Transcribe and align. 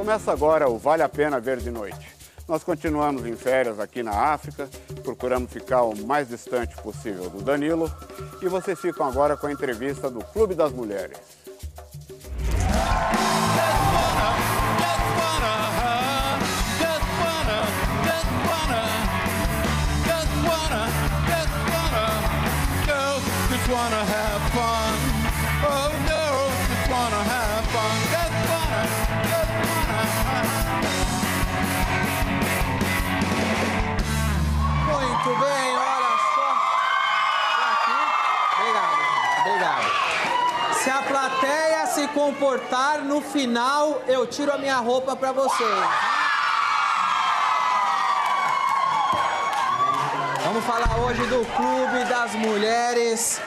Começa 0.00 0.32
agora 0.32 0.66
o 0.66 0.78
Vale 0.78 1.02
a 1.02 1.10
Pena 1.10 1.38
Ver 1.38 1.58
de 1.58 1.70
Noite. 1.70 2.08
Nós 2.48 2.64
continuamos 2.64 3.26
em 3.26 3.36
férias 3.36 3.78
aqui 3.78 4.02
na 4.02 4.32
África, 4.32 4.66
procuramos 5.02 5.52
ficar 5.52 5.82
o 5.82 5.94
mais 5.94 6.26
distante 6.26 6.74
possível 6.76 7.28
do 7.28 7.42
Danilo 7.42 7.92
e 8.40 8.48
vocês 8.48 8.80
ficam 8.80 9.06
agora 9.06 9.36
com 9.36 9.46
a 9.46 9.52
entrevista 9.52 10.10
do 10.10 10.24
Clube 10.24 10.54
das 10.54 10.72
Mulheres. 10.72 11.18
wanna 23.70 24.04
have 24.04 24.52
fun. 24.52 25.09
Muito 35.22 35.38
bem, 35.38 35.76
olha 35.76 36.18
só. 36.34 36.56
Obrigado, 38.58 38.96
gente. 38.96 39.40
Obrigado. 39.40 40.72
Se 40.72 40.90
a 40.90 41.02
plateia 41.02 41.86
se 41.88 42.08
comportar, 42.08 43.00
no 43.00 43.20
final 43.20 44.00
eu 44.06 44.26
tiro 44.26 44.50
a 44.50 44.56
minha 44.56 44.78
roupa 44.78 45.14
pra 45.14 45.30
vocês. 45.32 45.84
Vamos 50.42 50.64
falar 50.64 50.96
hoje 51.00 51.22
do 51.26 51.44
Clube 51.54 52.04
das 52.08 52.32
Mulheres. 52.36 53.42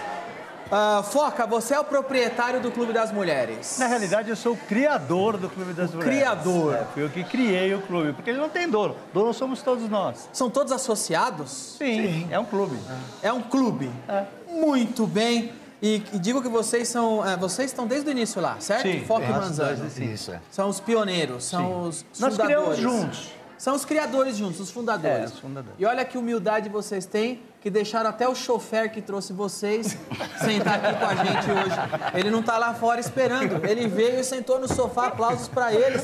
Ah, 0.75 1.03
Foca, 1.03 1.45
você 1.45 1.75
é 1.75 1.79
o 1.79 1.83
proprietário 1.83 2.59
do 2.59 2.71
Clube 2.71 2.91
das 2.93 3.11
Mulheres. 3.11 3.77
Na 3.77 3.85
realidade, 3.85 4.27
eu 4.31 4.35
sou 4.35 4.53
o 4.53 4.57
criador 4.57 5.37
do 5.37 5.47
Clube 5.47 5.71
das 5.71 5.93
Mulheres. 5.93 6.15
criador. 6.17 6.73
É, 6.73 6.85
fui 6.91 7.03
eu 7.03 7.09
que 7.11 7.23
criei 7.23 7.75
o 7.75 7.81
clube, 7.83 8.13
porque 8.13 8.31
ele 8.31 8.39
não 8.39 8.49
tem 8.49 8.67
dono. 8.67 8.95
Dono 9.13 9.31
somos 9.35 9.61
todos 9.61 9.87
nós. 9.87 10.27
São 10.33 10.49
todos 10.49 10.73
associados? 10.73 11.75
Sim, 11.77 12.27
é 12.31 12.39
um 12.39 12.45
clube. 12.45 12.75
É 13.21 13.31
um 13.31 13.43
clube. 13.43 13.91
É. 14.09 14.25
Muito 14.49 15.05
bem. 15.05 15.51
E, 15.79 16.01
e 16.11 16.17
digo 16.17 16.41
que 16.41 16.49
vocês 16.49 16.87
são. 16.87 17.23
é, 17.23 17.37
vocês 17.37 17.69
estão 17.69 17.85
desde 17.85 18.09
o 18.09 18.11
início 18.11 18.41
lá, 18.41 18.55
certo? 18.59 18.81
Sim, 18.81 19.05
Foca 19.05 19.25
e 19.25 19.29
nós 19.29 19.49
Manzano. 19.49 19.89
sim. 19.91 20.11
Isso, 20.11 20.31
é. 20.31 20.41
São 20.49 20.69
os 20.69 20.79
pioneiros, 20.79 21.43
são 21.43 21.83
os 21.83 22.03
os 22.11 22.19
Nós 22.19 22.31
fundadores. 22.35 22.57
criamos 22.57 22.77
juntos. 22.77 23.31
São 23.59 23.75
os 23.75 23.85
criadores 23.85 24.35
juntos, 24.37 24.59
os 24.59 24.71
fundadores. 24.71 25.19
É, 25.19 25.25
os 25.25 25.39
fundadores. 25.39 25.75
E 25.79 25.85
olha 25.85 26.03
que 26.03 26.17
humildade 26.17 26.67
vocês 26.67 27.05
têm, 27.05 27.39
que 27.63 27.69
deixaram 27.69 28.09
até 28.09 28.27
o 28.27 28.35
chofer 28.35 28.91
que 28.91 29.01
trouxe 29.01 29.31
vocês 29.31 29.95
sentar 30.43 30.83
aqui 30.83 30.99
com 30.99 31.05
a 31.05 31.15
gente 31.15 31.49
hoje. 31.49 31.77
Ele 32.13 32.29
não 32.29 32.43
tá 32.43 32.57
lá 32.57 32.73
fora 32.73 32.99
esperando. 32.99 33.65
Ele 33.65 33.87
veio 33.87 34.19
e 34.19 34.23
sentou 34.25 34.59
no 34.59 34.67
sofá, 34.67 35.07
aplausos 35.07 35.47
pra 35.47 35.71
eles. 35.73 36.03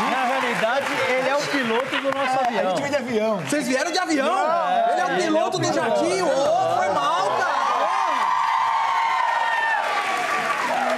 Na 0.00 0.24
realidade, 0.24 0.86
ele 1.08 1.28
é 1.28 1.36
o 1.36 1.40
piloto 1.48 1.96
do 2.00 2.12
nosso 2.16 2.38
A 2.38 2.46
avião. 2.46 2.70
gente 2.70 2.82
vem 2.82 2.90
de 2.92 2.96
avião. 2.96 3.40
Vocês 3.40 3.66
vieram 3.66 3.90
de 3.90 3.98
avião? 3.98 4.38
é, 4.38 4.92
ele 4.92 5.00
é 5.00 5.04
o 5.04 5.08
ele 5.10 5.20
é 5.20 5.24
piloto 5.26 5.56
o 5.56 5.60
do 5.60 5.72
jatinho? 5.72 6.26
Ô, 6.28 6.76
foi 6.76 6.88
mal, 6.90 7.26
cara! 7.38 7.58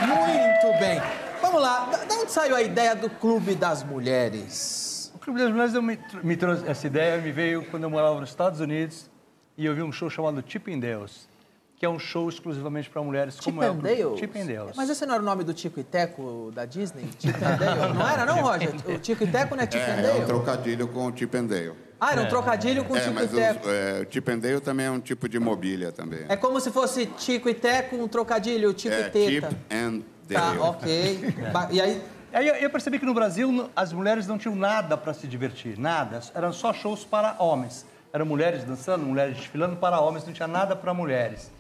Muito 0.07 0.79
bem. 0.79 1.01
Vamos 1.41 1.63
lá, 1.63 1.89
da 2.07 2.15
onde 2.17 2.31
saiu 2.31 2.55
a 2.55 2.61
ideia 2.61 2.95
do 2.95 3.09
Clube 3.09 3.55
das 3.55 3.83
Mulheres? 3.83 4.90
Clube 5.21 5.39
das 5.39 5.51
Mulheres 5.51 5.75
eu 5.75 5.83
me, 5.83 5.99
me 6.23 6.37
trouxe 6.37 6.67
essa 6.69 6.87
ideia, 6.87 7.19
me 7.21 7.31
veio 7.31 7.65
quando 7.71 7.83
eu 7.85 7.91
morava 7.91 8.19
nos 8.21 8.31
Estados 8.31 8.61
Unidos 8.61 9.11
e 9.57 9.67
eu 9.67 9.75
vi 9.75 9.83
um 9.83 9.93
show 9.93 10.09
chamado 10.09 10.43
Chippendales, 10.47 11.29
que 11.77 11.85
é 11.85 11.89
um 11.89 11.99
show 11.99 12.29
exclusivamente 12.29 12.89
para 12.89 13.03
mulheres. 13.03 13.35
Chip 13.35 13.45
como 13.45 13.63
é 13.63 13.69
o 13.71 13.75
and 13.75 13.79
Dale? 13.79 14.17
Chippendales. 14.19 14.73
Mas 14.77 14.89
esse 14.89 15.05
não 15.05 15.15
era 15.15 15.23
o 15.23 15.27
nome 15.27 15.45
do 15.45 15.53
Tico 15.53 15.79
e 15.79 15.85
Teco 15.85 16.51
da 16.55 16.65
Disney? 16.65 17.05
Chip 17.19 17.37
and 17.45 17.57
Dale? 17.57 17.95
Não 17.95 18.09
era 18.09 18.25
não, 18.25 18.41
Roger? 18.43 18.75
O 18.87 18.99
Tico 18.99 19.25
e 19.25 19.27
Teco 19.27 19.55
não 19.55 19.63
é 19.63 19.67
Chip 19.71 19.77
and 19.79 19.95
É, 19.95 19.99
é 19.99 20.03
Dale? 20.03 20.21
um 20.21 20.27
trocadilho 20.27 20.89
com 20.89 21.07
o 21.07 21.17
Chip 21.17 21.37
and 21.37 21.45
Dale. 21.45 21.73
Ah, 22.01 22.13
era 22.13 22.23
um 22.23 22.29
trocadilho 22.29 22.85
com 22.87 22.97
É, 22.97 23.01
Tico 23.01 23.11
e 23.11 23.15
mas 23.15 23.25
os, 23.33 23.39
Teco. 23.39 23.69
é, 23.69 24.07
o 24.09 24.11
Chip 24.13 24.31
and 24.31 24.39
Dale 24.39 24.61
também 24.61 24.87
é 24.87 24.91
um 24.91 25.01
tipo 25.01 25.29
de 25.29 25.39
mobília 25.39 25.93
também. 25.93 26.21
É 26.31 26.37
como 26.37 26.59
se 26.61 26.71
fosse 26.71 27.05
Tico 27.05 27.47
e 27.49 27.53
Teco, 27.55 27.97
um 27.97 28.09
trocadilho, 28.09 28.73
Tico 28.73 28.95
É, 28.95 29.01
e 29.01 29.11
Teta. 29.11 29.31
Chip 29.51 29.57
and 29.71 30.01
Tá, 30.33 30.41
Dale. 30.53 30.59
ok. 30.61 31.35
Ba- 31.53 31.69
E 31.73 31.81
aí, 31.81 32.01
Aí 32.33 32.47
eu, 32.47 32.71
percebi 32.71 32.99
que 32.99 33.05
no 33.05 33.13
Brasil 33.13 33.69
as 33.75 33.93
mulheres 33.93 34.27
não 34.29 34.39
tinham 34.39 34.55
nada 34.55 34.97
para 34.97 35.13
se 35.13 35.27
divertir, 35.27 35.77
nada. 35.77 36.21
Eram 36.33 36.53
só 36.53 36.73
shows 36.73 37.05
para 37.05 37.35
homens. 37.41 37.85
Eram 38.13 38.25
mulheres 38.25 38.65
dançando, 38.65 39.05
mulheres 39.05 39.37
desfilando 39.37 39.77
para 39.77 40.01
homens, 40.01 40.25
não 40.25 40.33
tinha 40.33 40.47
nada 40.47 40.77
para 40.77 40.95
mulheres. 40.95 41.51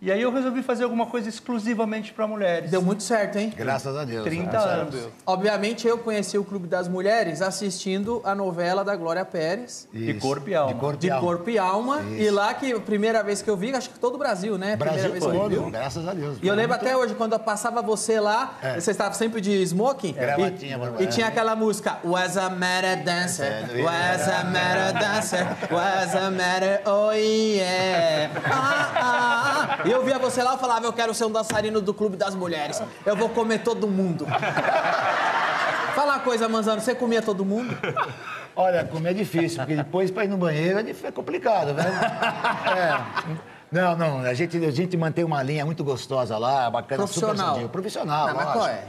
E 0.00 0.12
aí 0.12 0.20
eu 0.20 0.30
resolvi 0.30 0.62
fazer 0.62 0.84
alguma 0.84 1.06
coisa 1.06 1.26
exclusivamente 1.28 2.12
para 2.12 2.26
mulheres. 2.26 2.70
deu 2.70 2.82
muito 2.82 3.02
certo, 3.02 3.38
hein? 3.38 3.50
Graças 3.56 3.96
a 3.96 4.04
Deus. 4.04 4.24
30 4.24 4.50
graças 4.50 4.70
a 4.70 4.74
anos. 4.74 4.94
Deus. 4.94 5.12
Obviamente, 5.26 5.88
eu 5.88 5.96
conheci 5.96 6.36
o 6.36 6.44
Clube 6.44 6.68
das 6.68 6.86
Mulheres 6.86 7.40
assistindo 7.40 8.20
a 8.22 8.34
novela 8.34 8.84
da 8.84 8.94
Glória 8.94 9.24
Pérez, 9.24 9.88
De 9.90 10.10
Isso. 10.10 10.20
corpo 10.20 10.50
e 10.50 10.54
alma. 10.54 10.74
De 10.74 10.78
corpo 10.80 10.98
de 10.98 11.06
e 11.06 11.10
alma. 11.10 11.26
Corpo 11.26 11.50
e 11.50 11.58
Alma. 11.58 12.02
E 12.02 12.30
lá 12.30 12.52
que 12.52 12.70
a 12.72 12.78
primeira 12.80 13.22
vez 13.22 13.40
que 13.40 13.48
eu 13.48 13.56
vi, 13.56 13.74
acho 13.74 13.88
que 13.88 13.98
todo 13.98 14.16
o 14.16 14.18
Brasil, 14.18 14.58
né? 14.58 14.76
Primeira 14.76 14.92
Brasil 15.08 15.12
vez 15.12 15.24
que 15.24 15.30
eu 15.30 15.40
todo, 15.40 15.64
vi. 15.64 15.70
graças 15.70 16.06
a 16.06 16.12
Deus. 16.12 16.38
E 16.42 16.46
eu 16.46 16.54
lembro 16.54 16.76
até 16.76 16.94
hoje, 16.94 17.14
quando 17.14 17.32
eu 17.32 17.38
passava 17.40 17.80
você 17.80 18.20
lá, 18.20 18.58
você 18.78 18.90
estava 18.90 19.14
sempre 19.14 19.40
de 19.40 19.50
smoking. 19.62 20.12
Gravatinha, 20.12 20.78
e, 20.98 21.04
e 21.04 21.06
tinha 21.06 21.26
aquela 21.28 21.56
música, 21.56 21.98
Was 22.04 22.36
a 22.36 22.50
matter 22.50 23.02
dancer, 23.02 23.46
É, 23.46 23.82
was 23.82 24.28
a 24.28 24.44
matter 24.44 24.92
dancer, 25.00 25.46
was 25.72 26.14
a 26.14 26.30
matter, 26.30 26.82
oh 26.86 27.12
yeah. 27.12 28.30
Ah, 28.44 28.92
ah, 28.94 29.78
ah. 29.82 29.85
E 29.86 29.90
eu 29.90 30.04
via 30.04 30.18
você 30.18 30.42
lá 30.42 30.54
e 30.56 30.58
falava, 30.58 30.84
eu 30.86 30.92
quero 30.92 31.14
ser 31.14 31.24
um 31.24 31.30
dançarino 31.30 31.80
do 31.80 31.94
Clube 31.94 32.16
das 32.16 32.34
Mulheres. 32.34 32.82
Eu 33.04 33.16
vou 33.16 33.28
comer 33.28 33.60
todo 33.62 33.86
mundo. 33.86 34.26
Fala 35.94 36.14
uma 36.14 36.20
coisa, 36.20 36.48
Manzano, 36.48 36.80
você 36.80 36.94
comia 36.94 37.22
todo 37.22 37.44
mundo? 37.44 37.76
Olha, 38.54 38.84
comer 38.84 39.10
é 39.10 39.14
difícil, 39.14 39.58
porque 39.58 39.76
depois 39.76 40.10
para 40.10 40.24
ir 40.24 40.28
no 40.28 40.36
banheiro 40.36 40.78
é 40.78 41.06
é 41.06 41.10
complicado, 41.12 41.72
né? 41.74 41.84
É. 42.76 43.46
Não, 43.70 43.96
não, 43.96 44.20
a 44.20 44.32
gente, 44.32 44.56
a 44.64 44.70
gente 44.70 44.96
mantém 44.96 45.24
uma 45.24 45.42
linha 45.42 45.64
muito 45.66 45.82
gostosa 45.82 46.38
lá, 46.38 46.70
bacana, 46.70 47.06
super 47.06 47.20
Profissional. 47.26 47.54
sadio. 47.54 47.68
Profissional, 47.68 48.26
Não, 48.28 48.34
mas 48.34 48.44
lógico. 48.44 48.58
qual 48.64 48.68
é? 48.68 48.84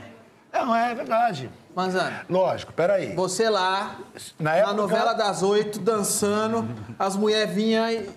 Não, 0.54 0.76
é 0.76 0.96
verdade. 0.96 1.50
Manzano, 1.76 2.16
Lógico, 2.30 2.72
peraí. 2.74 3.14
você 3.14 3.50
lá, 3.50 3.96
Na 4.40 4.52
na 4.52 4.56
época- 4.58 4.74
novela 4.74 5.14
das 5.14 5.44
oito, 5.44 5.80
dançando, 5.80 6.68
as 6.98 7.16
mulheres 7.16 7.54
vinham 7.54 7.90
e... 7.92 8.10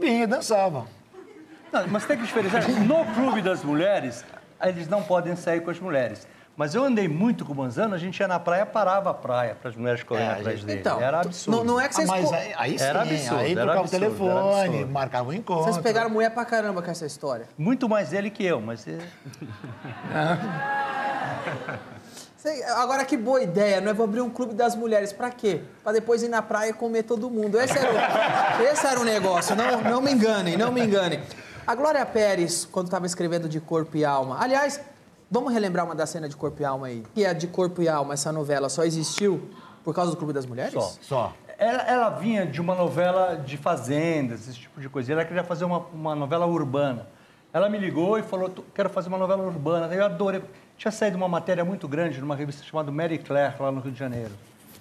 Vinha, 0.00 0.26
dançava. 0.26 0.86
Não, 1.72 1.86
mas 1.88 2.04
tem 2.04 2.16
que 2.18 2.24
diferenciar. 2.24 2.68
No 2.84 3.04
Clube 3.14 3.40
das 3.42 3.64
Mulheres, 3.64 4.24
eles 4.62 4.86
não 4.88 5.02
podem 5.02 5.34
sair 5.36 5.60
com 5.62 5.70
as 5.70 5.80
mulheres. 5.80 6.26
Mas 6.54 6.74
eu 6.74 6.84
andei 6.84 7.08
muito 7.08 7.46
com 7.46 7.54
o 7.54 7.56
Manzano, 7.56 7.94
a 7.94 7.98
gente 7.98 8.20
ia 8.20 8.28
na 8.28 8.38
praia, 8.38 8.66
parava 8.66 9.08
a 9.10 9.14
praia 9.14 9.54
para 9.54 9.70
as 9.70 9.76
mulheres 9.76 10.02
correrem 10.02 10.28
É, 10.28 10.32
atrás 10.34 10.58
gente- 10.58 10.66
dele. 10.66 10.80
Então, 10.80 11.00
Era 11.00 11.20
absurdo. 11.22 11.56
Não, 11.56 11.64
não 11.64 11.80
é 11.80 11.88
que 11.88 11.94
Ah, 11.94 11.96
vocês... 11.96 12.08
mas 12.10 12.28
co- 12.28 12.34
aí, 12.34 12.52
aí 12.58 12.78
sim, 12.78 12.84
Era 12.84 13.00
absurdo, 13.02 13.36
aí 13.40 13.54
trocava 13.54 13.86
o 13.86 13.88
telefone, 13.88 14.84
marcava 14.84 15.30
um 15.30 15.32
encontro. 15.32 15.64
Vocês 15.64 15.78
pegaram 15.78 16.10
mulher 16.10 16.28
pra 16.30 16.44
caramba 16.44 16.82
com 16.82 16.90
essa 16.90 17.06
história. 17.06 17.46
Muito 17.56 17.88
mais 17.88 18.12
ele 18.12 18.28
que 18.28 18.44
eu, 18.44 18.60
mas... 18.60 18.86
é- 18.86 18.98
Sei- 22.36 22.62
Agora, 22.64 23.04
que 23.04 23.16
boa 23.16 23.40
ideia, 23.40 23.80
não 23.80 23.90
é? 23.90 23.94
Vou 23.94 24.04
abrir 24.04 24.20
um 24.20 24.28
clube 24.28 24.52
das 24.52 24.74
mulheres. 24.74 25.12
Pra 25.12 25.30
quê? 25.30 25.60
Pra 25.82 25.92
depois 25.92 26.22
ir 26.24 26.28
na 26.28 26.42
praia 26.42 26.70
e 26.70 26.72
comer 26.72 27.04
todo 27.04 27.30
mundo. 27.30 27.58
Esse 27.60 27.78
era 27.78 27.92
o, 27.92 28.62
esse 28.64 28.84
era 28.86 28.98
o 29.00 29.04
negócio. 29.04 29.54
Não, 29.54 29.80
não 29.80 30.00
me 30.00 30.10
enganem, 30.12 30.56
não 30.56 30.72
me 30.72 30.82
enganem. 30.84 31.22
A 31.66 31.74
Glória 31.74 32.04
Pérez, 32.04 32.64
quando 32.70 32.86
estava 32.86 33.06
escrevendo 33.06 33.48
de 33.48 33.60
Corpo 33.60 33.96
e 33.96 34.04
Alma... 34.04 34.36
Aliás, 34.40 34.80
vamos 35.30 35.52
relembrar 35.52 35.84
uma 35.84 35.94
da 35.94 36.06
cena 36.06 36.28
de 36.28 36.36
Corpo 36.36 36.60
e 36.60 36.64
Alma 36.64 36.88
aí. 36.88 37.04
Que 37.14 37.24
é 37.24 37.32
de 37.32 37.46
Corpo 37.46 37.80
e 37.82 37.88
Alma, 37.88 38.14
essa 38.14 38.32
novela, 38.32 38.68
só 38.68 38.82
existiu 38.84 39.48
por 39.84 39.94
causa 39.94 40.10
do 40.10 40.16
Clube 40.16 40.32
das 40.32 40.44
Mulheres? 40.44 40.72
Só. 40.72 40.92
Só. 41.02 41.32
Ela, 41.58 41.82
ela 41.82 42.08
vinha 42.10 42.44
de 42.44 42.60
uma 42.60 42.74
novela 42.74 43.36
de 43.36 43.56
fazendas, 43.56 44.48
esse 44.48 44.58
tipo 44.58 44.80
de 44.80 44.88
coisa. 44.88 45.12
Ela 45.12 45.24
queria 45.24 45.44
fazer 45.44 45.64
uma, 45.64 45.78
uma 45.92 46.14
novela 46.16 46.46
urbana. 46.46 47.06
Ela 47.52 47.68
me 47.68 47.78
ligou 47.78 48.18
e 48.18 48.22
falou, 48.22 48.48
"Tu- 48.48 48.64
quero 48.74 48.88
fazer 48.90 49.08
uma 49.08 49.18
novela 49.18 49.42
urbana. 49.44 49.92
Eu 49.94 50.04
adorei. 50.04 50.42
Tinha 50.76 50.90
saído 50.90 51.16
uma 51.16 51.28
matéria 51.28 51.64
muito 51.64 51.86
grande 51.86 52.20
numa 52.20 52.34
revista 52.34 52.64
chamada 52.64 52.90
Mary 52.90 53.18
Claire, 53.18 53.54
lá 53.60 53.70
no 53.70 53.80
Rio 53.80 53.92
de 53.92 53.98
Janeiro. 53.98 54.32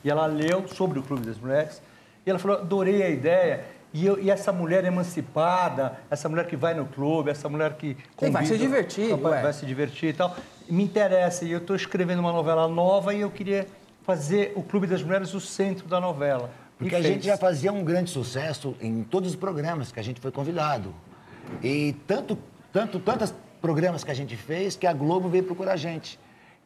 E 0.04 0.10
ela 0.10 0.26
leu 0.26 0.68
sobre 0.68 0.98
o 0.98 1.04
Clube 1.04 1.24
das 1.26 1.38
Mulheres. 1.38 1.80
E 2.26 2.30
ela 2.30 2.40
falou, 2.40 2.58
adorei 2.58 3.04
a 3.04 3.10
ideia. 3.10 3.66
E, 3.94 4.06
eu- 4.06 4.18
e 4.22 4.30
essa 4.32 4.52
mulher 4.54 4.86
emancipada, 4.86 5.98
essa 6.10 6.30
mulher 6.30 6.48
que 6.48 6.56
vai 6.56 6.74
no 6.74 6.86
clube, 6.86 7.30
essa 7.30 7.50
mulher 7.50 7.74
que... 7.74 7.98
Sim, 8.18 8.32
vai 8.32 8.46
se 8.46 8.52
convida- 8.54 8.58
divertir, 8.58 9.16
vai, 9.18 9.42
vai 9.42 9.54
se 9.54 9.66
divertir 9.66 10.10
e 10.10 10.14
tal. 10.14 10.36
Me 10.70 10.84
interessa. 10.84 11.44
E 11.46 11.52
eu 11.52 11.58
estou 11.58 11.76
escrevendo 11.76 12.20
uma 12.20 12.32
novela 12.32 12.68
nova 12.68 13.14
e 13.14 13.22
eu 13.22 13.30
queria 13.30 13.68
fazer 14.04 14.54
o 14.56 14.64
Clube 14.64 14.88
das 14.88 15.04
Mulheres 15.04 15.34
o 15.34 15.40
centro 15.42 15.88
da 15.88 16.00
novela. 16.00 16.50
Porque 16.78 16.96
E 16.96 16.98
a 16.98 17.02
fez. 17.02 17.14
gente 17.14 17.26
já 17.26 17.38
fazia 17.38 17.72
um 17.72 17.84
grande 17.84 18.10
sucesso 18.10 18.76
em 18.82 19.04
todos 19.04 19.30
os 19.32 19.36
programas 19.36 19.92
que 19.92 20.00
a 20.00 20.04
gente 20.04 20.20
foi 20.22 20.32
convidado. 20.32 20.94
E 21.62 21.94
tanto, 22.08 22.38
tanto, 22.72 22.98
tantos 23.00 23.34
programas 23.62 24.04
que 24.04 24.10
a 24.10 24.14
gente 24.14 24.36
fez 24.38 24.76
que 24.76 24.88
a 24.88 24.94
Globo 24.94 25.28
veio 25.30 25.44
procurar 25.44 25.74
a 25.74 25.78
gente. 25.78 26.18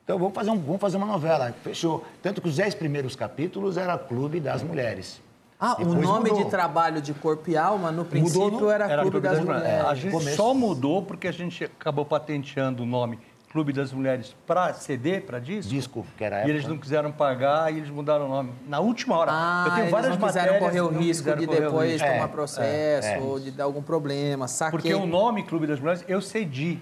Então 0.04 0.20
vamos 0.20 0.34
fazer, 0.36 0.52
um, 0.52 0.60
vamos 0.60 0.80
fazer 0.80 0.98
uma 0.98 1.08
novela. 1.08 1.54
Fechou. 1.64 2.06
Tanto 2.22 2.40
que 2.42 2.48
os 2.48 2.56
dez 2.56 2.76
primeiros 2.76 3.16
capítulos 3.16 3.76
era 3.78 3.98
Clube 3.98 4.40
das 4.40 4.62
Mulheres. 4.62 5.20
Ah, 5.60 5.74
o 5.74 5.78
Depois 5.86 6.00
nome 6.02 6.30
mudou. 6.30 6.44
de 6.44 6.50
trabalho 6.50 7.02
de 7.02 7.14
Corpo 7.14 7.50
e 7.50 7.56
Alma, 7.58 7.92
no 7.92 8.04
princípio, 8.06 8.52
no- 8.52 8.70
era, 8.70 8.86
Era 8.92 9.02
Clube 9.04 9.20
das 9.22 9.40
Mulheres. 9.40 9.86
A 9.86 9.96
gente 9.96 10.12
Começo. 10.12 10.36
só 10.36 10.54
mudou 10.54 11.02
porque 11.02 11.28
a 11.28 11.32
gente 11.32 11.64
acabou 11.64 12.06
patenteando 12.06 12.84
o 12.84 12.86
nome 12.86 13.18
Clube 13.50 13.72
das 13.72 13.94
Mulheres 13.94 14.36
para 14.46 14.74
CD, 14.74 15.22
para 15.22 15.40
disco. 15.40 15.72
Disco, 15.72 16.06
que 16.18 16.24
era 16.26 16.40
a 16.40 16.40
E 16.46 16.50
eles 16.50 16.64
época. 16.64 16.74
não 16.74 16.82
quiseram 16.82 17.10
pagar 17.14 17.74
e 17.74 17.78
eles 17.78 17.90
mudaram 17.90 18.26
o 18.26 18.28
nome. 18.30 18.52
Na 18.68 18.82
última 18.82 19.18
hora. 19.18 19.32
Ah, 19.34 19.64
eu 19.68 19.72
tenho 19.72 19.82
eles 19.84 19.92
várias 19.92 20.18
não 20.20 20.28
quiseram 20.28 20.54
matérias 20.56 20.82
correr 20.82 20.82
o 20.82 21.00
risco 21.00 21.36
de 21.38 21.44
o 21.46 21.48
depois 21.48 21.92
risco. 21.94 22.06
tomar 22.08 22.26
É, 22.26 22.28
processo 22.28 23.08
é, 23.08 23.18
é. 23.18 23.22
ou 23.22 23.40
de 23.40 23.52
dar 23.52 23.64
algum 23.64 23.82
problema. 23.82 24.50
Saquei. 24.50 24.72
Porque 24.78 24.94
o 24.94 25.06
nome 25.06 25.44
Clube 25.44 25.66
das 25.68 25.80
Mulheres 25.80 26.04
eu 26.06 26.22
cedi 26.22 26.80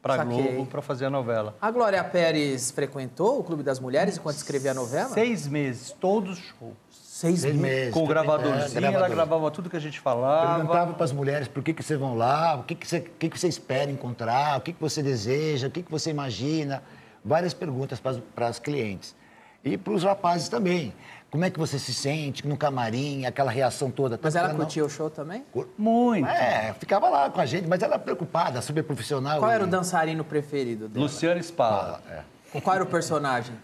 para. 0.00 0.22
Globo 0.22 0.66
para 0.66 0.80
fazer 0.80 1.06
a 1.06 1.10
novela. 1.10 1.56
A 1.60 1.68
Glória 1.72 2.04
Pérez 2.04 2.70
frequentou 2.70 3.40
o 3.40 3.42
Clube 3.42 3.64
das 3.64 3.80
Mulheres 3.80 4.16
enquanto 4.16 4.36
escrevia 4.36 4.70
a 4.70 4.74
novela? 4.74 5.08
Seis 5.08 5.48
meses, 5.48 5.90
todos 5.90 6.38
os 6.38 6.44
shows. 6.44 6.74
Seis 7.14 7.42
Seis 7.42 7.54
meses. 7.54 7.94
Com 7.94 8.02
o 8.02 8.08
gravadorzinho, 8.08 8.58
é, 8.58 8.76
ela 8.76 8.90
gravador. 8.90 9.10
gravava 9.14 9.50
tudo 9.52 9.70
que 9.70 9.76
a 9.76 9.80
gente 9.80 10.00
falava. 10.00 10.56
Perguntava 10.56 10.94
para 10.94 11.04
as 11.04 11.12
mulheres 11.12 11.46
por 11.46 11.62
que, 11.62 11.72
que 11.72 11.80
vocês 11.80 11.96
vão 11.96 12.16
lá, 12.16 12.56
o 12.56 12.64
que, 12.64 12.74
que, 12.74 12.88
você, 12.88 12.98
o 12.98 13.02
que, 13.02 13.28
que 13.28 13.38
você 13.38 13.46
espera 13.46 13.88
encontrar, 13.88 14.58
o 14.58 14.60
que, 14.60 14.72
que 14.72 14.80
você 14.80 15.00
deseja, 15.00 15.68
o 15.68 15.70
que, 15.70 15.84
que 15.84 15.90
você 15.92 16.10
imagina. 16.10 16.82
Várias 17.24 17.54
perguntas 17.54 18.00
para 18.00 18.48
as 18.48 18.58
clientes. 18.58 19.14
E 19.64 19.78
para 19.78 19.92
os 19.92 20.02
rapazes 20.02 20.48
também. 20.48 20.92
Como 21.30 21.44
é 21.44 21.50
que 21.50 21.58
você 21.58 21.78
se 21.78 21.94
sente 21.94 22.44
no 22.48 22.56
camarim, 22.56 23.26
aquela 23.26 23.52
reação 23.52 23.92
toda? 23.92 24.18
Mas 24.20 24.34
ela 24.34 24.48
não- 24.48 24.56
curtia 24.56 24.84
o 24.84 24.90
show 24.90 25.08
também? 25.08 25.44
Muito. 25.78 26.28
É, 26.28 26.74
ficava 26.80 27.08
lá 27.08 27.30
com 27.30 27.40
a 27.40 27.46
gente, 27.46 27.68
mas 27.68 27.80
ela 27.80 27.96
preocupada, 27.96 28.60
super 28.60 28.82
profissional. 28.82 29.38
Qual 29.38 29.52
era 29.52 29.62
o 29.62 29.68
dançarino 29.68 30.24
preferido 30.24 30.88
dela? 30.88 31.04
Luciano 31.04 31.38
Spalla. 31.38 32.02
Qual 32.60 32.74
era 32.74 32.82
o 32.82 32.88
personagem? 32.88 33.54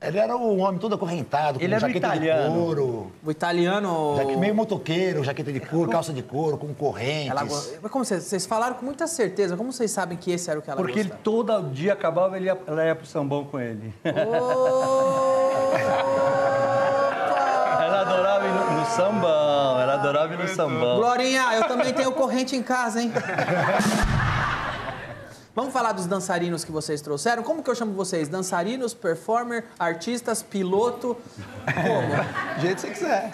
Ele 0.00 0.16
era 0.16 0.36
um 0.36 0.60
homem 0.60 0.78
todo 0.78 0.94
acorrentado, 0.94 1.58
com 1.58 1.64
Ele 1.64 1.74
era 1.74 1.80
jaqueta 1.80 2.06
italiano. 2.06 2.52
de 2.52 2.56
couro, 2.58 3.12
O 3.24 3.30
italiano. 3.32 4.14
jaque- 4.16 4.36
meio 4.36 4.54
motoqueiro, 4.54 5.24
jaqueta 5.24 5.52
de 5.52 5.58
couro, 5.58 5.90
calça 5.90 6.12
de 6.12 6.22
couro, 6.22 6.56
com 6.56 6.72
correntes. 6.72 7.30
Ela... 7.32 7.44
Mas 7.82 7.90
como 7.90 8.04
vocês, 8.04 8.22
vocês 8.22 8.46
falaram 8.46 8.76
com 8.76 8.84
muita 8.84 9.08
certeza, 9.08 9.56
como 9.56 9.72
vocês 9.72 9.90
sabem 9.90 10.16
que 10.16 10.30
esse 10.30 10.48
era 10.48 10.60
o 10.60 10.62
que 10.62 10.70
ela 10.70 10.76
Porque 10.80 11.00
ele 11.00 11.08
gostava? 11.08 11.22
todo 11.24 11.62
dia 11.72 11.94
acabava, 11.94 12.36
ele 12.36 12.46
ia, 12.46 12.56
ela 12.64 12.84
ia 12.86 12.94
pro 12.94 13.06
sambão 13.06 13.44
com 13.44 13.58
ele. 13.58 13.92
ela 17.80 18.00
adorava 18.02 18.46
ir 18.46 18.50
no, 18.52 18.78
no 18.80 18.86
sambão, 18.86 19.80
ela 19.80 19.94
adorava 19.94 20.32
ir 20.34 20.38
no 20.38 20.48
sambão. 20.48 20.96
Glorinha, 20.98 21.54
eu 21.54 21.64
também 21.66 21.92
tenho 21.92 22.12
corrente 22.12 22.54
em 22.54 22.62
casa, 22.62 23.02
hein? 23.02 23.12
Vamos 25.58 25.72
falar 25.72 25.90
dos 25.90 26.06
dançarinos 26.06 26.64
que 26.64 26.70
vocês 26.70 27.00
trouxeram? 27.00 27.42
Como 27.42 27.64
que 27.64 27.68
eu 27.68 27.74
chamo 27.74 27.92
vocês? 27.92 28.28
Dançarinos, 28.28 28.94
performer, 28.94 29.64
artistas, 29.76 30.40
piloto? 30.40 31.16
Como? 31.74 32.54
Do 32.54 32.60
jeito 32.62 32.76
que 32.76 32.80
você 32.82 32.90
quiser. 32.90 33.32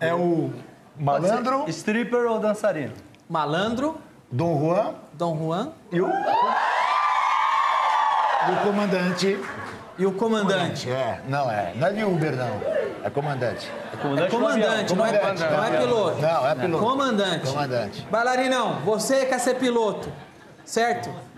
É 0.00 0.12
o 0.12 0.50
malandro, 0.98 1.66
Stripper 1.68 2.28
ou 2.28 2.40
dançarino? 2.40 2.92
Malandro, 3.28 3.98
Dom 4.32 4.58
Juan 4.58 4.94
Dom 5.12 5.38
Juan 5.38 5.70
e 5.92 6.00
o... 6.00 6.08
e 6.08 6.10
o 8.50 8.56
comandante. 8.64 9.38
e 9.96 10.06
o 10.06 10.12
comandante. 10.12 10.90
É, 10.90 11.22
não 11.28 11.48
é. 11.48 11.72
Não 11.76 11.86
é 11.86 11.92
de 11.92 12.02
Uber, 12.02 12.34
não. 12.34 12.60
É 13.04 13.10
comandante. 13.10 13.70
É 13.92 13.94
É 13.94 13.96
comandante, 13.96 14.28
do 14.28 14.36
comandante, 14.36 14.96
não 14.96 15.06
é, 15.06 15.18
Comandante, 15.18 15.52
não 15.52 15.64
é 15.64 15.78
piloto. 15.78 16.20
Não, 16.20 16.48
é 16.48 16.54
piloto. 16.56 16.84
Comandante. 16.84 17.46
Comandante. 17.46 18.08
Bailarinão, 18.10 18.80
você 18.80 19.24
quer 19.24 19.38
ser 19.38 19.54
piloto, 19.54 20.12
certo? 20.64 21.29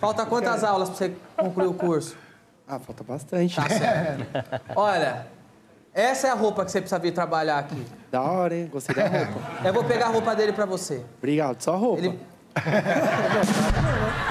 Falta 0.00 0.26
quantas 0.26 0.64
aulas 0.64 0.88
pra 0.88 0.98
você 0.98 1.12
concluir 1.36 1.66
o 1.68 1.74
curso? 1.74 2.16
Ah, 2.66 2.78
falta 2.78 3.04
bastante. 3.04 3.56
Tá 3.56 3.68
certo. 3.68 4.24
Olha, 4.76 5.26
essa 5.92 6.28
é 6.28 6.30
a 6.30 6.34
roupa 6.34 6.64
que 6.64 6.70
você 6.70 6.80
precisa 6.80 6.98
vir 6.98 7.12
trabalhar 7.12 7.58
aqui. 7.58 7.84
Da 8.10 8.22
hora, 8.22 8.54
hein? 8.54 8.68
Gostei 8.72 8.94
da 8.94 9.06
roupa. 9.08 9.40
Eu 9.64 9.72
vou 9.74 9.84
pegar 9.84 10.06
a 10.06 10.10
roupa 10.10 10.34
dele 10.34 10.52
pra 10.52 10.64
você. 10.64 11.04
Obrigado, 11.18 11.60
só 11.62 11.76
roupa. 11.76 11.98
Ele... 12.02 12.18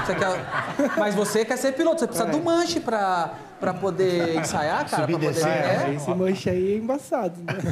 Você 0.04 0.14
quer... 0.14 0.28
Mas 0.98 1.14
você 1.14 1.44
quer 1.44 1.56
ser 1.56 1.72
piloto, 1.72 2.00
você 2.00 2.06
precisa 2.06 2.28
do 2.28 2.40
manche 2.40 2.80
pra, 2.80 3.30
pra 3.60 3.74
poder 3.74 4.36
ensaiar, 4.36 4.88
cara. 4.88 5.02
Subir 5.02 5.18
pra 5.18 5.28
poder... 5.28 5.46
É, 5.46 5.86
É. 5.90 5.94
esse 5.94 6.10
manche 6.14 6.50
aí 6.50 6.74
é 6.74 6.78
embaçado, 6.78 7.34
né? 7.40 7.54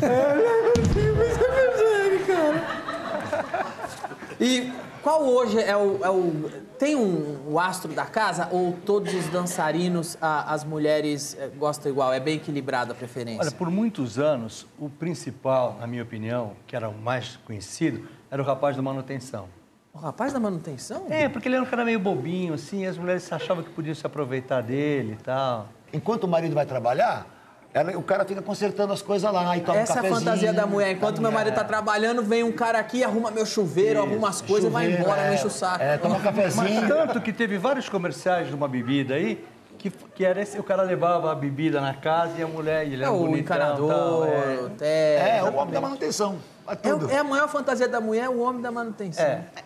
E 4.40 4.72
qual 5.02 5.22
hoje 5.22 5.58
é 5.60 5.76
o, 5.76 6.04
é 6.04 6.10
o- 6.10 6.50
Tem 6.78 6.96
um, 6.96 7.38
o 7.52 7.58
astro 7.60 7.92
da 7.92 8.06
casa 8.06 8.48
ou 8.50 8.72
todos 8.86 9.12
os 9.14 9.26
dançarinos, 9.28 10.16
a- 10.20 10.52
as 10.52 10.64
mulheres 10.64 11.36
eh, 11.38 11.48
gostam 11.58 11.90
igual? 11.92 12.12
É 12.12 12.18
bem 12.20 12.36
equilibrada 12.36 12.92
a 12.92 12.94
preferência? 12.94 13.40
Olha, 13.42 13.50
por 13.50 13.70
muitos 13.70 14.18
anos, 14.18 14.66
o 14.78 14.88
principal, 14.88 15.76
na 15.78 15.86
minha 15.86 16.02
opinião, 16.02 16.52
que 16.66 16.74
era 16.74 16.88
o 16.88 16.96
mais 16.96 17.36
conhecido, 17.44 18.08
era 18.30 18.40
o 18.40 18.44
rapaz 18.44 18.76
da 18.76 18.82
manutenção. 18.82 19.48
O 19.92 19.98
rapaz 19.98 20.32
da 20.32 20.38
manutenção? 20.40 21.06
É, 21.10 21.28
porque 21.28 21.48
ele 21.48 21.56
era 21.56 21.64
um 21.64 21.68
cara 21.68 21.84
meio 21.84 21.98
bobinho, 21.98 22.54
assim, 22.54 22.82
e 22.84 22.86
as 22.86 22.96
mulheres 22.96 23.30
achavam 23.32 23.62
que 23.64 23.70
podiam 23.70 23.94
se 23.94 24.06
aproveitar 24.06 24.62
dele 24.62 25.16
e 25.20 25.22
tal. 25.22 25.68
Enquanto 25.92 26.24
o 26.24 26.28
marido 26.28 26.54
vai 26.54 26.64
trabalhar, 26.64 27.26
ela- 27.72 27.96
o 27.96 28.02
cara 28.02 28.24
fica 28.24 28.42
consertando 28.42 28.92
as 28.92 29.00
coisas 29.02 29.32
lá 29.32 29.56
e 29.56 29.60
toma 29.60 29.78
um 29.78 29.80
Essa 29.82 29.92
é 29.92 29.94
a 29.94 29.96
cafezinho. 30.02 30.18
fantasia 30.20 30.52
da 30.52 30.66
mulher. 30.66 30.90
Enquanto 30.92 31.16
da 31.16 31.22
meu 31.22 31.30
marido 31.32 31.54
tá 31.54 31.60
mulher. 31.62 31.68
trabalhando, 31.68 32.22
vem 32.22 32.42
um 32.42 32.52
cara 32.52 32.78
aqui, 32.78 33.04
arruma 33.04 33.30
meu 33.30 33.46
chuveiro, 33.46 34.00
arruma 34.00 34.28
as 34.28 34.40
coisas 34.40 34.68
e 34.68 34.72
vai 34.72 34.84
Chuveiro, 34.86 35.04
embora, 35.04 35.22
é. 35.28 35.34
enche 35.34 35.46
o 35.46 35.50
saco. 35.50 35.82
É, 35.82 35.96
toma 35.98 36.16
um 36.16 36.18
Mas 36.22 36.24
cafezinho. 36.36 36.88
tanto 36.88 37.20
que 37.20 37.32
teve 37.32 37.58
vários 37.58 37.88
comerciais 37.88 38.48
de 38.48 38.54
uma 38.54 38.66
bebida 38.68 39.14
aí, 39.14 39.44
que, 39.78 39.88
que 39.88 40.24
era 40.24 40.42
esse, 40.42 40.58
o 40.58 40.62
cara 40.62 40.82
levava 40.82 41.32
a 41.32 41.34
bebida 41.34 41.80
na 41.80 41.94
casa 41.94 42.32
e 42.38 42.42
a 42.42 42.46
mulher, 42.46 42.84
ele 42.84 42.96
É 42.96 43.06
era 43.06 43.12
o 43.12 43.18
bonitão, 43.20 43.38
encanador, 43.40 43.88
tal, 43.94 44.24
é. 44.26 44.60
o 44.62 44.70
terra. 44.70 45.28
É, 45.28 45.42
o 45.42 45.54
homem 45.54 45.72
da 45.72 45.80
manutenção. 45.80 46.38
É 46.68 47.12
É, 47.12 47.14
é 47.14 47.18
a 47.18 47.24
maior 47.24 47.48
fantasia 47.48 47.88
da 47.88 48.00
mulher, 48.00 48.28
o 48.28 48.40
homem 48.40 48.60
da 48.60 48.70
manutenção. 48.70 49.24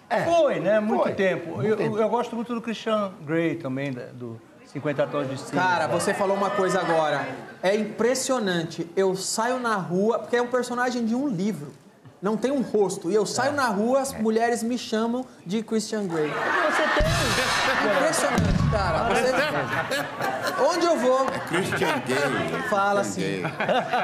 É. 0.08 0.22
Foi, 0.24 0.60
né? 0.60 0.78
Muito 0.78 1.02
Foi. 1.02 1.12
tempo. 1.12 1.60
Eu, 1.62 1.78
eu 1.98 2.08
gosto 2.08 2.36
muito 2.36 2.54
do 2.54 2.62
Christian 2.62 3.12
Grey 3.26 3.56
também, 3.56 3.92
do 3.92 4.40
50 4.74 5.06
Tons 5.06 5.28
de 5.30 5.38
Cinza. 5.38 5.52
Cara, 5.52 5.86
você 5.86 6.12
falou 6.12 6.36
uma 6.36 6.50
coisa 6.50 6.80
agora. 6.80 7.26
É 7.62 7.74
impressionante. 7.76 8.90
Eu 8.96 9.14
saio 9.16 9.58
na 9.60 9.76
rua, 9.76 10.18
porque 10.18 10.36
é 10.36 10.42
um 10.42 10.48
personagem 10.48 11.04
de 11.06 11.14
um 11.14 11.28
livro. 11.28 11.72
Não 12.20 12.36
tem 12.36 12.50
um 12.50 12.60
rosto. 12.62 13.10
E 13.10 13.14
eu 13.14 13.24
saio 13.24 13.52
na 13.52 13.66
rua, 13.68 14.00
as 14.00 14.12
mulheres 14.14 14.62
me 14.62 14.76
chamam 14.78 15.24
de 15.46 15.62
Christian 15.62 16.06
Grey. 16.06 16.28
Você 16.30 16.82
tem. 17.02 17.94
Impressionante, 17.96 18.70
cara. 18.72 19.08
Você... 19.14 20.64
Onde 20.74 20.86
eu 20.86 20.96
vou, 20.98 21.26
Christian 21.48 21.98
Gay. 22.06 22.62
fala 22.70 23.02
Christian 23.02 23.02
assim. 23.02 23.42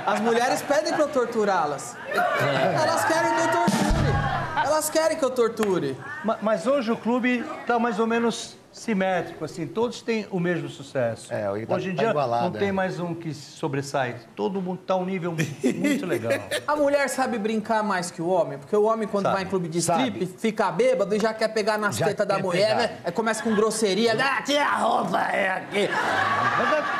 As 0.07 0.21
mulheres 0.21 0.63
pedem 0.63 0.93
pra 0.93 1.05
eu 1.05 1.09
torturá-las. 1.09 1.97
Elas 2.15 3.05
querem 3.07 3.35
que 3.35 3.41
eu 3.41 3.49
torture. 3.49 4.67
Elas 4.67 4.91
querem 4.91 5.17
que 5.17 5.25
eu 5.25 5.31
torture. 5.31 5.99
Ma- 6.25 6.39
Mas 6.43 6.67
hoje 6.67 6.93
o 6.93 6.97
clube 6.97 7.45
está 7.63 7.79
mais 7.79 7.99
ou 7.99 8.07
menos 8.07 8.57
simétrico, 8.73 9.45
assim, 9.45 9.67
todos 9.67 10.01
têm 10.01 10.27
o 10.31 10.39
mesmo 10.39 10.69
sucesso. 10.69 11.33
É, 11.33 11.43
tá- 11.43 11.75
hoje 11.75 11.91
em 11.91 11.95
tá 11.95 12.03
dia 12.03 12.11
igualado, 12.11 12.45
não 12.45 12.53
tem 12.53 12.69
é. 12.69 12.73
mais 12.73 13.01
um 13.01 13.15
que 13.15 13.35
se 13.35 13.53
sobressai. 13.53 14.17
Todo 14.37 14.61
mundo 14.63 14.81
está 14.83 14.95
a 14.95 14.97
um 14.97 15.05
nível 15.05 15.33
muito 15.33 16.07
legal. 16.07 16.33
A 16.67 16.77
mulher 16.77 17.09
sabe 17.09 17.37
brincar 17.39 17.83
mais 17.83 18.11
que 18.11 18.23
o 18.23 18.29
homem, 18.29 18.59
porque 18.59 18.77
o 18.77 18.85
homem, 18.85 19.09
quando 19.09 19.25
Sabe, 19.25 19.35
vai 19.35 19.45
em 19.45 19.49
clube 19.49 19.69
de 19.69 19.83
sabe. 19.83 20.05
strip, 20.09 20.27
fica 20.39 20.71
bêbado 20.71 21.15
e 21.15 21.19
já 21.19 21.35
quer 21.35 21.49
pegar 21.49 21.79
nas 21.79 21.97
Já 21.97 22.07
tetas 22.07 22.27
da 22.27 22.39
mulher, 22.39 22.77
pegar. 22.77 22.89
né? 22.93 22.99
Aí 23.05 23.13
começa 23.13 23.43
com 23.43 23.55
grosseria, 23.55 24.17
ah, 24.19 24.43
tira 24.43 24.65
a 24.65 24.77
roupa, 24.77 25.19
é 25.19 25.51
aqui. 25.51 25.89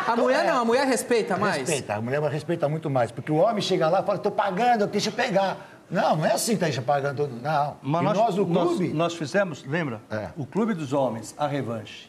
A 0.09 0.17
mulher 0.17 0.45
não, 0.45 0.61
a 0.63 0.65
mulher 0.65 0.87
respeita 0.87 1.37
mais. 1.37 1.59
Respeita, 1.59 1.95
a 1.95 2.01
mulher 2.01 2.21
vai 2.21 2.31
respeitar 2.31 2.69
muito 2.69 2.91
mais. 2.91 3.13
Porque 3.13 3.31
o 3.31 3.37
homem 3.37 3.63
chega 3.63 3.89
lá 3.89 4.01
e 4.01 4.05
fala, 4.05 4.19
tô 4.19 4.31
pagando, 4.31 4.87
deixa 4.87 5.09
eu 5.11 5.13
pegar. 5.13 5.57
Não, 5.91 6.17
não 6.17 6.25
é 6.25 6.33
assim 6.33 6.55
que 6.55 6.61
deixa 6.65 6.81
pagando. 6.83 7.17
todo- 7.17 7.35
Não. 7.43 7.77
Mas 7.83 8.01
e 8.01 8.05
nós, 8.05 8.39
o 8.39 8.47
clube... 8.47 8.85
Nós, 8.89 8.95
nós 8.95 9.15
fizemos, 9.15 9.65
lembra? 9.67 10.01
É. 10.11 10.29
O 10.37 10.47
Clube 10.47 10.73
dos 10.75 10.93
Homens, 10.93 11.35
a 11.37 11.47
revanche. 11.47 12.09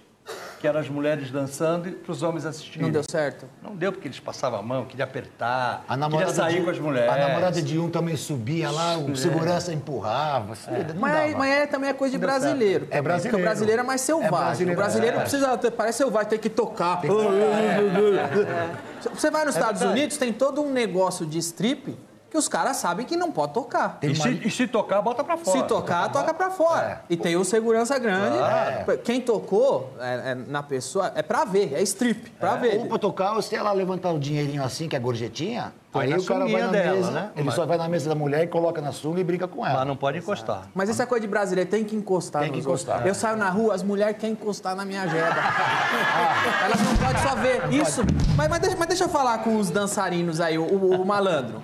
Que 0.60 0.68
eram 0.68 0.80
as 0.80 0.88
mulheres 0.88 1.32
dançando 1.32 1.90
e 1.90 1.92
para 1.92 2.12
os 2.12 2.22
homens 2.22 2.46
assistirem. 2.46 2.84
Não 2.84 2.92
deu 2.92 3.02
certo? 3.10 3.48
Não 3.62 3.76
deu 3.76 3.92
porque 3.92 4.08
eles 4.08 4.20
passavam 4.20 4.60
a 4.60 4.62
mão, 4.62 4.86
queria 4.86 5.04
apertar, 5.04 5.78
A 5.80 5.82
queria 5.82 5.98
namorada, 5.98 6.32
sair 6.34 6.60
de, 6.60 6.62
com 6.62 6.70
as 6.70 6.78
mulheres. 6.78 7.12
a 7.12 7.18
namorada 7.18 7.60
de 7.62 7.80
um 7.80 7.90
também 7.90 8.16
subia 8.16 8.70
lá, 8.70 8.98
o 9.00 9.16
segurança 9.16 9.74
empurrava. 9.74 10.54
assim, 10.54 10.70
Não 10.94 11.02
Mas, 11.02 11.34
mas 11.36 11.52
é, 11.52 11.66
também 11.66 11.90
é 11.90 11.94
coisa 11.94 12.12
de 12.12 12.20
brasileiro. 12.20 12.84
É 12.86 12.88
também, 12.88 13.02
brasileiro. 13.04 13.30
Porque 13.38 13.42
o 13.42 13.46
brasileiro 13.50 13.82
é 13.82 13.84
mais 13.84 14.02
selvagem. 14.02 14.32
brasileiro, 14.68 14.72
o 14.74 14.76
brasileiro 14.76 15.18
é. 15.18 15.22
precisa, 15.22 15.58
parece 15.72 15.98
selvagem, 15.98 16.30
tem 16.30 16.40
que 16.40 16.50
tocar. 16.50 17.02
Você 19.14 19.32
vai 19.32 19.44
nos 19.46 19.56
É 19.56 19.60
Estados 19.60 19.80
verdade. 19.82 20.00
Unidos, 20.00 20.18
tem 20.18 20.32
todo 20.32 20.62
um 20.62 20.72
negócio 20.72 21.26
de 21.26 21.40
strip 21.40 21.98
que 22.32 22.38
os 22.38 22.48
caras 22.48 22.78
sabem 22.78 23.06
que 23.06 23.18
não 23.18 23.30
pode 23.30 23.54
tocar. 23.54 23.98
E 24.02 24.16
se, 24.16 24.30
e 24.46 24.50
se 24.50 24.66
tocar, 24.66 25.02
bota 25.02 25.22
pra 25.22 25.36
fora. 25.38 25.58
Se 25.60 25.64
tocar, 25.66 26.10
toca 26.10 26.34
pra 26.34 26.50
fora. 26.50 27.02
E 27.10 27.18
tem 27.18 27.36
o 27.36 27.44
segurança 27.44 28.00
grande. 28.00 28.38
Quem 29.04 29.20
tocou 29.20 29.92
é, 30.00 30.32
é, 30.32 30.36
na 30.36 30.64
pessoa 30.64 31.12
é 31.14 31.22
pra 31.22 31.44
ver, 31.44 31.74
é 31.74 31.82
strip, 31.82 32.30
pra 32.40 32.56
ver. 32.56 32.80
Ou 32.80 32.86
pra 32.88 32.98
tocar, 32.98 33.34
ou 33.36 33.42
se 33.42 33.54
ela 33.54 33.72
levantar 33.74 34.12
o 34.12 34.18
dinheirinho 34.20 34.64
assim, 34.64 34.88
que 34.88 34.96
é 34.96 35.00
gorjetinha, 35.00 35.74
Põe 35.92 36.06
aí 36.06 36.14
o 36.18 36.24
cara 36.24 36.46
vai 36.48 36.62
na 36.62 36.68
dela, 36.70 36.96
mesa, 36.96 37.12
né? 37.12 37.32
ele 37.36 37.44
Mas- 37.48 37.54
só 37.56 37.66
vai 37.66 37.78
na 37.78 37.90
mesa 37.90 38.08
da 38.08 38.16
mulher 38.16 38.44
e 38.44 38.48
coloca 38.48 38.80
na 38.82 38.94
sunga 38.94 39.20
e 39.20 39.26
briga 39.26 39.46
com 39.46 39.66
ela. 39.68 39.80
Mas 39.80 39.88
não 39.88 39.98
pode 39.98 40.20
encostar. 40.20 40.70
Mas 40.74 40.88
isso 40.88 41.02
é 41.02 41.06
coisa 41.06 41.20
de 41.22 41.28
brasileiro, 41.28 41.70
tem 41.70 41.84
que 41.84 41.98
encostar 41.98 42.44
Tem 42.44 42.52
que 42.52 42.60
nos 42.60 42.66
outros. 42.66 42.84
encostar. 42.86 43.06
Eu 43.06 43.14
saio 43.14 43.36
na 43.36 43.50
rua, 43.50 43.76
as 43.76 43.84
mulheres 43.84 44.16
querem 44.18 44.32
encostar 44.32 44.74
na 44.74 44.86
minha 44.86 45.06
jeba. 45.06 45.36
Elas 46.64 46.82
não 46.82 46.96
podem 46.96 47.22
só 47.22 47.36
ver. 47.36 47.74
Isso. 47.74 48.02
Mas, 48.38 48.48
mas 48.48 48.60
deixa, 48.60 48.78
mas 48.78 48.88
deixa 48.88 49.04
eu 49.04 49.10
falar 49.10 49.40
com 49.40 49.58
os 49.58 49.70
dançarinos 49.70 50.40
aí, 50.40 50.58
o, 50.58 50.64
o- 50.64 51.02
o 51.02 51.06
malandro. 51.06 51.62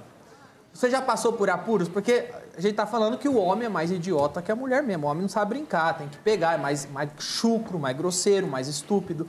Você 0.78 0.92
já 0.92 1.02
passou 1.02 1.34
por 1.34 1.50
apuros? 1.50 1.90
Porque 1.90 2.26
a 2.56 2.62
gente 2.62 2.76
tá 2.76 2.86
falando 2.86 3.18
que 3.18 3.28
o 3.28 3.36
homem 3.36 3.66
é 3.66 3.70
mais 3.70 3.90
idiota 3.90 4.44
que 4.44 4.52
a 4.52 4.56
mulher 4.56 4.84
mesmo. 4.84 5.08
O 5.08 5.10
homem 5.10 5.24
não 5.24 5.30
sabe 5.30 5.56
brincar, 5.56 5.98
tem 5.98 6.08
que 6.08 6.20
pegar, 6.20 6.54
é 6.54 6.58
mais, 6.58 6.86
mais 6.86 7.10
chucro, 7.18 7.80
mais 7.80 7.98
grosseiro, 7.98 8.46
mais 8.46 8.68
estúpido. 8.68 9.28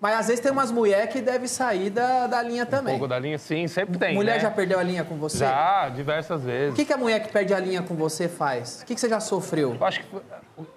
Mas 0.00 0.16
às 0.16 0.26
vezes 0.28 0.40
tem 0.40 0.52
umas 0.52 0.70
mulheres 0.70 1.12
que 1.12 1.20
devem 1.20 1.48
sair 1.48 1.90
da, 1.90 2.28
da 2.28 2.40
linha 2.40 2.64
também. 2.64 2.94
Pouco 2.94 3.08
da 3.08 3.18
linha, 3.18 3.36
sim, 3.36 3.66
sempre 3.66 3.98
tem. 3.98 4.14
mulher 4.14 4.34
né? 4.34 4.40
já 4.40 4.50
perdeu 4.50 4.78
a 4.78 4.82
linha 4.84 5.02
com 5.02 5.16
você? 5.16 5.38
Já, 5.38 5.88
diversas 5.88 6.42
O 6.42 6.44
vezes. 6.44 6.76
que, 6.76 6.84
que 6.84 6.92
a 6.92 6.96
mulher 6.96 7.18
que 7.18 7.32
perde 7.32 7.52
a 7.52 7.58
linha 7.58 7.82
com 7.82 7.96
você 7.96 8.28
faz? 8.28 8.82
O 8.82 8.86
que, 8.86 8.94
que 8.94 9.00
você 9.00 9.08
já 9.08 9.18
sofreu? 9.18 9.74
Eu 9.74 9.84
acho 9.84 10.04
que 10.04 10.16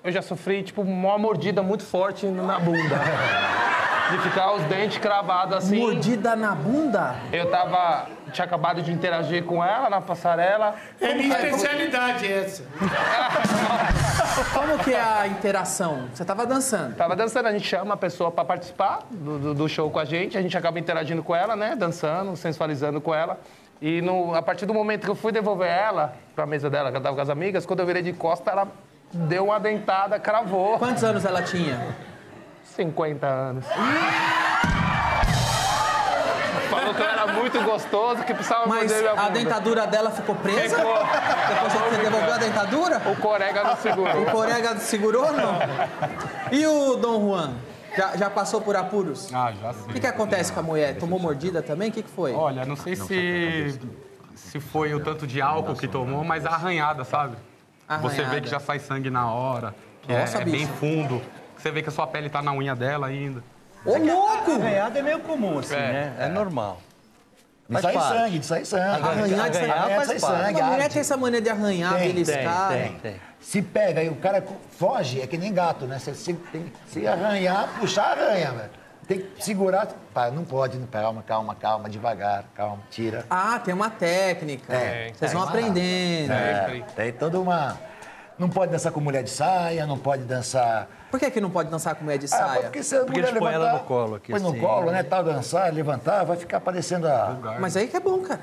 eu 0.03 0.11
já 0.11 0.23
sofri, 0.23 0.63
tipo, 0.63 0.81
uma 0.81 1.19
mordida 1.19 1.61
muito 1.61 1.83
forte 1.83 2.25
na 2.25 2.57
bunda. 2.57 2.99
De 4.11 4.17
ficar 4.19 4.53
os 4.53 4.63
dentes 4.63 4.97
cravados 4.97 5.55
assim. 5.57 5.79
Mordida 5.79 6.35
na 6.35 6.55
bunda? 6.55 7.15
Eu 7.31 7.49
tava. 7.49 8.07
Tinha 8.31 8.45
acabado 8.45 8.81
de 8.81 8.91
interagir 8.91 9.43
com 9.43 9.63
ela 9.63 9.89
na 9.89 10.01
passarela. 10.01 10.75
É 11.01 11.13
minha 11.15 11.35
Aí, 11.35 11.45
especialidade 11.49 12.31
essa. 12.31 12.63
Como 14.53 14.77
que 14.79 14.93
é 14.93 15.01
a 15.01 15.27
interação? 15.27 16.07
Você 16.13 16.23
tava 16.23 16.45
dançando. 16.45 16.95
Tava 16.95 17.15
dançando, 17.15 17.47
a 17.47 17.51
gente 17.51 17.67
chama 17.67 17.93
a 17.93 17.97
pessoa 17.97 18.31
pra 18.31 18.45
participar 18.45 18.99
do, 19.09 19.39
do- 19.39 19.53
do 19.53 19.67
show 19.69 19.89
com 19.89 19.99
a 19.99 20.05
gente, 20.05 20.37
a 20.37 20.41
gente 20.41 20.57
acaba 20.57 20.79
interagindo 20.79 21.23
com 21.23 21.35
ela, 21.35 21.55
né? 21.55 21.75
Dançando, 21.75 22.35
sensualizando 22.35 23.01
com 23.01 23.13
ela. 23.13 23.39
E 23.81 24.01
no- 24.01 24.35
a 24.35 24.41
partir 24.41 24.65
do 24.65 24.73
momento 24.73 25.05
que 25.05 25.09
eu 25.11 25.15
fui 25.15 25.31
devolver 25.31 25.67
ela 25.69 26.13
pra 26.35 26.45
mesa 26.45 26.69
dela, 26.69 26.89
que 26.91 26.97
ela 26.97 27.03
tava 27.03 27.15
com 27.15 27.21
as 27.21 27.29
amigas, 27.29 27.65
quando 27.65 27.79
eu 27.79 27.85
virei 27.85 28.01
de 28.03 28.13
costa, 28.13 28.51
ela 28.51 28.67
deu 29.11 29.45
uma 29.45 29.59
dentada, 29.59 30.19
cravou. 30.19 30.77
Quantos 30.77 31.03
anos 31.03 31.25
ela 31.25 31.41
tinha? 31.41 31.79
50 32.83 33.27
anos. 33.27 33.65
Falou 36.69 36.93
que 36.93 37.01
eu 37.01 37.05
era 37.09 37.27
muito 37.27 37.61
gostoso, 37.63 38.23
que 38.23 38.33
precisava 38.33 38.67
Mas 38.67 38.83
morder 38.89 38.99
minha 38.99 39.11
a 39.11 39.15
bunda. 39.15 39.29
dentadura 39.31 39.87
dela 39.87 40.11
ficou 40.11 40.33
presa? 40.35 40.77
Ficou. 40.77 40.93
Depois 40.95 41.73
você 41.73 41.97
devolveu 42.03 42.33
a 42.33 42.37
dentadura? 42.37 43.01
O 43.11 43.15
corega 43.17 43.63
não 43.65 43.75
segurou. 43.75 44.21
O 44.21 44.25
Corega 44.31 44.77
segurou 44.77 45.25
ou 45.25 45.33
não? 45.33 45.59
E 46.53 46.65
o 46.65 46.95
Dom 46.95 47.19
Juan? 47.27 47.53
Já, 47.97 48.15
já 48.15 48.29
passou 48.29 48.61
por 48.61 48.75
apuros? 48.77 49.29
Ah, 49.33 49.51
já 49.59 49.71
O 49.71 49.73
sim. 49.73 49.87
que, 49.93 49.99
que 49.99 50.07
acontece 50.07 50.53
com 50.53 50.61
a 50.61 50.63
mulher? 50.63 50.95
Tomou 50.97 51.19
mordida 51.19 51.61
também? 51.61 51.89
O 51.89 51.91
que, 51.91 52.03
que 52.03 52.09
foi? 52.09 52.33
Olha, 52.33 52.63
não 52.65 52.77
sei 52.77 52.95
se, 52.95 53.77
se 54.35 54.59
foi 54.61 54.93
o 54.93 55.01
tanto 55.01 55.27
de 55.27 55.41
álcool 55.41 55.75
que 55.75 55.87
tomou, 55.87 56.23
mas 56.23 56.45
a 56.45 56.51
arranhada, 56.51 57.03
sabe? 57.03 57.35
Você 58.01 58.17
vê 58.17 58.21
Arranhada. 58.21 58.41
que 58.41 58.47
já 58.47 58.59
sai 58.59 58.77
sangue 58.79 59.09
na 59.09 59.29
hora, 59.33 59.73
que 60.03 60.13
Nossa, 60.13 60.37
é, 60.37 60.41
é 60.43 60.45
bem 60.45 60.67
fundo. 60.67 61.19
Você 61.59 61.71
vê 61.71 61.81
que 61.81 61.89
a 61.89 61.91
sua 61.91 62.07
pele 62.07 62.29
tá 62.29 62.41
na 62.41 62.53
unha 62.53 62.75
dela 62.75 63.07
ainda. 63.07 63.43
Ô, 63.85 63.97
louco! 63.97 64.51
Arranhada 64.51 64.99
é 64.99 65.01
meio 65.01 65.19
comum, 65.19 65.59
assim, 65.59 65.75
É, 65.75 65.77
né? 65.77 66.15
É, 66.19 66.27
normal. 66.29 66.81
De 67.69 67.79
sair 67.81 67.93
parte. 67.93 68.17
sangue, 68.17 68.39
de 68.39 68.45
sair 68.45 68.65
sangue. 68.65 69.03
Arranhar 69.07 69.49
de 69.49 69.57
sangue. 69.57 69.71
Arranhar 69.71 69.95
faz 70.05 70.07
sai 70.07 70.19
parte. 70.19 70.45
sangue, 70.45 70.61
A 70.61 70.65
mulher 70.65 70.89
tem 70.89 70.99
essa 71.01 71.17
mania 71.17 71.41
de 71.41 71.49
arranhar, 71.49 71.95
Tem, 71.95 72.07
beliscar. 72.07 72.69
Tem, 72.69 72.93
tem. 72.93 73.15
Se 73.39 73.61
pega 73.61 74.03
e 74.03 74.09
o 74.09 74.15
cara 74.15 74.43
foge, 74.71 75.21
é 75.21 75.27
que 75.27 75.37
nem 75.37 75.53
gato, 75.53 75.85
né? 75.85 75.99
Você 75.99 76.13
se, 76.15 76.33
tem, 76.33 76.73
se 76.87 77.07
arranhar, 77.07 77.69
puxar, 77.79 78.17
arranha, 78.17 78.51
velho. 78.51 78.69
Tem 79.07 79.19
que 79.19 79.43
segurar. 79.43 79.87
Pá, 80.13 80.29
não 80.31 80.43
pode, 80.43 80.77
não, 80.77 80.87
calma, 80.87 81.23
calma, 81.23 81.55
calma, 81.55 81.89
devagar, 81.89 82.43
calma, 82.55 82.79
tira. 82.89 83.25
Ah, 83.29 83.59
tem 83.63 83.73
uma 83.73 83.89
técnica. 83.89 84.73
É, 84.73 85.11
Vocês 85.13 85.31
vão 85.31 85.41
tem. 85.47 85.49
aprendendo. 85.49 86.31
É, 86.33 86.83
tem 86.95 87.13
toda 87.13 87.39
uma. 87.39 87.77
Não 88.37 88.49
pode 88.49 88.71
dançar 88.71 88.91
com 88.91 88.99
mulher 88.99 89.23
de 89.23 89.29
saia, 89.29 89.85
não 89.85 89.97
pode 89.97 90.23
dançar. 90.23 90.87
Por 91.09 91.19
que, 91.19 91.31
que 91.31 91.41
não 91.41 91.49
pode 91.49 91.69
dançar 91.69 91.95
com 91.95 92.03
mulher 92.03 92.17
de 92.17 92.25
Ah, 92.25 92.29
saia? 92.29 92.61
porque 92.63 92.83
se 92.83 92.95
a 92.95 92.99
Porque 92.99 93.13
mulher 93.19 93.29
eles 93.29 93.39
põem 93.39 93.53
ela 93.53 93.65
levantar, 93.65 93.81
no 93.81 93.87
colo 93.87 94.15
aqui, 94.15 94.31
Põe 94.31 94.41
no 94.41 94.49
assim. 94.49 94.59
colo, 94.59 94.91
né? 94.91 95.03
Tal, 95.03 95.23
dançar, 95.23 95.73
levantar, 95.73 96.23
vai 96.23 96.37
ficar 96.37 96.59
parecendo 96.59 97.07
a. 97.07 97.35
Mas 97.59 97.75
aí 97.75 97.87
que 97.87 97.97
é 97.97 97.99
bom, 97.99 98.19
cara. 98.19 98.41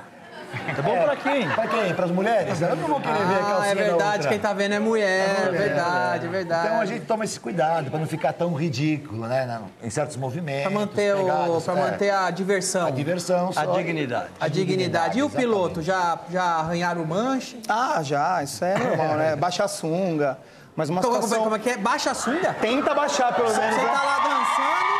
É 0.68 0.80
bom 0.80 1.02
pra 1.02 1.16
quem? 1.16 1.48
Pra 1.50 1.66
quem? 1.66 1.92
Para 1.94 2.04
as 2.06 2.10
mulheres? 2.10 2.62
Elas 2.62 2.78
não 2.78 2.88
vão 2.88 3.00
querer 3.00 3.18
ver 3.18 3.34
a 3.34 3.38
Ah, 3.38 3.40
calcinha 3.50 3.72
é 3.72 3.74
da 3.74 3.82
verdade, 3.82 4.28
quem 4.28 4.38
tá 4.38 4.52
vendo 4.52 4.74
é 4.74 4.78
mulher. 4.78 5.50
verdade, 5.50 6.28
verdade. 6.28 6.66
Então 6.68 6.80
a 6.80 6.84
gente 6.86 7.04
toma 7.04 7.24
esse 7.24 7.38
cuidado 7.38 7.90
para 7.90 7.98
não 8.00 8.06
ficar 8.06 8.32
tão 8.32 8.54
ridículo, 8.54 9.26
né? 9.26 9.60
Em 9.82 9.90
certos 9.90 10.16
movimentos. 10.16 10.62
Pra 10.62 10.80
manter, 10.80 11.14
o, 11.14 11.18
pegadas, 11.18 11.64
pra 11.64 11.74
é. 11.74 11.76
manter 11.90 12.10
a 12.10 12.30
diversão. 12.30 12.86
a 12.86 12.90
diversão. 12.90 13.48
A 13.50 13.64
só. 13.64 13.72
dignidade. 13.76 14.28
A 14.40 14.48
dignidade. 14.48 15.18
E 15.18 15.22
o 15.22 15.28
piloto? 15.28 15.82
Já, 15.82 16.18
já 16.30 16.42
arranharam 16.42 17.02
o 17.02 17.06
manche? 17.06 17.60
Ah, 17.68 18.00
já, 18.02 18.42
isso 18.42 18.64
é 18.64 18.78
normal, 18.78 19.16
né? 19.16 19.36
Baixa 19.36 19.64
a 19.64 19.68
sunga. 19.68 20.38
Mas 20.76 20.90
uma 20.90 21.00
Como, 21.00 21.14
como, 21.14 21.22
situação... 21.24 21.44
como 21.44 21.56
é 21.56 21.58
que 21.58 21.70
é? 21.70 21.76
Baixa 21.78 22.10
a 22.10 22.14
sunga? 22.14 22.54
Tenta 22.60 22.94
baixar, 22.94 23.34
pelo 23.34 23.48
Você 23.48 23.58
menos. 23.60 23.76
tá 23.76 23.82
né? 23.82 23.92
lá 23.92 24.18
dançando. 24.18 24.96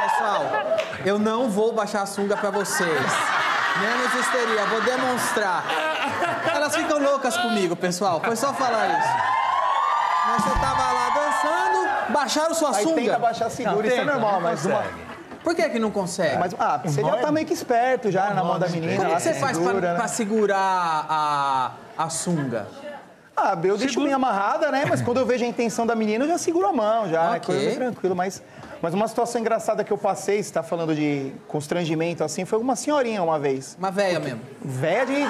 Pessoal, 0.00 0.46
eu 1.04 1.18
não 1.18 1.50
vou 1.50 1.72
baixar 1.72 2.02
a 2.02 2.06
sunga 2.06 2.36
pra 2.36 2.50
vocês. 2.50 2.88
Menos 3.80 4.14
histeria, 4.14 4.64
vou 4.64 4.80
demonstrar. 4.80 5.64
Elas 6.52 6.74
ficam 6.74 6.98
loucas 6.98 7.36
comigo, 7.36 7.76
pessoal. 7.76 8.20
Foi 8.24 8.34
só 8.34 8.52
falar 8.54 8.88
isso. 8.88 9.08
Mas 10.26 10.42
você 10.42 10.58
tava 10.58 10.92
lá 10.92 11.10
dançando, 11.10 12.12
baixaram 12.12 12.54
sua 12.54 12.74
Aí 12.76 12.82
sunga. 12.82 13.00
tenta 13.02 13.18
baixar 13.18 13.50
seguro, 13.50 13.76
Não, 13.82 13.86
isso 13.86 14.00
é 14.00 14.04
normal, 14.04 14.32
não 14.32 14.40
mas 14.40 14.64
uma... 14.64 14.84
Por 15.44 15.54
que 15.54 15.68
que 15.68 15.78
não 15.78 15.90
consegue? 15.90 16.36
Mas, 16.36 16.54
ah, 16.58 16.80
você 16.84 17.00
já 17.02 17.16
tá 17.18 17.30
meio 17.30 17.46
que 17.46 17.54
esperto 17.54 18.10
já 18.10 18.30
na 18.34 18.42
mão 18.42 18.58
da 18.58 18.68
menina. 18.68 18.96
Como 18.96 19.14
que 19.16 19.22
você 19.22 19.34
se 19.34 19.40
faz 19.40 19.56
segura, 19.56 19.78
pra, 19.78 19.92
né? 19.92 19.96
pra 19.96 20.08
segurar 20.08 21.06
a, 21.08 21.70
a 21.96 22.10
sunga? 22.10 22.66
Ah, 23.40 23.56
eu 23.62 23.76
deixo 23.78 24.02
bem 24.02 24.12
amarrada, 24.12 24.70
né? 24.72 24.84
Mas 24.88 25.00
quando 25.00 25.18
eu 25.18 25.26
vejo 25.26 25.44
a 25.44 25.46
intenção 25.46 25.86
da 25.86 25.94
menina, 25.94 26.24
eu 26.24 26.28
já 26.28 26.38
seguro 26.38 26.66
a 26.66 26.72
mão, 26.72 27.08
já. 27.08 27.34
É 27.34 27.36
Ok. 27.36 27.40
coisa 27.54 27.64
bem 27.66 27.76
tranquilo. 27.76 28.16
Mas, 28.16 28.42
mas 28.82 28.92
uma 28.94 29.06
situação 29.06 29.40
engraçada 29.40 29.84
que 29.84 29.92
eu 29.92 29.98
passei, 29.98 30.42
você 30.42 30.52
tá 30.52 30.62
falando 30.62 30.92
de 30.94 31.32
constrangimento, 31.46 32.24
assim, 32.24 32.44
foi 32.44 32.58
uma 32.58 32.74
senhorinha 32.74 33.22
uma 33.22 33.38
vez. 33.38 33.76
Uma 33.78 33.90
véia 33.92 34.18
mesmo. 34.18 34.40
Velha 34.60 35.06
de 35.06 35.24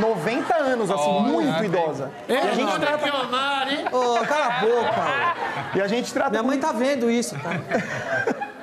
90 0.00 0.54
anos, 0.56 0.90
assim, 0.90 1.20
muito 1.20 1.62
idosa. 1.64 2.10
E 2.28 2.34
a 2.34 2.54
gente 2.54 2.78
trata, 2.80 3.08
amar, 3.10 3.70
hein? 3.70 3.84
Ô, 3.92 4.24
cala 4.26 4.46
a 4.46 4.60
boca. 4.60 5.34
e 5.74 5.80
a 5.82 5.88
gente 5.88 6.12
trata 6.12 6.30
Minha 6.30 6.42
com 6.42 6.48
mãe 6.48 6.58
tá 6.58 6.72
vendo 6.72 7.10
isso, 7.10 7.34
tá? 7.38 7.50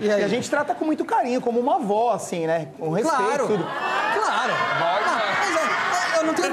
E 0.00 0.06
E 0.06 0.10
a 0.10 0.28
gente 0.28 0.48
trata 0.48 0.74
com 0.74 0.84
muito 0.84 1.04
carinho, 1.04 1.40
como 1.40 1.58
uma 1.60 1.76
avó, 1.76 2.12
assim, 2.12 2.46
né? 2.46 2.68
Com 2.78 2.90
respeito, 2.90 3.18
Claro, 3.24 3.46
tudo. 3.46 3.64
claro. 3.64 4.52
Ah, 4.52 5.00
mas 5.52 6.14
é, 6.14 6.18
eu 6.18 6.24
não 6.24 6.34
tenho. 6.34 6.48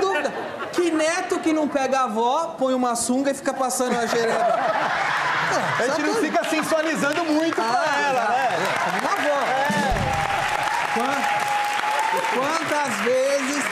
Que 0.83 0.91
neto 0.91 1.39
que 1.39 1.53
não 1.53 1.65
pega 1.65 2.01
a 2.01 2.03
avó, 2.03 2.55
põe 2.59 2.73
uma 2.73 2.93
sunga 2.93 3.31
e 3.31 3.33
fica 3.33 3.53
passando 3.53 3.97
a 3.97 4.05
jereba? 4.05 4.45
A 5.79 5.87
gente 5.87 6.01
não 6.01 6.15
fica 6.15 6.43
sensualizando 6.43 7.23
muito 7.23 7.55
pra 7.55 7.85
ela, 8.05 8.27
né? 8.27 8.49
Como 8.83 8.99
uma 8.99 9.13
avó. 9.13 9.45
Quan- 10.93 11.43
Quantas 12.35 12.95
vezes, 13.05 13.63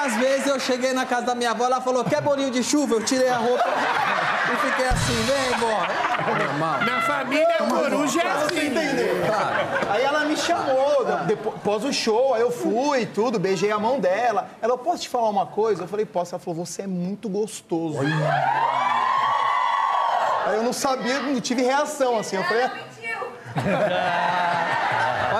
quantas 0.00 0.16
vezes 0.16 0.46
eu 0.46 0.58
cheguei 0.58 0.94
na 0.94 1.04
casa 1.04 1.26
da 1.26 1.34
minha 1.34 1.50
avó, 1.50 1.66
ela 1.66 1.80
falou, 1.80 2.02
quer 2.04 2.22
bolinho 2.22 2.50
de 2.50 2.62
chuva? 2.62 2.94
Eu 2.94 3.04
tirei 3.04 3.28
a 3.28 3.36
roupa 3.36 3.64
e 4.52 4.56
fiquei 4.68 4.86
assim, 4.86 5.12
vem, 5.24 5.58
vó. 5.58 5.86
Normal. 6.38 6.80
Na 6.84 7.02
família, 7.02 7.56
a 7.58 7.64
coruja 7.64 8.22
é 8.22 8.30
assim. 8.30 8.66
Entendeu? 8.68 9.16
Aí 9.90 10.02
ela 10.02 10.24
me 10.24 10.36
chamou, 10.36 11.04
depois, 11.26 11.56
após 11.56 11.84
o 11.84 11.92
show, 11.92 12.34
aí 12.34 12.40
eu 12.40 12.50
fui, 12.50 13.04
tudo, 13.06 13.38
beijei 13.38 13.70
a 13.70 13.78
mão 13.78 14.00
dela. 14.00 14.48
Ela, 14.62 14.78
posso 14.78 15.02
te 15.02 15.08
falar 15.08 15.28
uma 15.28 15.46
coisa? 15.46 15.82
Eu 15.82 15.88
falei, 15.88 16.06
posso. 16.06 16.34
Ela 16.34 16.40
falou, 16.40 16.64
você 16.64 16.82
é 16.82 16.86
muito 16.86 17.28
gostoso. 17.28 17.98
Aí 20.46 20.56
eu 20.56 20.62
não 20.62 20.72
sabia, 20.72 21.20
não 21.20 21.40
tive 21.40 21.62
reação, 21.62 22.18
assim. 22.18 22.36
Eu 22.36 22.44
falei, 22.44 22.70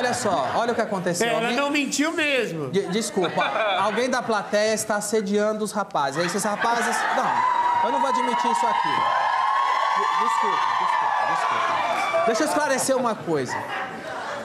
Olha 0.00 0.14
só, 0.14 0.50
olha 0.56 0.72
o 0.72 0.74
que 0.74 0.80
aconteceu. 0.80 1.28
Ela 1.28 1.40
Alguém- 1.40 1.56
não 1.56 1.70
mentiu 1.70 2.10
mesmo. 2.12 2.70
De- 2.70 2.88
Desculpa, 2.88 3.42
alguém 3.82 4.08
da 4.08 4.22
plateia 4.22 4.72
está 4.72 4.96
assediando 4.96 5.62
os 5.62 5.72
rapazes. 5.72 6.18
Aí 6.20 6.26
esses 6.26 6.42
rapazes. 6.42 6.96
Não, 7.16 7.84
eu 7.84 7.92
não 7.92 8.00
vou 8.00 8.08
admitir 8.08 8.50
isso 8.50 8.66
aqui. 8.66 8.88
De- 8.88 10.24
Desculpa, 10.24 10.58
desculpa, 10.80 11.34
desculpa. 11.34 12.22
Deixa 12.26 12.42
eu 12.44 12.46
esclarecer 12.48 12.96
uma 12.96 13.14
coisa. 13.14 13.56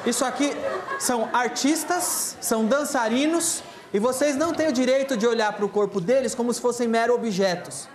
Isso 0.05 0.25
aqui 0.25 0.55
são 0.99 1.29
artistas, 1.33 2.37
são 2.41 2.65
dançarinos, 2.65 3.63
e 3.93 3.99
vocês 3.99 4.35
não 4.35 4.53
têm 4.53 4.67
o 4.67 4.73
direito 4.73 5.15
de 5.15 5.25
olhar 5.25 5.53
para 5.53 5.63
o 5.65 5.69
corpo 5.69 6.01
deles 6.01 6.35
como 6.35 6.53
se 6.53 6.59
fossem 6.61 6.85
mero 6.87 7.15
objetos. 7.15 7.87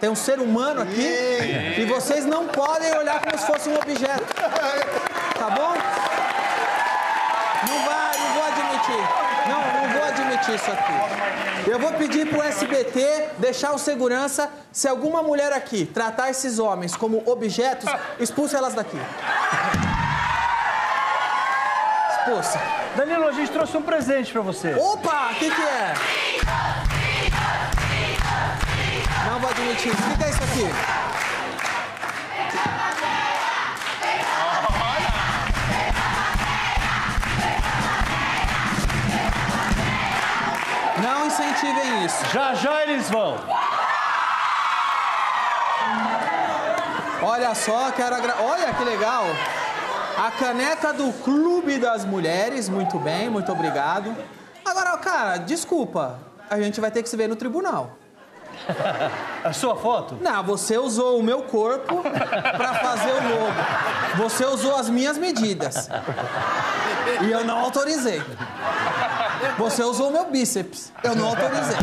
Tem 0.00 0.08
um 0.08 0.14
ser 0.14 0.38
humano 0.40 0.80
aqui 0.80 1.76
e 1.78 1.84
vocês 1.84 2.24
não 2.24 2.46
podem 2.46 2.96
olhar 2.96 3.20
como 3.20 3.36
se 3.36 3.46
fosse 3.46 3.68
um 3.68 3.74
objeto. 3.76 4.24
Admitir 10.50 10.54
isso 10.54 10.70
aqui. 10.70 11.70
Eu 11.70 11.78
vou 11.78 11.92
pedir 11.92 12.28
pro 12.28 12.42
SBT 12.42 13.30
deixar 13.38 13.72
o 13.72 13.78
segurança, 13.78 14.50
se 14.72 14.88
alguma 14.88 15.22
mulher 15.22 15.52
aqui 15.52 15.84
tratar 15.86 16.30
esses 16.30 16.58
homens 16.58 16.96
como 16.96 17.22
objetos, 17.30 17.90
expulsa 18.18 18.58
elas 18.58 18.74
daqui. 18.74 18.98
Expulsa. 22.10 22.60
Danilo, 22.96 23.28
a 23.28 23.32
gente 23.32 23.50
trouxe 23.50 23.76
um 23.76 23.82
presente 23.82 24.32
pra 24.32 24.40
você. 24.40 24.74
Opa, 24.74 25.30
o 25.32 25.34
que 25.36 25.50
que 25.50 25.62
é? 25.62 25.94
Não 29.26 29.38
vou 29.38 29.50
admitir. 29.50 29.92
O 29.92 30.18
que 30.18 30.24
é 30.24 30.30
isso 30.30 30.42
aqui? 30.42 31.09
Não 41.62 41.70
incentive 41.70 41.72
vem 41.74 42.04
isso. 42.04 42.24
Já 42.32 42.54
já 42.54 42.82
eles 42.82 43.10
vão. 43.10 43.36
Olha 47.22 47.54
só, 47.54 47.90
quero 47.92 48.14
agra... 48.14 48.36
Olha 48.40 48.72
que 48.72 48.84
legal. 48.84 49.24
A 50.16 50.30
caneca 50.30 50.92
do 50.92 51.12
Clube 51.22 51.78
das 51.78 52.04
Mulheres, 52.04 52.68
muito 52.68 52.98
bem, 52.98 53.28
muito 53.28 53.52
obrigado. 53.52 54.14
Agora, 54.64 54.96
cara, 54.98 55.36
desculpa, 55.36 56.18
a 56.48 56.58
gente 56.60 56.80
vai 56.80 56.90
ter 56.90 57.02
que 57.02 57.08
se 57.08 57.16
ver 57.16 57.28
no 57.28 57.36
tribunal. 57.36 57.98
A 59.44 59.52
sua 59.52 59.76
foto? 59.76 60.18
Não, 60.20 60.42
você 60.42 60.76
usou 60.76 61.18
o 61.18 61.22
meu 61.22 61.42
corpo 61.42 62.02
pra 62.02 62.74
fazer 62.74 63.10
o 63.10 63.28
logo. 63.28 64.28
Você 64.28 64.44
usou 64.44 64.76
as 64.76 64.90
minhas 64.90 65.16
medidas. 65.16 65.88
E 67.22 67.30
eu 67.30 67.44
não 67.44 67.58
autorizei. 67.58 68.22
Você 69.58 69.82
usou 69.82 70.08
o 70.08 70.12
meu 70.12 70.30
bíceps. 70.30 70.92
Eu 71.02 71.14
não 71.14 71.28
autorizei. 71.28 71.76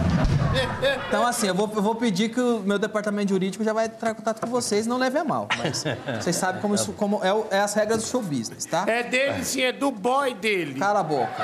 Então, 1.07 1.25
assim, 1.25 1.47
eu 1.47 1.53
vou, 1.55 1.69
eu 1.75 1.81
vou 1.81 1.95
pedir 1.95 2.29
que 2.29 2.39
o 2.41 2.59
meu 2.61 2.79
departamento 2.79 3.29
jurídico 3.29 3.63
já 3.63 3.73
vai 3.73 3.85
entrar 3.85 4.11
em 4.11 4.15
contato 4.15 4.39
com 4.41 4.47
vocês, 4.47 4.87
não 4.87 4.97
leve 4.97 5.17
a 5.17 5.23
mal. 5.23 5.47
Mas 5.57 5.83
vocês 6.21 6.35
sabem 6.35 6.61
como, 6.61 6.75
isso, 6.75 6.93
como 6.93 7.21
é, 7.23 7.55
é 7.57 7.59
as 7.59 7.73
regras 7.73 8.01
do 8.03 8.07
show 8.07 8.21
business, 8.21 8.65
tá? 8.65 8.83
É 8.87 9.03
dele 9.03 9.43
sim, 9.43 9.61
é 9.61 9.71
do 9.71 9.91
boy 9.91 10.33
dele. 10.33 10.79
Cala 10.79 10.99
a 11.01 11.03
boca. 11.03 11.43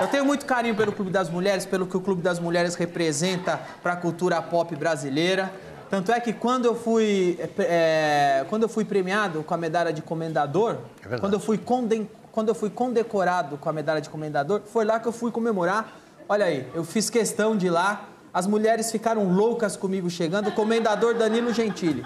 Eu 0.00 0.08
tenho 0.08 0.24
muito 0.24 0.44
carinho 0.44 0.74
pelo 0.74 0.92
Clube 0.92 1.10
das 1.10 1.30
Mulheres, 1.30 1.64
pelo 1.64 1.86
que 1.86 1.96
o 1.96 2.00
Clube 2.00 2.20
das 2.20 2.38
Mulheres 2.38 2.74
representa 2.74 3.60
para 3.82 3.92
a 3.92 3.96
cultura 3.96 4.40
pop 4.42 4.74
brasileira. 4.76 5.52
Tanto 5.88 6.10
é 6.10 6.18
que 6.18 6.32
quando 6.32 6.64
eu 6.64 6.74
fui, 6.74 7.38
é, 7.58 8.44
quando 8.50 8.64
eu 8.64 8.68
fui 8.68 8.84
premiado 8.84 9.42
com 9.44 9.54
a 9.54 9.56
medalha 9.56 9.92
de 9.92 10.02
comendador, 10.02 10.78
verdade. 11.00 11.20
quando 11.20 11.34
eu 11.34 11.40
fui 11.40 11.56
conden- 11.56 12.08
quando 12.34 12.48
eu 12.48 12.54
fui 12.54 12.68
condecorado 12.68 13.56
com 13.56 13.68
a 13.68 13.72
medalha 13.72 14.00
de 14.00 14.10
comendador, 14.10 14.62
foi 14.66 14.84
lá 14.84 14.98
que 14.98 15.06
eu 15.06 15.12
fui 15.12 15.30
comemorar. 15.30 15.86
Olha 16.28 16.46
aí, 16.46 16.68
eu 16.74 16.82
fiz 16.82 17.08
questão 17.08 17.56
de 17.56 17.66
ir 17.66 17.70
lá. 17.70 18.06
As 18.32 18.44
mulheres 18.44 18.90
ficaram 18.90 19.22
loucas 19.32 19.76
comigo 19.76 20.10
chegando. 20.10 20.48
O 20.48 20.52
comendador 20.52 21.14
Danilo 21.14 21.54
Gentili. 21.54 22.04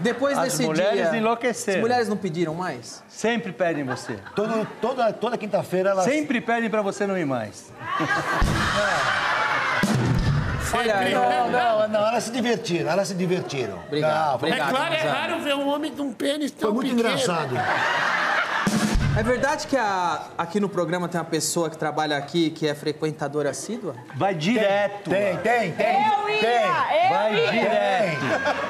Depois 0.00 0.36
As 0.36 0.44
desse 0.44 0.66
mulheres 0.66 1.10
dia, 1.10 1.16
enlouqueceram. 1.20 1.78
As 1.78 1.82
mulheres 1.82 2.08
não 2.08 2.16
pediram 2.16 2.54
mais? 2.54 3.04
Sempre 3.08 3.52
pedem 3.52 3.84
você. 3.84 4.18
Todo- 4.34 4.66
toda 4.80 5.12
toda 5.12 5.38
quinta-feira 5.38 5.90
elas. 5.90 6.04
Sempre 6.06 6.40
pedem 6.40 6.68
pra 6.68 6.82
você 6.82 7.06
não 7.06 7.16
ir 7.16 7.26
mais. 7.26 7.70
Olha 10.72 10.96
aí. 10.98 11.12
Não, 11.14 11.50
não, 11.50 11.88
não, 11.88 12.06
elas 12.08 12.24
se 12.24 12.30
divertiram, 12.32 12.90
elas 12.90 13.08
se 13.08 13.14
divertiram. 13.14 13.78
Obrigado, 13.86 14.28
Não, 14.28 14.34
obrigado. 14.36 14.68
É 14.68 14.70
claro, 14.70 14.94
é 14.94 15.08
raro 15.08 15.40
ver 15.42 15.54
um 15.54 15.68
homem 15.68 15.92
com 15.92 16.02
um 16.04 16.12
pênis 16.12 16.50
tão 16.52 16.68
Foi 16.68 16.74
muito 16.74 16.94
pequeno. 16.96 17.08
engraçado. 17.14 17.54
É 19.16 19.22
verdade 19.24 19.66
que 19.66 19.76
a- 19.76 20.22
aqui 20.38 20.60
no 20.60 20.68
programa 20.68 21.08
tem 21.08 21.20
uma 21.20 21.26
pessoa 21.26 21.68
que 21.68 21.76
trabalha 21.76 22.16
aqui 22.16 22.48
que 22.50 22.66
é 22.68 22.74
frequentadora 22.74 23.50
assídua? 23.50 23.96
Vai 24.14 24.34
direto. 24.34 25.10
Tem, 25.10 25.36
tem, 25.38 25.72
tem. 25.72 25.96
Eu 26.06 26.30
ia, 26.30 26.40
tem. 26.40 27.02
eu 27.02 27.08
Vai 27.10 27.34
ia. 27.34 27.50
direto. 27.50 28.20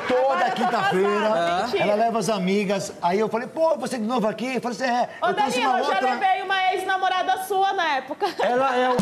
Toda 0.09 0.51
quinta-feira, 0.53 1.69
ela 1.79 1.95
leva 1.95 2.19
as 2.19 2.29
amigas. 2.31 2.91
Aí 3.03 3.21
eu 3.21 3.29
falei, 3.29 3.49
pô, 3.49 3.77
você 3.77 3.99
de 3.99 4.05
novo 4.07 4.27
aqui? 4.27 4.55
Eu 4.57 4.61
falei 4.63 4.79
assim, 4.81 4.91
é. 4.91 5.09
Ô, 5.23 5.27
eu 5.29 5.35
trouxe 5.35 5.53
Danilo, 5.61 5.71
uma 5.73 5.79
eu 5.79 5.85
já 5.85 5.91
outra. 5.93 6.11
levei 6.15 6.43
uma 6.43 6.73
ex-namorada 6.73 7.37
sua 7.45 7.73
na 7.75 7.97
época. 7.97 8.27
Ela 8.41 8.77
é 8.77 8.89
o. 8.89 8.97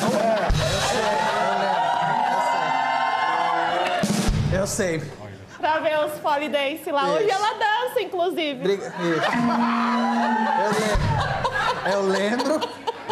Eu 4.53 4.67
sei. 4.67 5.01
Pra 5.61 5.79
ver 5.81 5.99
os 6.05 6.13
polidense 6.21 6.91
lá. 6.91 7.09
Hoje 7.09 7.31
ela 7.31 7.53
dança, 7.55 8.01
inclusive. 8.01 8.55
Briga- 8.63 8.87
Isso. 9.01 9.29
Eu 11.91 12.03
lembro. 12.03 12.53
Eu 12.55 12.55
lembro. 12.55 12.61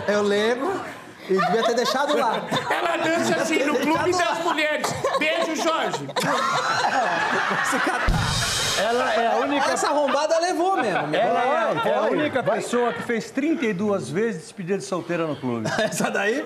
Eu 0.08 0.22
lembro. 0.22 0.80
E 1.28 1.32
devia 1.34 1.62
ter 1.64 1.74
deixado 1.74 2.16
lá. 2.16 2.36
Ela 2.70 2.96
dança 2.98 3.34
assim 3.42 3.64
no 3.64 3.74
Clube 3.80 4.12
das 4.16 4.38
Mulheres. 4.44 4.86
Beijo, 5.18 5.56
Jorge. 5.56 6.06
Se 7.68 7.78
catar. 7.80 8.55
Ela 8.78 9.14
é 9.14 9.26
a 9.26 9.36
única. 9.36 9.70
Essa 9.70 9.88
arrombada 9.88 10.38
levou 10.38 10.76
mesmo. 10.76 11.14
Ela 11.14 11.42
é, 11.84 11.88
é 11.88 11.94
a 11.94 12.02
única 12.02 12.42
vai. 12.42 12.60
pessoa 12.60 12.92
que 12.92 13.02
fez 13.02 13.30
32 13.30 14.10
vezes 14.10 14.42
despedida 14.42 14.78
de 14.78 14.84
solteira 14.84 15.26
no 15.26 15.36
clube. 15.36 15.68
Essa 15.80 16.10
daí, 16.10 16.44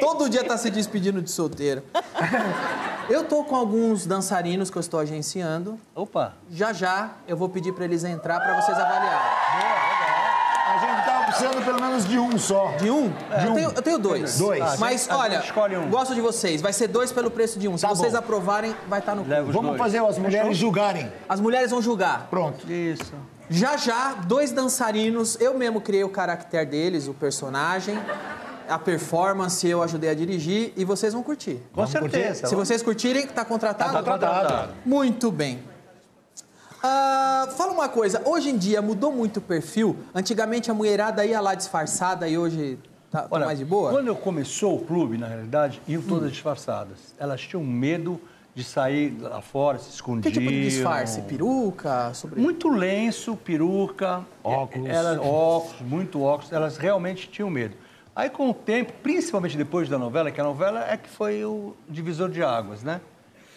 todo 0.00 0.28
dia 0.28 0.44
tá 0.44 0.56
se 0.56 0.70
despedindo 0.70 1.20
de 1.20 1.30
solteiro. 1.30 1.82
Eu 3.08 3.24
tô 3.24 3.44
com 3.44 3.56
alguns 3.56 4.06
dançarinos 4.06 4.70
que 4.70 4.76
eu 4.78 4.80
estou 4.80 5.00
agenciando. 5.00 5.78
Opa! 5.94 6.34
Já 6.50 6.72
já 6.72 7.10
eu 7.26 7.36
vou 7.36 7.48
pedir 7.48 7.72
pra 7.72 7.84
eles 7.84 8.04
entrar 8.04 8.40
pra 8.40 8.60
vocês 8.60 8.78
avaliarem. 8.78 9.08
A 9.10 9.60
gente 9.60 9.98
tava 10.06 10.11
precisando 11.32 11.64
pelo 11.64 11.80
menos 11.80 12.06
de 12.06 12.18
um 12.18 12.38
só. 12.38 12.72
De 12.78 12.90
um? 12.90 13.12
eu, 13.46 13.54
tenho, 13.54 13.72
eu 13.76 13.82
tenho 13.82 13.98
dois. 13.98 14.38
Dois. 14.38 14.60
Ah, 14.62 14.76
Mas 14.78 15.02
gente 15.04 15.12
olha, 15.14 15.36
escolhe 15.38 15.76
um. 15.76 15.90
gosto 15.90 16.14
de 16.14 16.20
vocês. 16.20 16.60
Vai 16.60 16.72
ser 16.72 16.88
dois 16.88 17.10
pelo 17.12 17.30
preço 17.30 17.58
de 17.58 17.68
um. 17.68 17.76
Se 17.76 17.82
Tá 17.82 17.88
vocês 17.88 18.12
bom. 18.12 18.18
aprovarem, 18.18 18.74
vai 18.88 18.98
estar 19.00 19.14
no 19.14 19.22
Leva 19.22 19.34
clube. 19.44 19.48
os 19.50 19.54
Vamos 19.54 19.70
dois. 19.70 19.82
fazer 19.82 19.98
as 20.06 20.18
mulheres 20.18 20.56
julgarem. 20.56 21.12
As 21.28 21.40
mulheres 21.40 21.70
vão 21.70 21.82
julgar. 21.82 22.26
Pronto. 22.30 22.70
Isso. 22.70 23.12
Já 23.50 23.76
já, 23.76 24.14
dois 24.26 24.50
dançarinos, 24.50 25.36
eu 25.40 25.52
mesmo 25.58 25.80
criei 25.80 26.04
o 26.04 26.08
caractere 26.08 26.64
deles, 26.64 27.06
o 27.08 27.12
personagem, 27.12 27.98
a 28.68 28.78
performance 28.78 29.68
eu 29.68 29.82
ajudei 29.82 30.08
a 30.08 30.14
dirigir 30.14 30.72
e 30.76 30.84
vocês 30.84 31.12
vão 31.12 31.22
curtir. 31.22 31.60
Com 31.74 31.86
certeza. 31.86 32.46
Se 32.46 32.54
vocês 32.54 32.82
curtirem, 32.82 33.26
tá 33.26 33.44
contratado? 33.44 33.92
Tá 33.92 34.02
contratado. 34.02 34.72
Muito 34.86 35.30
bem. 35.30 35.62
Ah, 36.82 37.46
fala 37.56 37.72
uma 37.72 37.88
coisa, 37.88 38.20
hoje 38.24 38.50
em 38.50 38.58
dia 38.58 38.82
mudou 38.82 39.12
muito 39.12 39.36
o 39.36 39.40
perfil. 39.40 39.96
Antigamente 40.14 40.70
a 40.70 40.74
mulherada 40.74 41.24
ia 41.24 41.40
lá 41.40 41.54
disfarçada 41.54 42.28
e 42.28 42.36
hoje 42.36 42.78
tá, 43.10 43.22
tá 43.22 43.28
Olha, 43.30 43.46
mais 43.46 43.58
de 43.58 43.64
boa? 43.64 43.90
quando 43.92 44.08
eu 44.08 44.16
começou 44.16 44.74
o 44.76 44.84
clube, 44.84 45.16
na 45.16 45.28
realidade, 45.28 45.80
iam 45.86 46.02
todas 46.02 46.32
disfarçadas. 46.32 47.14
Elas 47.18 47.40
tinham 47.40 47.62
medo 47.62 48.20
de 48.54 48.64
sair 48.64 49.16
lá 49.20 49.40
fora, 49.40 49.78
se 49.78 49.86
Que 49.86 49.94
escondiam. 49.94 50.32
tipo 50.32 50.48
de 50.50 50.62
disfarce? 50.64 51.22
Peruca? 51.22 52.12
Sobre... 52.14 52.40
Muito 52.40 52.68
lenço, 52.68 53.36
peruca, 53.36 54.22
Óculos. 54.42 54.88
Elas, 54.88 55.18
óculos, 55.18 55.80
muito 55.82 56.20
óculos. 56.20 56.52
Elas 56.52 56.76
realmente 56.76 57.28
tinham 57.30 57.48
medo. 57.48 57.76
Aí, 58.14 58.28
com 58.28 58.50
o 58.50 58.54
tempo, 58.54 58.92
principalmente 59.02 59.56
depois 59.56 59.88
da 59.88 59.96
novela, 59.98 60.30
que 60.30 60.38
a 60.38 60.44
novela 60.44 60.84
é 60.86 60.98
que 60.98 61.08
foi 61.08 61.44
o 61.46 61.74
divisor 61.88 62.28
de 62.28 62.42
águas, 62.42 62.82
né? 62.82 63.00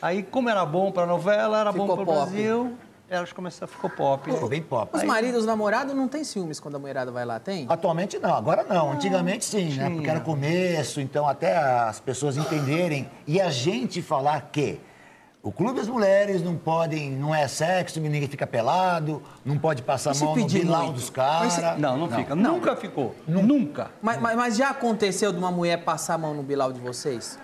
Aí, 0.02 0.24
como 0.24 0.50
era 0.50 0.66
bom 0.66 0.92
para 0.94 1.04
a 1.04 1.08
novela, 1.08 1.60
era 1.60 1.74
Ficou 1.74 1.88
bom 1.88 1.96
para 1.96 2.04
o. 2.04 2.06
Brasil, 2.06 2.74
elas 3.10 3.32
começaram, 3.32 3.72
ficou 3.72 3.90
pop. 3.90 4.32
Ficou 4.32 4.50
bem 4.50 4.62
pop. 4.62 4.96
Os 4.96 5.04
maridos, 5.04 5.42
os 5.42 5.46
namorados 5.46 5.94
não 5.96 6.08
tem 6.08 6.24
ciúmes 6.24 6.60
quando 6.60 6.76
a 6.76 6.80
mulherada 6.80 7.12
vai 7.12 7.24
lá, 7.26 7.40
tem? 7.40 7.66
Atualmente 7.70 8.18
não, 8.20 8.34
agora 8.34 8.64
não. 8.64 8.92
Antigamente 8.92 9.46
sim, 9.46 9.70
né? 9.76 9.90
Porque 9.90 10.10
era 10.10 10.20
começo, 10.20 11.00
então 11.00 11.28
até 11.28 11.56
as 11.56 12.00
pessoas 12.00 12.36
entenderem 12.38 13.10
e 13.28 13.40
a 13.40 13.50
gente 13.50 14.02
falar 14.02 14.50
que 14.52 14.80
o 15.44 15.52
clube 15.52 15.78
das 15.80 15.88
mulheres 15.88 16.42
não 16.42 16.56
podem, 16.56 17.12
não 17.12 17.34
é 17.34 17.48
sexo, 17.48 18.00
ninguém 18.00 18.28
fica 18.28 18.48
pelado, 18.48 19.22
não 19.46 19.60
pode 19.60 19.84
passar 19.84 20.12
a 20.12 20.16
mão 20.16 20.36
no 20.36 20.48
bilau 20.48 20.92
dos 20.92 21.12
Mas 21.16 21.54
se- 21.54 21.62
caras. 21.62 21.80
Não, 21.80 21.96
não, 21.98 22.10
fica. 22.10 22.34
Nunca 22.34 22.76
ficou. 22.76 23.14
Nunca. 23.28 23.92
Mas, 24.02 24.20
mas- 24.20 24.36
mas 24.36 24.58
já 24.58 24.72
aconteceu 24.72 25.32
de 25.32 25.38
uma 25.38 25.52
mulher 25.52 25.84
passar 25.84 26.16
a 26.16 26.18
mão 26.18 26.34
no 26.34 26.42
bilau 26.42 26.74
de 26.74 26.80
vocês? 26.80 27.38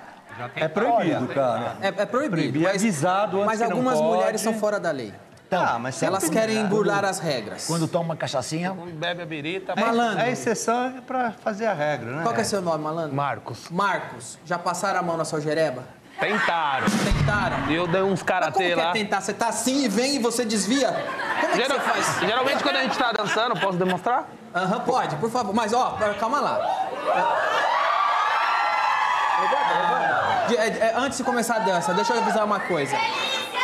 É 0.56 0.68
proibido, 0.68 1.28
cara. 1.28 1.78
É, 1.82 1.88
é 1.90 1.92
proibido. 2.06 2.32
Proibido, 2.38 2.68
é 2.68 2.72
avisado 2.74 3.38
antes 3.38 3.46
Mas 3.46 3.60
que 3.62 3.68
não 3.68 3.72
algumas 3.78 4.00
pode. 4.00 4.16
mulheres 4.16 4.42
são 4.42 4.54
fora 4.56 4.80
da 4.80 4.90
lei. 4.90 5.14
Então, 5.54 5.66
Ah, 5.68 5.78
mas 5.78 6.02
Elas 6.02 6.30
querem 6.30 6.66
burlar 6.68 7.04
as 7.04 7.20
regras. 7.20 7.68
quando 7.68 7.86
toma 7.86 8.06
uma 8.06 8.16
cachaçinha, 8.16 8.72
Bebe 8.94 9.22
a 9.22 9.26
birita. 9.26 9.76
Malandro. 9.76 10.24
A 10.24 10.30
exceção 10.30 10.86
é 10.98 11.02
pra 11.02 11.32
fazer 11.44 11.66
a 11.66 11.74
regra, 11.74 12.10
né? 12.16 12.24
Qual 12.24 12.34
que 12.34 12.40
é 12.40 12.44
seu 12.46 12.62
nome, 12.62 12.82
malandro? 12.82 13.14
Marcos. 13.14 13.68
Marcos. 13.70 14.40
Já 14.46 14.58
passaram 14.58 15.02
a 15.02 15.04
mão 15.04 15.18
na 15.18 15.26
sua 15.26 15.42
jereba? 15.42 15.84
Tentaram. 16.22 16.86
Tentaram? 17.04 17.70
E 17.70 17.76
eu 17.76 17.86
dei 17.86 18.02
uns 18.02 18.24
karatê 18.24 18.64
que 18.68 18.72
é 18.72 18.76
lá. 18.78 18.94
tentar? 18.94 19.20
Você 19.20 19.34
tá 19.34 19.50
assim 19.50 19.84
e 19.84 19.90
vem 19.90 20.16
e 20.16 20.20
você 20.20 20.46
desvia? 20.46 20.88
Como 20.88 21.44
é 21.44 21.48
que 21.50 21.56
Geral- 21.58 21.80
você 21.80 21.86
faz? 21.86 22.20
Geralmente 22.22 22.64
quando 22.64 22.76
a 22.78 22.84
gente 22.84 22.98
tá 22.98 23.12
dançando, 23.12 23.60
posso 23.60 23.78
demonstrar? 23.78 24.30
Aham, 24.56 24.80
pode, 24.86 25.18
por 25.18 25.30
favor. 25.30 25.54
Mas, 25.54 25.74
ó, 25.74 25.98
calma 26.18 26.40
lá. 26.40 26.88
É, 30.58 30.68
é, 30.68 30.94
antes 30.96 31.18
de 31.18 31.26
começar 31.26 31.56
a 31.58 31.60
dança, 31.60 31.94
deixa 31.94 32.14
eu 32.14 32.22
avisar 32.22 32.46
uma 32.46 32.60
coisa. 32.62 32.96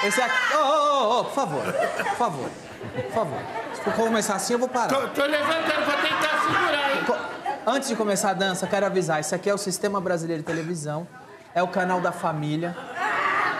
Esse 0.03 0.21
aqui... 0.21 0.55
Ô, 0.55 0.59
ô, 0.59 0.76
ô, 0.97 1.19
ô, 1.19 1.23
por 1.25 1.33
favor. 1.33 1.63
Por 1.63 2.15
favor. 2.15 2.49
Por 2.93 3.11
favor. 3.13 3.39
Se 3.75 3.81
for 3.83 3.93
começar 3.93 4.35
assim, 4.35 4.53
eu 4.53 4.59
vou 4.59 4.67
parar. 4.69 4.87
Tô, 4.87 5.07
tô 5.09 5.25
levantando 5.25 5.85
pra 5.85 5.97
tentar 5.97 6.41
segurar, 6.41 6.95
hein? 6.95 7.03
Co- 7.05 7.71
Antes 7.71 7.89
de 7.89 7.95
começar 7.95 8.29
a 8.29 8.33
dança, 8.33 8.65
quero 8.67 8.85
avisar, 8.85 9.19
isso 9.19 9.35
aqui 9.35 9.49
é 9.49 9.53
o 9.53 9.57
Sistema 9.57 9.99
Brasileiro 9.99 10.41
de 10.41 10.47
Televisão, 10.47 11.05
é 11.53 11.61
o 11.61 11.67
canal 11.67 11.99
da 11.99 12.11
família. 12.13 12.75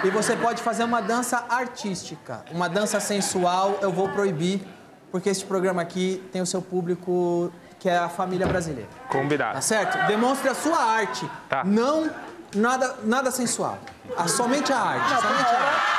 E 0.04 0.10
você 0.10 0.36
pode 0.36 0.62
fazer 0.64 0.84
uma 0.84 1.02
dança 1.02 1.44
artística, 1.50 2.44
uma 2.52 2.70
dança 2.70 3.00
sensual, 3.00 3.80
eu 3.82 3.92
vou 3.92 4.08
proibir, 4.10 4.62
porque 5.12 5.30
este 5.30 5.44
programa 5.46 5.82
aqui 5.82 6.24
tem 6.32 6.42
o 6.42 6.46
seu 6.46 6.62
público 6.62 7.52
que 7.80 7.90
é 7.90 7.98
a 7.98 8.08
família 8.10 8.48
brasileira. 8.48 8.90
Tá 8.90 9.10
Combinado. 9.18 9.62
certo? 9.62 9.98
Demonstre 10.08 10.50
a 10.50 10.56
sua 10.56 10.78
arte. 10.82 11.30
Tá. 11.50 11.64
Não 11.64 12.10
nada, 12.56 12.96
nada 13.04 13.30
sensual. 13.30 13.78
Ah, 14.18 14.28
somente 14.28 14.72
a 14.72 14.80
arte. 14.80 15.10
somente 15.22 15.46
a 15.46 15.60
arte. 15.60 15.97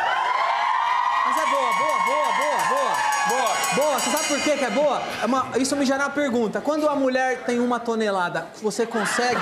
Boa. 3.78 3.98
Você 3.98 4.10
sabe 4.10 4.26
por 4.28 4.40
que 4.42 4.64
é 4.64 4.70
boa? 4.70 5.00
É 5.22 5.26
uma- 5.26 5.46
isso 5.56 5.76
me 5.76 5.84
gera 5.86 6.04
uma 6.04 6.10
pergunta. 6.10 6.60
Quando 6.60 6.88
a 6.88 6.96
mulher 6.96 7.44
tem 7.44 7.60
uma 7.60 7.78
tonelada, 7.78 8.46
você 8.60 8.84
consegue 8.86 9.40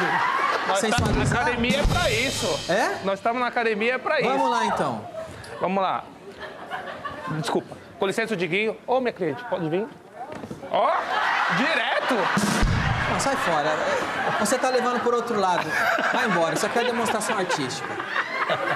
Nós 0.69 0.81
tá, 0.81 0.87
sensualizar? 0.89 1.43
academia 1.43 1.81
é 1.81 1.87
pra 1.87 2.11
isso. 2.11 2.73
É? 2.73 2.99
Nós 3.05 3.19
estamos 3.19 3.41
na 3.41 3.47
academia 3.49 3.95
é 3.95 3.99
pra 3.99 4.21
isso. 4.21 4.29
Vamos 4.29 4.51
lá, 4.51 4.65
então. 4.67 5.09
Vamos 5.61 5.83
lá. 5.83 6.05
Desculpa. 7.41 7.77
Com 7.99 8.07
licença, 8.07 8.35
o 8.35 8.37
Diguinho. 8.37 8.77
Ô, 8.87 9.01
minha 9.01 9.13
cliente, 9.13 9.43
pode 9.45 9.69
vir? 9.71 9.87
Ó, 10.71 10.93
direto. 11.57 12.15
Não, 13.11 13.19
sai 13.21 13.37
fora. 13.37 13.71
Você 14.41 14.59
tá 14.59 14.69
levando 14.69 15.01
por 15.03 15.15
outro 15.15 15.41
lado. 15.41 15.67
Vai 16.13 16.27
embora. 16.27 16.55
Isso 16.55 16.67
aqui 16.67 16.79
é 16.79 16.85
demonstração 16.85 17.39
artística. 17.39 17.89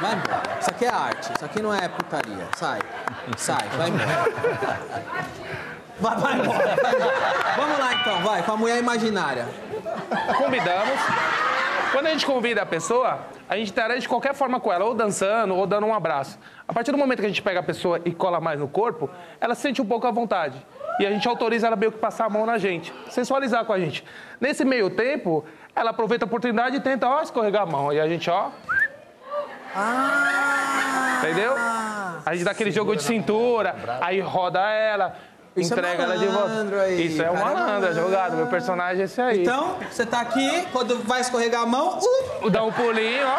Vai 0.01 0.15
embora. 0.15 0.43
Isso 0.59 0.71
aqui 0.71 0.85
é 0.87 0.89
arte. 0.89 1.33
Isso 1.37 1.45
aqui 1.45 1.61
não 1.63 1.75
é 1.75 1.87
putaria. 1.89 2.47
Sai. 2.57 2.79
Sai. 3.37 3.69
Vai 3.77 3.89
embora. 3.89 4.81
Vai, 6.01 6.17
vai 6.17 6.35
embora. 6.39 6.77
Vamos 7.57 7.79
lá, 7.79 7.95
então. 7.95 8.19
Vai. 8.23 8.43
Com 8.43 8.53
a 8.53 8.57
mulher 8.57 8.79
imaginária. 8.79 9.47
Convidamos. 10.37 10.99
Quando 11.93 12.07
a 12.07 12.11
gente 12.11 12.25
convida 12.25 12.63
a 12.63 12.67
pessoa, 12.67 13.19
a 13.49 13.57
gente 13.57 13.71
interage 13.71 14.03
de 14.03 14.09
qualquer 14.09 14.33
forma 14.33 14.61
com 14.61 14.73
ela, 14.73 14.85
ou 14.85 14.95
dançando, 14.95 15.55
ou 15.57 15.67
dando 15.67 15.87
um 15.87 15.95
abraço. 15.95 16.39
A 16.67 16.73
partir 16.73 16.93
do 16.93 16.99
momento 16.99 17.19
que 17.19 17.27
a 17.27 17.29
gente 17.29 17.43
pega 17.43 17.59
a 17.61 17.63
pessoa 17.63 18.01
e 18.05 18.13
cola 18.13 18.41
mais 18.41 18.61
no 18.61 18.69
corpo, 18.69 19.11
ela 19.41 19.55
se 19.57 19.63
sente 19.63 19.83
um 19.83 19.87
pouco 19.87 20.07
à 20.07 20.11
vontade. 20.13 20.55
E 21.01 21.07
a 21.07 21.11
gente 21.11 21.27
autoriza 21.29 21.67
ela 21.67 21.77
meio 21.77 21.91
que 21.91 21.99
passar 21.99 22.27
a 22.27 22.31
mão 22.31 22.47
na 22.47 22.59
gente, 22.59 22.95
sensualizar 23.09 23.65
com 23.65 23.73
a 23.73 23.79
gente. 23.81 24.05
Nesse 24.41 24.65
meio 24.65 24.89
tempo, 24.91 25.45
ela 25.75 25.91
aproveita 25.91 26.25
a 26.25 26.29
oportunidade 26.29 26.77
e 26.77 26.81
tenta, 26.81 27.09
ó, 27.09 27.23
escorregar 27.23 27.63
a 27.63 27.67
mão. 27.67 27.93
E 27.93 27.99
a 28.01 28.07
gente, 28.07 28.31
ó, 28.31 28.51
Ah! 29.75 31.21
entendeu? 31.25 31.55
A 32.25 32.35
gente 32.35 32.45
dá 32.45 32.51
aquele 32.53 32.71
jogo 32.71 32.95
de 32.95 33.03
cintura, 33.03 33.75
aí 34.01 34.21
roda 34.21 34.61
ela, 34.61 35.17
Isso 35.57 35.75
é 35.75 35.77
entrega 35.77 36.05
ela 36.05 36.17
de 36.17 36.27
volta. 36.27 36.83
aí, 36.83 37.07
Isso 37.07 37.23
é 37.23 37.31
um 37.31 37.37
é 37.37 37.41
malandro, 37.41 37.91
é 37.91 37.95
jogado. 37.95 38.37
Meu 38.37 38.47
personagem 38.47 39.03
é 39.03 39.05
esse 39.05 39.21
aí. 39.21 39.43
Então, 39.43 39.77
você 39.91 40.07
tá 40.07 40.21
aqui, 40.21 40.67
quando 40.73 41.03
vai 41.03 41.21
escorregar 41.21 41.63
a 41.63 41.67
mão, 41.67 41.99
uh, 42.43 42.51
Dá 42.51 42.63
um 42.63 42.71
pulinho, 42.71 43.27
ó. 43.27 43.39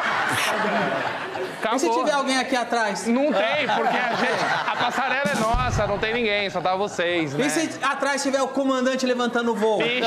Acabou. 1.60 1.78
e 1.78 1.80
se 1.80 1.90
tiver 1.90 2.12
alguém 2.12 2.38
aqui 2.38 2.56
atrás? 2.56 3.08
Não 3.08 3.32
tem, 3.32 3.68
porque 3.76 3.98
a, 3.98 4.16
gente, 4.16 4.44
a 4.68 4.76
passarela 4.76 5.32
é 5.32 5.36
nossa, 5.36 5.88
não 5.88 5.98
tem 5.98 6.14
ninguém, 6.14 6.50
só 6.50 6.60
tá 6.60 6.76
vocês, 6.76 7.34
né? 7.34 7.46
E 7.46 7.50
se 7.50 7.80
atrás 7.82 8.22
tiver 8.22 8.42
o 8.42 8.48
comandante 8.50 9.06
levantando 9.06 9.52
o 9.52 9.56
voo? 9.56 9.82
Ixi. 9.82 10.02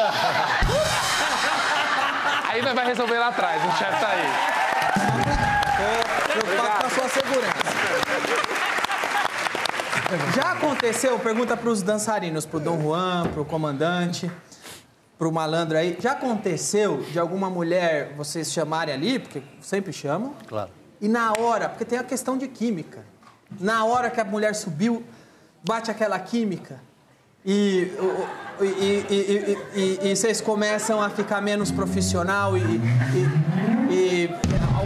Aí 2.48 2.62
nós 2.62 2.74
vai 2.74 2.86
resolver 2.86 3.18
lá 3.18 3.28
atrás, 3.28 3.62
o 3.64 3.78
chefe 3.78 4.00
tá 4.00 4.08
aí. 4.08 4.63
Já 10.34 10.52
aconteceu, 10.52 11.18
pergunta 11.18 11.56
pros 11.56 11.82
dançarinos, 11.82 12.46
pro 12.46 12.60
Dom 12.60 12.80
Juan, 12.80 13.28
pro 13.32 13.44
comandante, 13.44 14.30
pro 15.18 15.32
malandro 15.32 15.76
aí. 15.76 15.96
Já 16.00 16.12
aconteceu 16.12 17.02
de 17.10 17.18
alguma 17.18 17.48
mulher 17.50 18.12
vocês 18.16 18.52
chamarem 18.52 18.94
ali, 18.94 19.18
porque 19.18 19.42
sempre 19.60 19.92
chamam, 19.92 20.34
Claro. 20.46 20.70
e 21.00 21.08
na 21.08 21.32
hora, 21.38 21.68
porque 21.68 21.84
tem 21.84 21.98
a 21.98 22.04
questão 22.04 22.36
de 22.38 22.48
química. 22.48 23.04
Na 23.60 23.84
hora 23.84 24.10
que 24.10 24.20
a 24.20 24.24
mulher 24.24 24.54
subiu, 24.54 25.02
bate 25.64 25.90
aquela 25.90 26.18
química 26.18 26.80
e, 27.44 27.92
o- 27.98 28.62
o- 28.62 28.64
e, 28.64 29.06
e- 29.74 29.98
e- 30.10 30.16
vocês 30.16 30.40
começam 30.40 31.00
a 31.00 31.10
ficar 31.10 31.40
menos 31.40 31.70
profissional 31.70 32.56
e, 32.56 32.60
o 32.62 33.73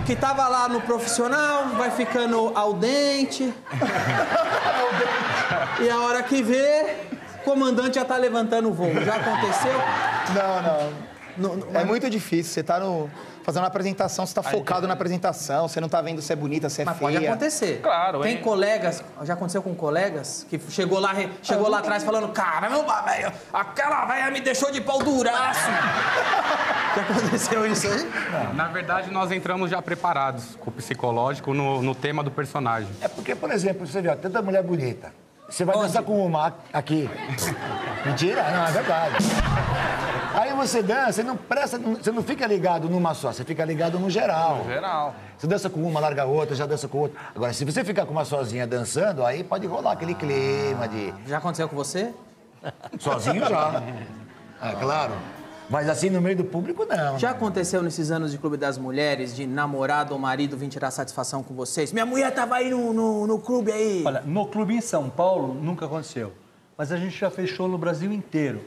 que 0.09 0.17
tava 0.17 0.49
lá 0.49 0.67
no 0.71 0.81
profissional 0.81 1.69
vai 1.77 1.91
ficando 1.91 2.51
ao 2.55 2.73
dente. 2.73 3.45
e 5.85 5.91
a 5.91 6.01
hora 6.01 6.23
que 6.23 6.43
vê, 6.43 6.97
o 7.35 7.39
comandante 7.45 7.97
já 7.97 8.07
tá 8.07 8.17
levantando 8.17 8.71
o 8.71 8.73
voo. 8.73 8.91
Já 9.05 9.17
aconteceu? 9.17 9.75
Não, 11.37 11.57
não. 11.57 11.79
é 11.79 11.85
muito 11.85 12.09
difícil. 12.09 12.55
Você 12.55 12.63
tá 12.63 12.81
no, 12.81 13.11
fazendo 13.49 13.63
uma 13.63 13.69
apresentação, 13.69 14.27
você 14.27 14.35
tá 14.35 14.43
focado 14.43 14.87
na 14.87 14.93
apresentação, 14.93 15.67
você 15.67 15.81
não 15.81 15.89
tá 15.89 16.03
vendo 16.03 16.21
se 16.21 16.31
é 16.31 16.37
bonita, 16.37 16.69
se 16.69 16.83
é 16.83 16.85
Mas 16.85 16.99
feia. 16.99 17.13
pode 17.13 17.27
acontecer. 17.27 17.81
Claro, 17.83 18.21
Tem 18.21 18.37
hein? 18.37 18.43
colegas, 18.43 19.03
já 19.23 19.33
aconteceu 19.33 19.63
com 19.63 19.75
colegas, 19.75 20.45
que 20.51 20.61
chegou 20.69 20.99
lá, 20.99 21.15
chegou 21.43 21.67
lá 21.67 21.79
atrás 21.79 22.05
falando, 22.05 22.29
caramba, 22.29 23.01
velho, 23.07 23.33
aquela 23.51 24.05
velha 24.05 24.31
me 24.31 24.43
deixou 24.43 24.71
de 24.71 24.83
pau 24.83 25.03
duraço. 25.03 25.61
já 26.95 27.03
aconteceu 27.03 27.65
isso 27.65 27.87
aí? 27.87 28.55
Na 28.55 28.69
verdade, 28.69 29.11
nós 29.11 29.33
entramos 29.33 29.71
já 29.71 29.81
preparados 29.81 30.55
com 30.57 30.69
o 30.69 30.73
psicológico 30.75 31.55
no, 31.55 31.81
no 31.81 31.95
tema 31.95 32.23
do 32.23 32.31
personagem. 32.31 32.91
É 33.01 33.09
porque, 33.09 33.35
por 33.35 33.51
exemplo, 33.51 33.87
você 33.87 34.03
vê, 34.03 34.11
ó, 34.11 34.17
tanta 34.17 34.43
mulher 34.43 34.63
bonita. 34.63 35.11
Você 35.49 35.65
vai 35.65 35.77
dançar 35.79 36.03
com 36.03 36.25
uma 36.27 36.55
aqui. 36.73 37.09
Mentira? 38.05 38.43
Não, 38.51 38.67
é 38.67 38.71
verdade. 38.71 39.17
Aí 40.35 40.53
você 40.53 40.83
dança, 40.83 41.13
você 41.13 41.23
não 41.23 41.37
presta, 41.37 41.79
você 41.79 42.13
não 42.13 42.23
fica 42.23 42.47
ligado 42.47 42.89
numa 42.89 43.15
só, 43.15 43.33
você 43.33 43.45
fica 43.45 43.65
ligado 43.65 43.99
no 43.99 44.11
geral. 44.11 44.65
Geral. 44.67 45.15
Você 45.37 45.47
dança 45.47 45.71
com 45.71 45.81
uma, 45.83 46.01
larga 46.01 46.27
outra, 46.27 46.55
já 46.55 46.67
dança 46.67 46.87
com 46.87 46.99
outra. 46.99 47.19
Agora, 47.35 47.53
se 47.53 47.65
você 47.65 47.83
ficar 47.83 48.05
com 48.05 48.13
uma 48.13 48.27
sozinha 48.27 48.67
dançando, 48.67 49.25
aí 49.25 49.43
pode 49.43 49.67
rolar 49.67 49.93
aquele 49.93 50.15
clima 50.15 50.87
de. 50.87 51.15
Já 51.27 51.39
aconteceu 51.39 51.69
com 51.69 51.77
você? 51.77 52.13
Sozinho 52.99 53.47
já. 53.49 53.83
É 54.61 54.73
claro. 54.73 55.13
Mas 55.71 55.89
assim, 55.89 56.09
no 56.09 56.21
meio 56.21 56.37
do 56.37 56.45
público, 56.45 56.87
não. 56.87 57.19
Já 57.19 57.31
aconteceu 57.31 57.83
nesses 57.83 58.11
anos 58.11 58.33
de 58.33 58.39
Clube 58.39 58.57
das 58.57 58.79
Mulheres, 58.79 59.37
de 59.37 59.47
namorado 59.47 60.15
ou 60.15 60.19
marido 60.19 60.57
vir 60.57 60.69
tirar 60.69 60.91
satisfação 60.91 61.43
com 61.43 61.55
vocês? 61.55 61.93
Minha 61.93 62.07
mulher 62.07 62.33
tava 62.33 62.57
aí 62.57 62.71
no, 62.71 62.93
no, 62.93 63.27
no 63.27 63.39
clube 63.39 63.71
aí. 63.71 64.03
Olha, 64.05 64.23
no 64.23 64.47
clube 64.47 64.75
em 64.75 64.81
São 64.81 65.11
Paulo 65.11 65.53
nunca 65.55 65.85
aconteceu. 65.85 66.33
Mas 66.77 66.91
a 66.91 66.97
gente 66.97 67.19
já 67.19 67.29
fechou 67.29 67.69
no 67.69 67.77
Brasil 67.77 68.13
inteiro. 68.13 68.61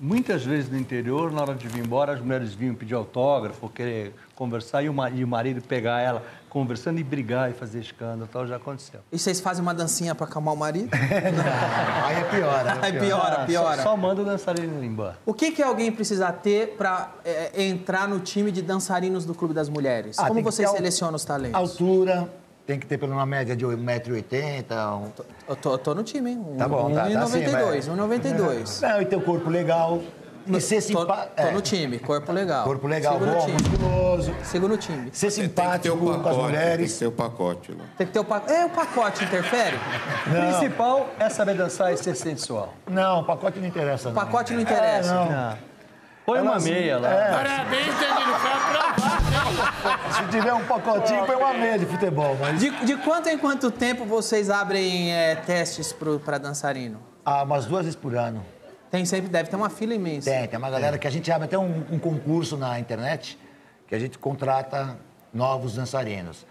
Muitas 0.00 0.44
vezes 0.44 0.70
no 0.70 0.78
interior, 0.78 1.32
na 1.32 1.42
hora 1.42 1.54
de 1.54 1.66
vir 1.66 1.84
embora, 1.84 2.12
as 2.12 2.20
mulheres 2.20 2.54
vinham 2.54 2.72
pedir 2.72 2.94
autógrafo, 2.94 3.68
querer 3.68 4.14
conversar, 4.36 4.80
e 4.82 4.86
e 4.86 5.24
o 5.24 5.28
marido 5.28 5.60
pegar 5.60 6.00
ela 6.00 6.22
conversando 6.48 6.98
e 6.98 7.04
brigar 7.04 7.50
e 7.50 7.54
fazer 7.54 7.80
escândalo, 7.80 8.28
tal, 8.32 8.46
já 8.46 8.56
aconteceu. 8.56 9.00
E 9.12 9.18
vocês 9.18 9.40
fazem 9.40 9.62
uma 9.62 9.74
dancinha 9.74 10.14
pra 10.14 10.26
acalmar 10.26 10.54
o 10.54 10.56
marido? 10.56 10.90
Aí 10.94 12.16
é 12.16 12.24
pior, 12.24 12.78
Aí 12.82 12.92
piora, 12.98 13.42
Ah, 13.42 13.46
piora. 13.46 13.82
Só, 13.82 13.90
só 13.90 13.96
manda 13.96 14.22
o 14.22 14.24
dançarino 14.24 14.82
embora. 14.84 15.18
O 15.24 15.34
que, 15.34 15.50
que 15.50 15.62
alguém 15.62 15.92
precisa 15.92 16.32
ter 16.32 16.76
pra 16.76 17.12
é, 17.24 17.62
entrar 17.62 18.08
no 18.08 18.20
time 18.20 18.50
de 18.50 18.62
dançarinos 18.62 19.24
do 19.24 19.34
Clube 19.34 19.54
das 19.54 19.68
Mulheres? 19.68 20.18
Ah, 20.18 20.28
Como 20.28 20.42
vocês 20.42 20.70
selecionam 20.70 21.16
os 21.16 21.24
talentos? 21.24 21.54
Altura, 21.54 22.28
tem 22.66 22.78
que 22.78 22.86
ter 22.86 22.98
pela 22.98 23.14
uma 23.14 23.24
média 23.24 23.56
de 23.56 23.64
1,80m. 23.64 25.00
Um... 25.00 25.10
Eu 25.48 25.56
tô, 25.56 25.72
eu 25.72 25.78
tô 25.78 25.94
no 25.94 26.02
time, 26.02 26.32
hein? 26.32 26.44
Um, 26.46 26.56
Tá 26.56 26.68
bom, 26.68 26.92
tá, 26.92 27.08
tá 27.08 27.26
sim, 27.26 27.40
1,92, 27.40 27.50
vai. 27.50 27.80
1,92. 27.80 28.80
Não, 28.82 29.02
e 29.02 29.06
ter 29.06 29.16
um 29.16 29.20
corpo 29.22 29.48
legal. 29.48 30.02
E 30.56 30.60
ser 30.60 30.76
Tô, 30.82 31.00
simpático. 31.00 31.34
tô 31.36 31.50
no 31.52 31.60
time, 31.60 31.98
corpo 31.98 32.32
legal. 32.32 32.64
Corpo 32.64 32.86
legal, 32.86 33.14
Sigo 33.14 33.26
no 33.26 33.32
bom, 33.34 33.40
time. 33.46 33.52
musculoso. 33.52 34.34
Sigo 34.44 34.68
no 34.68 34.76
time. 34.76 35.10
Ser 35.12 35.30
Tem 35.30 35.30
que 35.30 35.36
ter 35.36 35.42
simpático 35.48 35.94
o 35.96 35.98
com 35.98 36.10
as 36.10 36.16
pacote, 36.16 36.34
tem 36.34 36.40
que 36.40 36.42
mulheres. 36.58 36.98
ter 36.98 37.06
o 37.06 37.12
pacote 37.12 37.72
lá. 37.72 37.84
Tem 37.96 38.06
que 38.06 38.12
ter 38.12 38.18
o 38.20 38.24
pacote. 38.24 38.52
É, 38.52 38.64
o 38.64 38.70
pacote 38.70 39.24
interfere? 39.24 39.76
O 40.26 40.30
principal 40.30 41.08
é 41.18 41.28
saber 41.28 41.54
dançar 41.54 41.92
e 41.92 41.96
ser 41.96 42.14
sensual. 42.14 42.72
Não, 42.88 43.20
o 43.20 43.24
pacote 43.24 43.58
não 43.58 43.66
interessa. 43.68 44.08
O 44.08 44.12
não. 44.12 44.20
pacote 44.20 44.52
não 44.54 44.60
interessa. 44.60 45.10
É, 45.10 45.14
não. 45.14 45.28
Ah. 45.32 45.56
Põe 46.24 46.40
uma 46.42 46.58
meia 46.60 46.98
lá. 46.98 47.08
Parabéns, 47.08 47.86
Danilo. 47.98 48.38
Foi 48.38 48.50
aprovado. 48.50 50.14
Se 50.14 50.24
tiver 50.30 50.52
um 50.52 50.64
pacotinho, 50.64 51.24
põe 51.24 51.36
uma 51.36 51.54
meia 51.54 51.78
de 51.78 51.86
futebol. 51.86 52.36
Mas 52.38 52.60
De, 52.60 52.70
de 52.84 52.96
quanto 52.98 53.28
em 53.30 53.38
quanto 53.38 53.70
tempo 53.70 54.04
vocês 54.04 54.50
abrem 54.50 55.10
é, 55.14 55.36
testes 55.36 55.92
pro, 55.92 56.18
pra 56.20 56.36
dançarino? 56.38 57.00
ah, 57.24 57.42
umas 57.42 57.66
duas 57.66 57.82
vezes 57.84 57.96
por 57.96 58.14
ano. 58.14 58.44
Tem 58.90 59.04
sempre, 59.04 59.28
deve 59.28 59.50
ter 59.50 59.56
uma 59.56 59.70
fila 59.70 59.94
imensa. 59.94 60.30
Tem, 60.30 60.48
tem 60.48 60.58
uma 60.58 60.70
galera 60.70 60.98
que 60.98 61.06
a 61.06 61.10
gente 61.10 61.30
abre 61.30 61.44
até 61.46 61.58
um, 61.58 61.84
um 61.90 61.98
concurso 61.98 62.56
na 62.56 62.78
internet 62.80 63.38
que 63.86 63.94
a 63.94 63.98
gente 63.98 64.18
contrata 64.18 64.96
novos 65.32 65.74
dançarinos. 65.74 66.46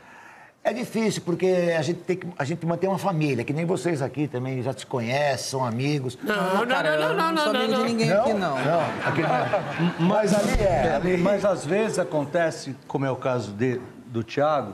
É 0.64 0.74
difícil, 0.74 1.22
porque 1.22 1.74
a 1.78 1.82
gente 1.82 2.00
tem 2.02 2.18
que 2.18 2.28
a 2.38 2.44
gente 2.44 2.66
mantém 2.66 2.90
uma 2.90 3.00
família, 3.00 3.42
que 3.46 3.54
nem 3.54 3.64
vocês 3.64 4.02
aqui 4.02 4.28
também 4.28 4.62
já 4.62 4.74
se 4.74 4.86
conhecem, 4.86 5.48
são 5.52 5.64
amigos. 5.64 6.18
Não, 6.22 6.36
não, 6.56 6.68
Cara, 6.68 6.98
não, 6.98 7.04
eu 7.10 7.14
não, 7.16 7.32
não 7.32 7.44
sou 7.44 7.54
não, 7.54 7.60
amigo 7.62 7.78
não. 7.78 7.86
de 7.86 7.94
ninguém 7.94 8.12
aqui, 8.12 8.34
não. 8.34 8.58
Não, 8.60 8.82
aqui 9.06 9.22
não. 9.22 9.96
Mas 10.08 10.34
ali 10.34 10.62
é. 10.62 10.96
Ali... 10.96 11.18
Mas 11.18 11.46
às 11.46 11.66
vezes 11.66 11.98
acontece, 11.98 12.76
como 12.86 13.06
é 13.06 13.12
o 13.12 13.16
caso 13.16 13.54
de- 13.54 13.80
do 14.08 14.24
Thiago, 14.26 14.74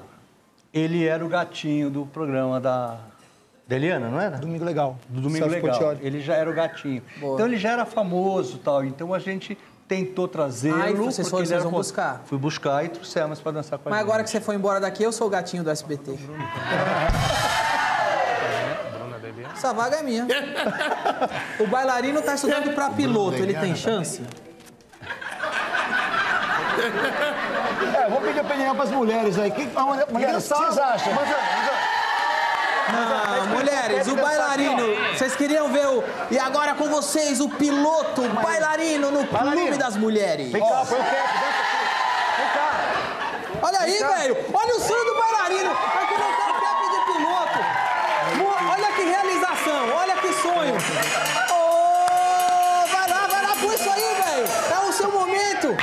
ele 0.73 1.06
era 1.06 1.23
o 1.23 1.30
gatinho 1.30 1.91
do 1.91 2.08
programa 2.08 2.60
da, 2.60 2.97
da 3.67 3.76
Eliana, 3.76 4.10
não 4.10 4.19
era? 4.19 4.38
Domingo 4.38 4.63
Legal. 4.65 4.97
Do 5.10 5.21
Domingo 5.21 5.39
Celso 5.45 5.54
Legal. 5.56 5.69
Portiolli. 5.71 5.99
Ele 6.06 6.19
já 6.21 6.36
era 6.36 6.49
o 6.49 6.54
gatinho. 6.54 7.02
Boa. 7.17 7.34
Então 7.36 7.45
ele 7.47 7.58
já 7.58 7.71
era 7.71 7.86
famoso 7.86 8.58
tal. 8.58 8.84
Então 8.84 9.13
a 9.13 9.19
gente 9.19 9.58
tentou 9.88 10.28
trazê-lo. 10.28 10.82
Ah, 10.82 10.89
e 10.89 10.93
vocês 10.93 11.17
porque 11.17 11.30
foram- 11.30 11.39
ele 11.39 11.47
vocês 11.47 11.62
vão 11.63 11.71
famoso. 11.71 11.89
buscar? 11.89 12.21
Fui 12.26 12.38
buscar 12.38 12.84
e 12.86 12.89
trouxemos 12.89 13.39
para 13.39 13.52
dançar 13.54 13.80
com 13.80 13.88
a 13.88 13.91
Mas 13.91 13.99
gente. 13.99 14.10
agora 14.10 14.23
que 14.23 14.30
você 14.30 14.41
foi 14.41 14.56
embora 14.56 14.80
daqui, 14.80 15.04
eu 15.04 15.12
sou 15.12 15.28
o 15.28 15.30
gatinho 15.30 15.63
do 15.63 15.69
SBT. 15.69 16.17
Essa 19.56 19.71
vaga 19.73 19.97
é 19.97 20.04
minha. 20.04 20.28
O 21.60 21.67
bailarino 21.67 22.21
tá 22.21 22.34
estudando 22.36 22.73
pra 22.73 22.89
piloto, 22.89 23.38
ele 23.38 23.54
tem 23.54 23.76
chance? 23.76 24.21
É, 27.95 28.10
vou 28.10 28.19
pedir 28.21 28.39
opinião 28.41 28.76
pras 28.76 28.89
mulheres 28.91 29.38
aí. 29.38 29.52
Que, 29.52 29.69
a 29.76 29.82
mulher- 29.84 30.08
mulheres, 30.12 30.49
o 30.49 30.54
que 30.54 30.60
vocês 30.62 30.78
acham? 30.78 31.13
Não, 32.91 33.48
mulheres, 33.56 34.08
o 34.08 34.15
bailarino. 34.15 34.84
Vocês 35.13 35.36
queriam 35.36 35.72
ver 35.72 35.88
o. 35.88 36.04
E 36.30 36.38
agora 36.38 36.74
com 36.74 36.89
vocês, 36.89 37.39
o 37.39 37.50
piloto 37.50 38.22
bailarino 38.41 39.12
no 39.12 39.26
Clube 39.28 39.78
das 39.78 39.96
Mulheres. 39.96 40.52
Vem 40.52 40.62
cá, 40.62 40.86
põe 40.88 41.00
o 41.00 41.04
cap. 41.04 41.15
Vem 42.38 42.48
cá. 42.54 42.72
Olha 43.62 43.80
aí, 43.80 43.98
velho. 43.98 44.38
Olha 44.54 44.76
o 44.76 44.80
sonho 44.80 45.06
do 45.06 45.15
bailarino. 45.19 45.72
Aqui 45.72 46.13
não 46.17 46.30
o 46.30 46.62
cap 46.62 46.82
de 46.89 47.00
piloto. 47.13 47.60
Olha 48.72 48.91
que 48.93 49.04
realização. 49.04 49.96
Olha 49.96 50.15
que 50.17 50.34
sonho. 50.34 50.76
Ô, 51.52 52.88
vai 52.88 53.10
lá, 53.10 53.28
vai 53.28 53.41
lá, 53.43 53.56
põe 53.62 53.76
isso 53.76 53.89
aí, 53.89 54.15
velho. 54.24 54.48
É 54.74 54.89
o 54.89 54.91
seu 54.91 55.12
momento. 55.12 55.76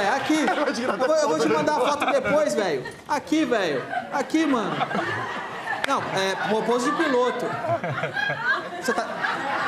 Aqui, 0.00 0.44
aqui. 0.48 0.82
Eu 0.82 0.96
vou, 0.96 1.16
eu 1.16 1.28
vou 1.28 1.38
te 1.38 1.48
mandar 1.48 1.76
a 1.76 1.80
foto 1.80 2.06
depois, 2.06 2.54
velho. 2.54 2.84
Aqui, 3.08 3.44
velho. 3.44 3.84
Aqui, 4.12 4.46
mano. 4.46 4.76
Não, 5.86 6.00
é 6.00 6.62
pose 6.64 6.90
de 6.90 6.96
piloto. 6.96 7.46
Você 8.80 8.92
tá. 8.92 9.06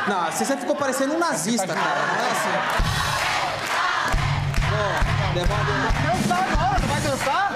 Não, 0.07 0.29
assim 0.29 0.45
você 0.45 0.57
ficou 0.57 0.77
parecendo 0.77 1.15
um 1.15 1.19
nazista, 1.19 1.67
cara. 1.67 1.81
Não 1.81 2.25
é 2.25 2.31
assim. 2.31 2.51
Ó, 4.75 5.33
devolve. 5.35 5.73
Dançar 6.05 6.53
agora, 6.53 6.79
não 6.81 6.89
vai 6.89 7.01
dançar? 7.01 7.53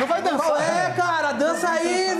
Não 0.00 0.06
vai 0.06 0.22
dançar? 0.22 0.62
É, 0.62 0.90
cara? 0.90 1.32
Dança 1.32 1.68
aí, 1.70 2.13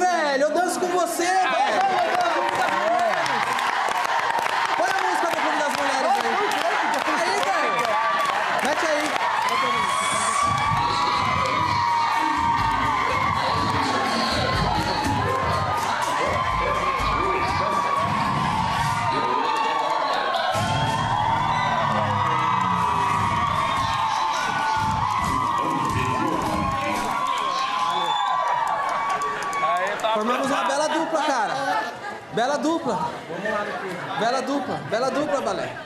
dupla. 34.44 34.76
Bela 34.90 35.10
dupla, 35.10 35.40
Balé. 35.40 35.76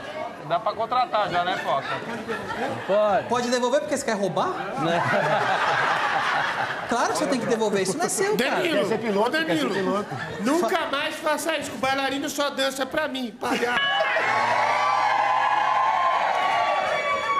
Dá 0.48 0.58
pra 0.58 0.72
contratar 0.72 1.28
já, 1.30 1.44
né, 1.44 1.56
Foca? 1.58 1.86
Pode. 2.86 3.28
Pode 3.28 3.50
devolver 3.50 3.80
porque 3.80 3.96
você 3.96 4.04
quer 4.04 4.16
roubar? 4.16 4.54
Claro 6.88 7.12
que 7.12 7.18
você 7.18 7.26
tem 7.26 7.38
que 7.38 7.46
devolver. 7.46 7.82
Isso 7.82 7.98
não 7.98 8.06
é 8.06 8.08
seu, 8.08 8.34
cara. 8.36 8.56
Danilo, 8.56 8.88
ser 8.88 8.98
piloto, 8.98 9.28
ô, 9.28 9.32
quer 9.32 9.40
ser 9.40 9.46
Danilo, 9.46 9.74
piloto. 9.74 10.08
nunca 10.40 10.86
mais 10.86 11.14
faça 11.16 11.56
isso, 11.58 11.70
que 11.70 11.76
o 11.76 11.80
bailarino 11.80 12.30
só 12.30 12.48
dança 12.48 12.86
pra 12.86 13.06
mim, 13.06 13.30
palhaço. 13.38 13.78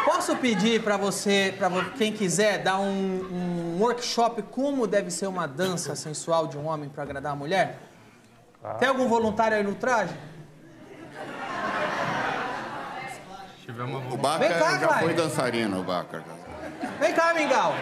Posso 0.05 0.37
pedir 0.37 0.83
pra 0.83 0.99
você, 0.99 1.55
pra 1.57 1.71
quem 1.97 2.13
quiser, 2.13 2.59
dar 2.59 2.79
um, 2.79 2.87
um 2.91 3.79
workshop 3.81 4.43
como 4.43 4.87
deve 4.87 5.11
ser 5.11 5.27
uma 5.27 5.47
dança 5.49 5.97
sensual 5.97 6.47
de 6.47 6.59
um 6.59 6.67
homem 6.67 6.91
pra 6.91 7.05
agradar 7.05 7.33
a 7.33 7.37
mulher? 7.37 7.79
Tem 8.79 8.89
algum 8.89 9.09
voluntário 9.09 9.57
aí 9.57 9.63
no 9.63 9.75
traje? 9.75 10.13
Tivemos 13.69 14.15
O 14.15 14.17
Baca 14.17 14.39
Vem 14.39 14.49
cá, 14.49 14.79
já 14.79 14.89
Clyde. 14.89 15.05
foi 15.05 15.13
dançarino, 15.15 15.81
o 15.81 15.83
Baca. 15.85 16.25
Vem 16.99 17.13
cá, 17.13 17.35
Mingau. 17.35 17.75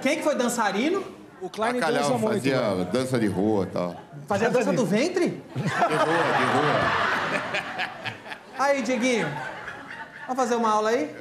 Quem 0.00 0.18
que 0.18 0.22
foi 0.22 0.36
dançarino? 0.36 1.04
O 1.40 1.50
Klein 1.50 1.72
Bacalhau 1.74 2.02
dança 2.04 2.14
muito. 2.18 2.28
fazia 2.34 2.60
dança 2.92 3.18
de 3.18 3.26
rua 3.26 3.64
e 3.64 3.66
tal. 3.66 3.96
Fazia 4.28 4.46
a 4.46 4.50
dança 4.50 4.72
do 4.72 4.86
ventre? 4.86 5.30
De 5.56 5.62
rua, 5.62 6.24
de 6.38 6.44
rua. 6.44 6.80
Aí, 8.56 8.82
Dieguinho. 8.82 9.28
Vamos 10.28 10.36
fazer 10.42 10.54
uma 10.54 10.70
aula 10.70 10.90
aí? 10.90 11.14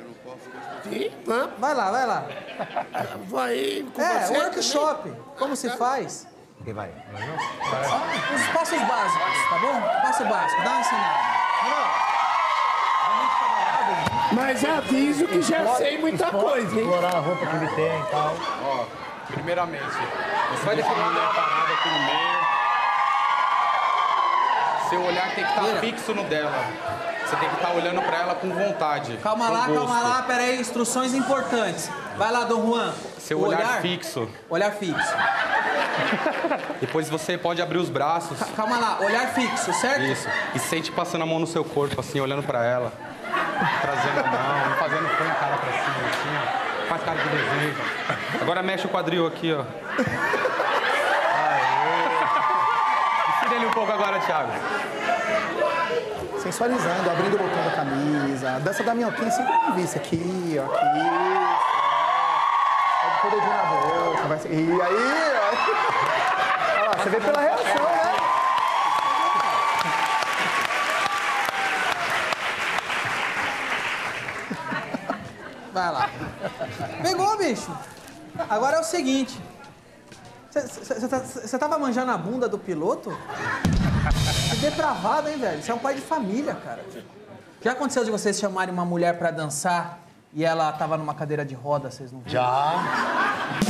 Sim, 0.83 1.11
vamos, 1.25 1.49
Vai 1.59 1.73
lá, 1.73 1.89
vai 1.89 2.05
lá. 2.05 2.25
vou 3.27 3.39
aí 3.39 3.83
com 3.91 4.01
É, 4.03 4.19
você. 4.19 4.37
workshop. 4.37 5.11
Como 5.39 5.55
se 5.55 5.67
faz? 5.71 6.27
Quem 6.63 6.73
vai? 6.75 6.91
Os 8.35 8.47
passos 8.53 8.79
básicos, 8.83 9.49
tá 9.49 9.57
bom? 9.59 9.81
Passo 10.03 10.25
básico, 10.25 10.63
dá 10.63 10.69
uma 10.69 10.79
ensinada. 10.81 11.44
Mas 14.35 14.63
aviso 14.65 15.25
que 15.27 15.41
já 15.41 15.65
sei 15.75 15.97
muita 15.97 16.27
coisa, 16.29 16.75
hein? 16.75 16.81
Explorar 16.81 17.15
a 17.15 17.19
roupa 17.19 17.45
que 17.45 17.55
ele 17.55 17.67
tem 17.69 17.99
e 18.01 18.05
tal. 18.11 18.35
Ó, 18.63 18.85
primeiramente, 19.31 19.83
você 20.51 20.65
vai 20.65 20.75
deixar 20.75 20.91
a 20.91 20.95
mulher 20.95 21.27
parada 21.33 21.73
aqui 21.73 21.89
no 21.89 21.99
meio. 21.99 22.35
Seu 24.89 25.01
olhar 25.03 25.33
tem 25.33 25.43
que 25.43 25.49
estar 25.49 25.61
Vira. 25.63 25.79
fixo 25.79 26.13
no 26.13 26.23
dela. 26.25 26.63
Você 27.25 27.35
tem 27.37 27.49
que 27.49 27.55
estar 27.55 27.71
olhando 27.73 28.01
pra 28.03 28.17
ela 28.19 28.35
com 28.35 28.49
vontade. 28.51 29.17
Calma 29.23 29.47
com 29.47 29.53
lá, 29.53 29.65
gosto. 29.67 29.75
calma 29.87 29.99
lá, 30.01 30.21
pera 30.23 30.43
aí, 30.43 30.59
instruções 30.61 31.13
importantes. 31.15 31.89
Vai 32.17 32.31
lá, 32.31 32.43
Dom 32.43 32.67
Juan. 32.67 32.93
Seu 33.17 33.39
O 33.39 33.47
olhar, 33.47 33.81
fixo. 33.81 34.29
Olhar 34.47 34.71
fixo. 34.73 35.13
Depois 36.79 37.09
você 37.09 37.35
pode 37.35 37.61
abrir 37.63 37.79
os 37.79 37.89
braços. 37.89 38.37
Ca- 38.37 38.45
Calma 38.55 38.77
lá, 38.77 38.99
olhar 39.01 39.27
fixo, 39.33 39.73
certo? 39.73 40.01
Isso. 40.03 40.27
E 40.53 40.59
sente 40.59 40.91
passando 40.91 41.23
a 41.23 41.25
mão 41.25 41.39
no 41.39 41.47
seu 41.47 41.63
corpo, 41.65 41.99
assim, 41.99 42.19
olhando 42.19 42.43
pra 42.43 42.63
ela. 42.63 42.93
Trazendo 43.81 44.19
a 44.19 44.23
mão, 44.23 44.75
fazendo 44.77 45.17
põe 45.17 45.29
a 45.29 45.35
cara 45.35 45.57
pra 45.57 45.71
cima, 45.71 46.09
assim, 46.09 46.37
ó. 46.37 46.87
Faz 46.89 47.03
cara 47.03 47.17
de 47.17 47.29
desejo. 47.29 47.81
Agora 48.41 48.61
mexe 48.61 48.85
o 48.85 48.89
quadril 48.89 49.25
aqui, 49.25 49.53
ó. 49.53 49.63
Aê. 53.51 53.55
Ele 53.55 53.65
um 53.65 53.71
pouco 53.71 53.91
agora, 53.91 54.19
Thiago. 54.19 54.51
Sensualizando, 56.39 57.09
abrindo 57.09 57.35
o 57.35 57.37
botão 57.39 57.63
da 57.63 57.71
camisa. 57.71 58.55
A 58.55 58.59
dança 58.59 58.83
da 58.83 58.93
minhoquinha 58.93 59.31
sempre 59.31 59.57
tem 59.57 59.73
visto. 59.73 59.95
Aqui, 59.95 60.59
ó, 60.59 60.65
aqui. 60.65 60.85
Pode 63.01 63.21
pôr 63.21 63.27
o 63.27 63.31
dedinho 63.31 63.55
na 63.55 63.63
boca. 63.63 64.27
Vai. 64.27 64.39
E 64.45 64.81
aí, 64.81 65.33
ó. 65.39 65.45
Olha 66.81 66.89
lá, 66.89 66.95
você 66.97 67.09
vê 67.09 67.19
pela 67.19 67.41
reação, 67.41 67.83
né? 67.83 68.14
Vai 75.75 75.91
lá. 75.91 76.09
Pegou, 77.01 77.37
bicho. 77.37 77.69
Agora 78.49 78.77
é 78.77 78.79
o 78.79 78.83
seguinte. 78.85 79.37
Você 80.49 81.59
tava 81.59 81.77
manjando 81.77 82.11
a 82.11 82.17
bunda 82.17 82.47
do 82.47 82.57
piloto? 82.57 83.11
Que 84.51 84.55
depravado, 84.55 85.27
hein, 85.27 85.37
velho? 85.37 85.61
Você 85.61 85.69
é 85.69 85.75
um 85.75 85.79
pai 85.79 85.95
de 85.95 85.99
família, 85.99 86.55
cara. 86.55 86.81
Já 87.61 87.73
aconteceu 87.73 88.05
de 88.05 88.11
vocês 88.11 88.39
chamarem 88.39 88.73
uma 88.73 88.85
mulher 88.85 89.17
pra 89.17 89.31
dançar 89.31 89.99
e 90.33 90.45
ela 90.45 90.71
tava 90.71 90.95
numa 90.95 91.13
cadeira 91.13 91.43
de 91.43 91.55
roda, 91.55 91.91
vocês 91.91 92.09
não 92.09 92.21
viram? 92.21 92.31
Já. 92.31 92.73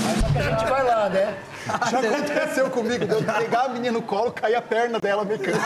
Mas 0.04 0.20
só 0.20 0.30
que 0.30 0.38
a 0.38 0.42
gente 0.44 0.70
vai 0.70 0.84
lá, 0.84 1.10
né? 1.10 1.38
Já 1.90 2.00
aconteceu 2.02 2.70
comigo, 2.70 3.08
de 3.08 3.14
eu 3.14 3.24
pegar 3.24 3.64
a 3.64 3.70
menina 3.70 3.98
no 3.98 4.04
colo, 4.04 4.32
cair 4.32 4.54
a 4.54 4.62
perna 4.62 5.00
dela 5.00 5.26
mecânica. 5.26 5.66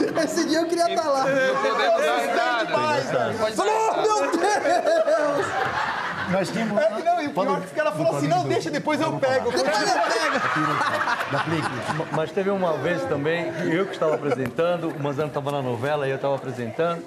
Esse 0.24 0.48
dia 0.48 0.60
eu 0.60 0.66
queria 0.66 0.92
estar 0.92 1.08
lá. 1.08 1.24
Podemos 1.24 2.36
dar 2.36 2.64
nada. 2.64 3.32
Velho. 3.32 3.54
Oh, 3.58 4.02
meu 4.02 4.30
Deus! 4.32 5.46
Nós 6.30 6.48
tínhamos. 6.50 6.78
É 6.78 6.86
que 6.86 7.02
não, 7.02 7.22
e 7.22 7.26
o 7.26 7.32
pior 7.32 7.60
que 7.60 7.80
ela 7.80 7.92
falou 7.92 8.16
assim, 8.16 8.28
não, 8.28 8.46
deixa, 8.46 8.70
depois 8.70 9.00
eu 9.00 9.12
pego. 9.18 9.50
Depois 9.50 9.66
eu 9.66 9.98
pego. 9.98 10.38
Mas 12.12 12.30
teve 12.30 12.50
uma 12.50 12.76
vez 12.78 13.02
também, 13.04 13.46
eu 13.72 13.86
que 13.86 13.92
estava 13.92 14.14
apresentando, 14.14 14.88
o 14.88 15.02
Manzano 15.02 15.28
estava 15.28 15.50
na 15.50 15.60
novela 15.60 16.06
e 16.06 16.10
eu 16.10 16.16
estava 16.16 16.36
apresentando. 16.36 17.02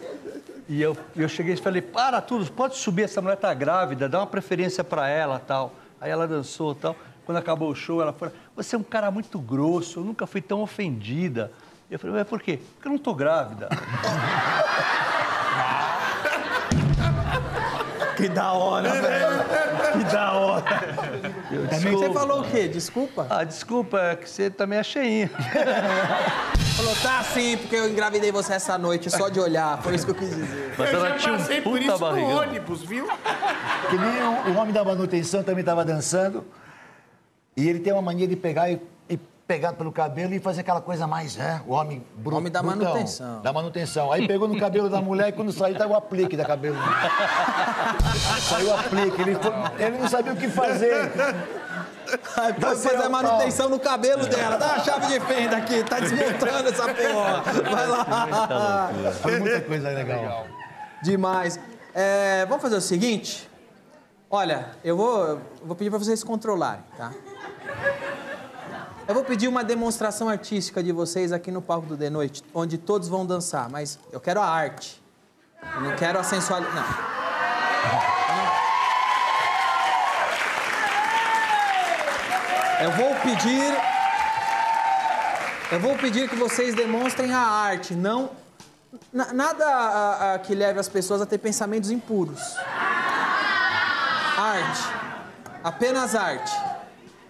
E 0.67 0.81
eu, 0.81 0.95
eu 1.15 1.27
cheguei 1.27 1.53
e 1.53 1.57
falei, 1.57 1.81
para 1.81 2.21
tudo, 2.21 2.49
pode 2.51 2.77
subir, 2.77 3.03
essa 3.03 3.21
mulher 3.21 3.35
tá 3.35 3.53
grávida, 3.53 4.07
dá 4.07 4.19
uma 4.19 4.27
preferência 4.27 4.83
para 4.83 5.09
ela 5.09 5.39
tal. 5.39 5.73
Aí 5.99 6.09
ela 6.09 6.27
dançou 6.27 6.73
tal. 6.73 6.95
Quando 7.25 7.37
acabou 7.37 7.69
o 7.69 7.75
show, 7.75 8.01
ela 8.01 8.11
falou, 8.11 8.33
você 8.55 8.75
é 8.75 8.79
um 8.79 8.83
cara 8.83 9.09
muito 9.09 9.39
grosso, 9.39 9.99
eu 9.99 10.03
nunca 10.03 10.27
fui 10.27 10.41
tão 10.41 10.61
ofendida. 10.61 11.51
Eu 11.93 11.99
falei, 11.99 12.15
mas 12.15 12.27
por 12.27 12.41
quê? 12.41 12.59
Porque 12.73 12.87
eu 12.87 12.91
não 12.91 12.97
tô 12.97 13.13
grávida. 13.13 13.69
Que 18.15 18.29
da 18.29 18.53
hora, 18.53 18.89
velho. 18.89 19.27
Que 19.93 20.03
da 20.13 20.31
hora. 20.33 20.63
Eu, 21.51 21.65
Você 21.67 21.75
desculpa. 21.89 22.19
falou 22.19 22.41
o 22.41 22.43
quê? 22.43 22.67
Desculpa? 22.67 23.27
Ah, 23.29 23.43
desculpa, 23.43 23.99
é 23.99 24.15
que 24.15 24.29
você 24.29 24.49
tá 24.51 24.65
meio 24.67 24.83
cheinha. 24.83 25.29
Falou, 26.77 26.95
tá 27.03 27.23
sim, 27.23 27.57
porque 27.57 27.75
eu 27.75 27.89
engravidei 27.89 28.31
você 28.31 28.53
essa 28.53 28.77
noite 28.77 29.09
só 29.09 29.29
de 29.29 29.39
olhar. 29.39 29.81
Foi 29.83 29.93
isso 29.95 30.05
que 30.05 30.11
eu 30.11 30.15
quis 30.15 30.29
dizer. 30.29 30.73
Mas 30.77 30.91
Eu 30.91 30.99
ela 30.99 31.09
já 31.09 31.17
tinha 31.17 31.33
um 31.33 31.37
passei 31.37 31.61
por 31.61 31.71
puta 31.73 31.83
isso 31.83 31.91
no 31.91 31.99
barrigão. 31.99 32.35
ônibus, 32.37 32.81
viu? 32.83 33.07
Que 33.89 33.97
nem 33.97 34.23
o, 34.23 34.53
o 34.53 34.57
homem 34.59 34.73
da 34.73 34.83
manutenção 34.83 35.43
também 35.43 35.59
estava 35.61 35.83
dançando. 35.85 36.43
E 37.57 37.67
ele 37.69 37.79
tem 37.79 37.93
uma 37.93 38.01
mania 38.01 38.27
de 38.27 38.35
pegar 38.35 38.71
e, 38.71 38.81
pegar 39.47 39.73
pelo 39.73 39.91
cabelo 39.91 40.33
e 40.33 40.39
fazer 40.39 40.61
aquela 40.61 40.81
coisa 40.81 41.05
mais, 41.05 41.35
né? 41.35 41.61
O 41.67 41.73
homem 41.73 42.03
bruto. 42.15 42.37
Homem 42.37 42.51
da 42.51 42.63
manutenção. 42.63 43.41
Da 43.41 43.51
manutenção. 43.53 44.11
Aí 44.11 44.27
pegou 44.27 44.47
no 44.47 44.57
cabelo 44.59 44.89
da 44.89 45.01
mulher 45.01 45.29
e 45.29 45.31
quando 45.33 45.51
saiu, 45.51 45.77
tá 45.77 45.85
o 45.85 45.95
aplique 45.95 46.37
da 46.37 46.45
cabelo. 46.45 46.77
saiu 48.49 48.69
o 48.69 48.73
aplique. 48.73 49.21
Ele, 49.21 49.35
foi- 49.35 49.53
ele 49.85 49.97
não 49.97 50.07
sabia 50.07 50.33
o 50.33 50.35
que 50.37 50.47
fazer. 50.47 51.11
Aí 52.37 52.53
pode 52.53 52.81
fazer 52.81 52.95
a 52.95 53.09
manutenção 53.09 53.69
no 53.69 53.79
cabelo 53.79 54.25
dela. 54.27 54.57
Dá 54.57 54.75
a 54.75 54.79
chave 54.79 55.07
de 55.07 55.19
fenda 55.25 55.57
aqui, 55.57 55.83
tá 55.83 55.99
desmontando 55.99 56.69
essa 56.69 56.83
porra. 56.93 57.43
Vai 57.69 57.87
lá. 57.87 58.89
Foi 59.21 59.39
muita 59.39 59.61
coisa 59.61 59.89
legal. 59.89 60.47
Demais. 61.01 61.59
É, 61.93 62.45
vamos 62.47 62.61
fazer 62.61 62.75
o 62.77 62.81
seguinte. 62.81 63.49
Olha, 64.29 64.69
eu 64.83 64.97
vou, 64.97 65.25
eu 65.27 65.41
vou 65.63 65.75
pedir 65.75 65.89
para 65.91 65.99
vocês 65.99 66.19
se 66.19 66.25
controlarem, 66.25 66.83
tá? 66.97 67.11
Eu 69.07 69.13
vou 69.13 69.23
pedir 69.23 69.47
uma 69.47 69.63
demonstração 69.63 70.29
artística 70.29 70.81
de 70.81 70.91
vocês 70.91 71.31
aqui 71.31 71.51
no 71.51 71.61
palco 71.61 71.87
do 71.87 71.97
The 71.97 72.09
Noite, 72.09 72.41
onde 72.53 72.77
todos 72.77 73.07
vão 73.09 73.25
dançar, 73.25 73.69
mas 73.69 73.99
eu 74.11 74.19
quero 74.19 74.39
a 74.41 74.47
arte. 74.47 75.01
Eu 75.75 75.81
não 75.81 75.95
quero 75.95 76.19
a 76.19 76.23
sensualidade. 76.23 76.87
Não. 76.87 78.53
Eu 82.85 82.91
vou 82.91 83.15
pedir. 83.21 83.73
Eu 85.71 85.79
vou 85.79 85.95
pedir 85.97 86.29
que 86.29 86.35
vocês 86.35 86.75
demonstrem 86.75 87.33
a 87.33 87.39
arte, 87.39 87.93
não. 87.95 88.29
na- 89.11 89.33
nada 89.33 89.65
a- 89.65 90.33
a 90.35 90.39
que 90.39 90.53
leve 90.53 90.79
as 90.79 90.87
pessoas 90.87 91.19
a 91.21 91.25
ter 91.25 91.39
pensamentos 91.39 91.89
impuros. 91.89 92.55
Arte. 94.37 94.83
Apenas 95.63 96.13
arte. 96.15 96.51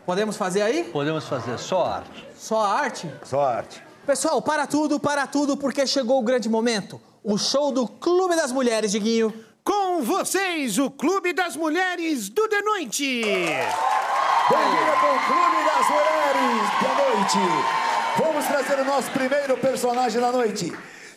Podemos 0.06 0.36
fazer 0.36 0.62
aí? 0.62 0.84
Podemos 0.86 1.26
fazer 1.26 1.58
só 1.58 1.86
arte. 1.86 2.28
Só 2.38 2.62
arte? 2.62 3.10
Só 3.24 3.42
arte. 3.42 3.82
Pessoal, 4.06 4.42
para 4.42 4.68
tudo, 4.68 5.00
para 5.00 5.26
tudo, 5.26 5.56
porque 5.56 5.88
chegou 5.88 6.20
o 6.20 6.24
grande 6.24 6.50
momento. 6.50 7.00
O 7.24 7.38
show 7.38 7.72
do 7.72 7.88
Clube 7.88 8.36
das 8.36 8.52
Mulheres, 8.52 8.92
Diguinho. 8.92 9.34
Com 9.64 10.02
vocês, 10.02 10.78
o 10.78 10.92
Clube 10.92 11.32
das 11.32 11.56
Mulheres 11.56 12.28
do 12.28 12.50
The 12.50 12.62
Noite. 12.62 13.22
Bem-vinda 13.24 14.92
com 15.00 15.08
o 15.08 15.20
Clube 15.26 15.64
das 15.74 15.90
Mulheres 15.90 16.68
da 16.82 16.94
Noite. 17.02 17.84
Vamos 18.18 18.46
trazer 18.46 18.82
o 18.82 18.86
nosso 18.86 19.10
primeiro 19.12 19.58
personagem 19.58 20.20
da 20.20 20.34
noite. 20.34 20.72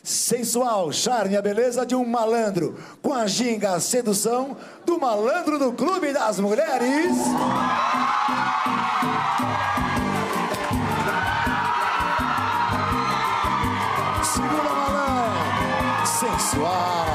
Sensual, 0.07 0.93
charme 0.93 1.37
a 1.37 1.43
beleza 1.43 1.85
de 1.85 1.97
um 1.97 2.07
malandro. 2.07 2.79
Com 3.03 3.13
a 3.13 3.27
ginga, 3.27 3.73
a 3.73 3.81
sedução 3.81 4.57
do 4.85 5.01
malandro 5.01 5.59
do 5.59 5.73
Clube 5.73 6.13
das 6.13 6.39
Mulheres. 6.39 7.17
Segura 14.23 14.63
malandro, 14.63 16.07
sensual, 16.07 17.07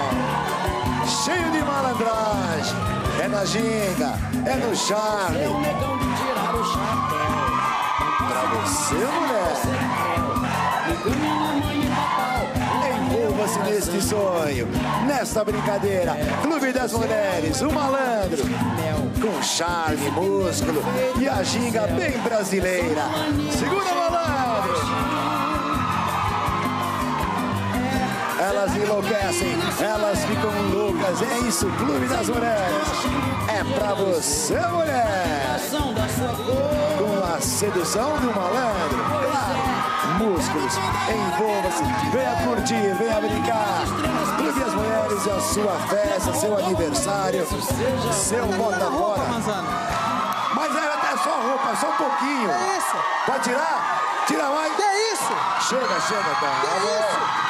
cheio 1.24 1.50
de 1.50 1.64
malandragem. 1.64 2.76
É 3.24 3.28
na 3.30 3.46
ginga, 3.46 4.20
é 4.46 4.56
no 4.58 4.76
charme. 4.76 5.40
Pra 8.28 8.42
você, 8.48 8.96
mulher. 8.96 9.91
Envolva-se 13.52 13.60
neste 13.60 14.02
sonho, 14.02 14.68
nesta 15.06 15.44
brincadeira. 15.44 16.16
Clube 16.42 16.72
das 16.72 16.94
Mulheres, 16.94 17.62
o 17.62 17.72
malandro. 17.72 18.44
Com 19.22 19.44
charme, 19.44 20.10
músculo 20.12 20.82
e 21.20 21.28
a 21.28 21.44
ginga 21.44 21.88
bem 21.88 22.18
brasileira. 22.20 23.04
Segura, 23.52 23.94
malandro. 23.94 24.74
Elas 28.40 28.76
enlouquecem, 28.76 29.56
elas 29.80 30.20
ficam 30.26 30.52
loucas. 30.74 31.22
É 31.22 31.48
isso, 31.48 31.68
Clube 31.78 32.08
das 32.08 32.30
Mulheres. 32.30 32.88
É 33.48 33.64
pra 33.78 33.94
você, 33.94 34.56
mulher. 34.56 35.60
Com 36.98 37.36
a 37.36 37.42
sedução 37.42 38.18
do 38.18 38.34
malandro. 38.34 39.31
Músculos, 40.22 40.74
envolva-se. 41.10 41.84
Venha 42.12 42.36
curtir, 42.46 42.94
venha 42.96 43.20
brincar. 43.22 43.84
Clube 44.38 44.60
das 44.60 44.74
Mulheres 44.74 45.28
é 45.28 45.32
a 45.32 45.40
sua 45.42 45.74
festa, 45.90 46.34
seu 46.36 46.58
aniversário, 46.58 47.48
seu 48.14 48.46
bota 48.48 48.86
fora. 48.92 49.24
Mas 50.54 50.76
é 50.76 50.94
até 50.94 51.18
só 51.24 51.32
roupa, 51.42 51.76
só 51.76 51.88
um 51.90 51.94
pouquinho. 51.94 52.50
Que 52.50 52.78
isso? 52.78 52.96
Pode 53.26 53.44
tirar? 53.44 54.02
Tira 54.28 54.48
mais. 54.50 54.76
Que 54.76 54.84
isso? 55.14 55.34
Chega, 55.70 56.00
chega, 56.02 56.36
tá. 56.40 56.62
Que 56.62 56.78
isso? 56.88 57.42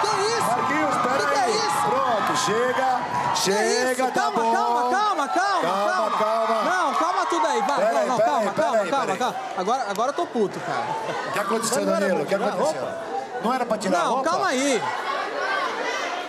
Que 0.00 0.22
isso? 0.24 0.46
Marquinhos, 0.46 0.96
pera 1.02 1.26
que 1.28 1.34
é 1.34 1.42
aí. 1.42 1.56
isso? 1.56 1.82
Pronto, 1.88 2.36
chega. 2.36 3.00
Que 3.34 3.40
Chega, 3.40 4.06
tá 4.10 4.20
calma, 4.22 4.40
bom. 4.42 4.52
calma, 4.52 4.90
calma, 4.90 5.28
calma, 5.28 5.60
Calma, 5.62 6.10
calma. 6.18 6.62
Não, 6.64 6.94
calma 6.94 7.07
tudo 7.28 7.46
aí, 7.46 7.60
vai. 7.62 7.76
Pera 7.76 7.92
não, 7.92 8.00
aí, 8.00 8.08
não, 8.08 8.18
calma, 8.18 8.38
aí, 8.38 8.50
calma, 8.54 8.78
aí, 8.78 8.90
calma, 8.90 9.16
calma. 9.16 9.36
Agora, 9.56 9.86
agora 9.90 10.10
eu 10.10 10.14
tô 10.14 10.26
puto, 10.26 10.58
cara. 10.60 10.84
O 11.28 11.32
que 11.32 11.38
aconteceu, 11.38 11.84
Não 11.84 11.92
Danilo? 11.92 12.22
O 12.22 12.26
que 12.26 12.34
aconteceu? 12.34 12.64
roupa? 12.64 12.98
Não 13.44 13.54
era 13.54 13.66
pra 13.66 13.78
tirar 13.78 13.98
a 14.00 14.04
Não, 14.04 14.14
roupa? 14.14 14.30
calma 14.30 14.46
aí. 14.48 14.82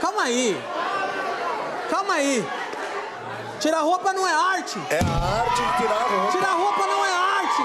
Calma 0.01 0.23
aí. 0.23 0.63
Calma 1.89 2.13
aí. 2.13 2.49
Tirar 3.59 3.79
roupa 3.81 4.13
não 4.13 4.25
é 4.27 4.33
arte. 4.33 4.79
É 4.89 4.99
a 4.99 5.41
arte 5.41 5.61
de 5.61 5.77
tirar 5.77 5.95
a 5.95 6.03
roupa. 6.07 6.31
Tirar 6.31 6.53
roupa 6.53 6.87
não 6.87 7.05
é 7.05 7.11
arte. 7.11 7.61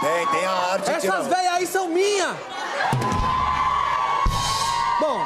Tem, 0.00 0.26
tem 0.28 0.46
a 0.46 0.52
arte 0.52 0.78
de 0.78 0.84
tirar 0.84 0.94
a 0.94 0.96
Essas 0.96 1.26
roupa. 1.26 1.36
velhas 1.36 1.54
aí 1.54 1.66
são 1.66 1.88
minhas. 1.88 2.36
Bom, 5.00 5.20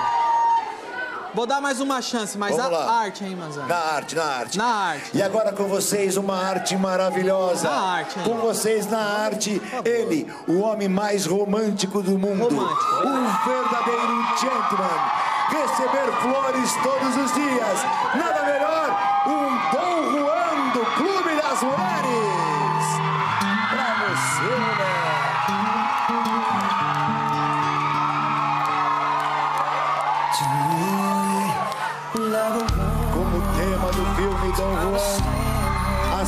vou 1.37 1.47
dar 1.47 1.61
mais 1.61 1.81
uma 1.81 2.01
chance, 2.01 2.37
mas 2.39 2.57
Vamos 2.57 2.73
a 2.73 2.79
lá. 2.79 3.01
arte, 3.03 3.23
hein, 3.23 3.37
Manzano? 3.37 3.69
Na 3.69 3.77
arte, 3.77 4.17
na 4.17 4.25
arte. 4.25 4.59
Na 4.59 4.65
arte. 4.65 5.11
E 5.13 5.23
agora 5.23 5.53
com 5.53 5.65
vocês, 5.65 6.17
uma 6.17 6.35
arte 6.35 6.75
maravilhosa. 6.77 7.69
Na 7.69 7.77
arte, 7.77 8.19
hein? 8.19 8.25
Com 8.25 8.37
vocês, 8.39 8.91
na 8.91 8.99
arte, 8.99 9.61
ele, 9.85 10.33
o 10.49 10.61
homem 10.61 10.89
mais 10.89 11.27
romântico 11.27 12.03
do 12.03 12.19
mundo. 12.19 12.49
Romântico. 12.49 13.07
Um 13.07 13.27
verdadeiro 13.45 14.27
gentleman. 14.41 14.99
Receber 15.51 16.11
flores 16.23 16.73
todos 16.83 17.17
os 17.25 17.35
dias. 17.35 17.79
Nada 18.17 18.43
melhor, 18.45 18.99
um 19.27 19.71
Dom 19.77 20.19
Juan 20.19 20.71
do 20.73 20.87
Clube 20.97 21.37
das 21.43 21.63
Mulheres. 21.63 22.06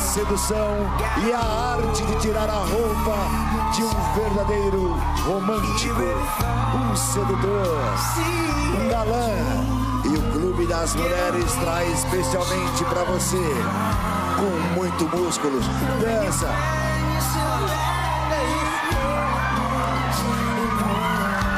Sedução 0.09 0.75
e 1.23 1.31
a 1.31 1.75
arte 1.77 2.03
de 2.03 2.15
tirar 2.15 2.49
a 2.49 2.63
roupa 2.63 3.15
de 3.71 3.83
um 3.83 4.13
verdadeiro 4.15 4.97
romântico, 5.23 6.01
um 6.73 6.95
sedutor, 6.95 7.77
um 8.73 8.89
galã. 8.89 9.29
E 10.05 10.17
o 10.17 10.31
Clube 10.31 10.65
das 10.65 10.95
Mulheres 10.95 11.53
traz 11.61 11.99
especialmente 11.99 12.83
pra 12.85 13.03
você, 13.03 13.37
com 14.35 14.79
muito 14.79 15.07
músculo, 15.15 15.59
dança. 16.01 16.49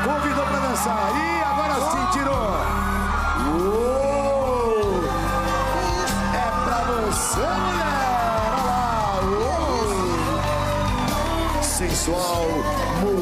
Convidou 0.03 0.45
pra 0.45 0.59
dançar 0.59 1.20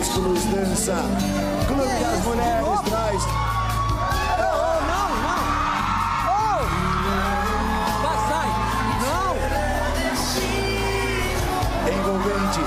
músculos, 0.09 0.43
dança. 0.45 0.95
Clube 1.67 1.83
das 1.83 2.23
Mulheres 2.25 2.81
traz. 2.89 3.23
Oh, 4.39 4.79
não, 4.89 5.09
não. 5.21 5.41
Oh! 6.25 6.61
Sai. 8.27 8.49
Não. 9.05 9.29
Envolvente, 11.93 12.61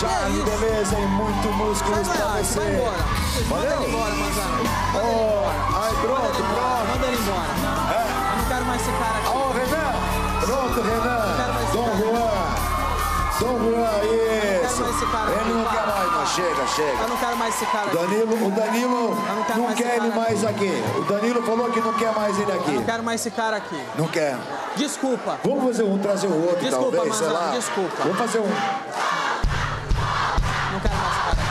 charme, 0.00 0.40
beleza 0.42 0.96
e 0.98 1.06
muito 1.06 1.48
músculos 1.52 2.06
Vai, 2.08 2.16
pra 2.16 2.26
você. 2.42 2.58
vai 2.58 2.72
embora. 2.72 3.04
Manda 3.48 3.66
ele 3.74 3.86
embora, 3.88 4.14
Manzano. 4.14 4.64
Oh, 4.94 5.44
ai, 5.76 5.92
pronto, 6.00 6.32
pronto. 6.32 6.88
Manda 6.88 7.06
ele 7.06 7.18
embora. 7.18 7.52
Eu 7.92 8.36
não 8.38 8.44
quero 8.48 8.64
mais 8.64 8.80
esse 8.80 8.90
cara 8.92 9.18
aqui. 9.18 9.28
Ó, 9.28 9.52
Renan! 9.52 9.92
Pronto, 10.40 10.80
Renan! 10.80 11.36
Dom 11.72 11.90
Juan! 11.98 12.47
Juan, 13.38 14.64
isso. 14.64 14.82
mais 14.82 14.96
esse 14.96 15.06
cara 15.06 15.30
Ele 15.30 15.54
não 15.54 15.64
quer 15.64 15.86
mais, 15.86 16.12
não. 16.12 16.26
Chega, 16.26 16.66
chega. 16.66 17.02
Eu 17.02 17.08
não 17.08 17.16
quero 17.16 17.36
mais 17.36 17.54
esse 17.54 17.66
cara. 17.66 17.86
Danilo, 17.90 18.46
o 18.46 18.50
Danilo 18.50 19.16
não 19.56 19.64
mais 19.64 19.76
quer 19.78 19.96
ele 19.96 20.08
mais 20.08 20.44
aqui. 20.44 20.70
O 20.98 21.02
Danilo 21.02 21.42
falou 21.42 21.70
que 21.70 21.80
não 21.80 21.92
quer 21.94 22.12
mais 22.14 22.38
ele 22.38 22.50
Eu 22.50 22.60
aqui. 22.60 22.70
não 22.72 22.84
quero 22.84 23.02
mais 23.02 23.20
esse 23.20 23.30
cara 23.30 23.56
aqui. 23.56 23.80
Não 23.96 24.08
quer. 24.08 24.36
Desculpa. 24.76 25.38
Vamos 25.44 25.64
fazer 25.64 25.82
um, 25.84 25.98
trazer 25.98 26.26
o 26.26 26.42
outro, 26.46 26.60
Desculpa, 26.64 26.96
talvez, 26.96 27.16
sei 27.16 27.28
lá. 27.28 27.50
desculpa. 27.54 27.96
Vamos 28.02 28.18
fazer 28.18 28.38
um. 28.40 28.48
Não 30.72 30.80
quero 30.80 30.94
mais 30.96 31.12
esse 31.12 31.22
cara 31.22 31.32
aqui. 31.32 31.48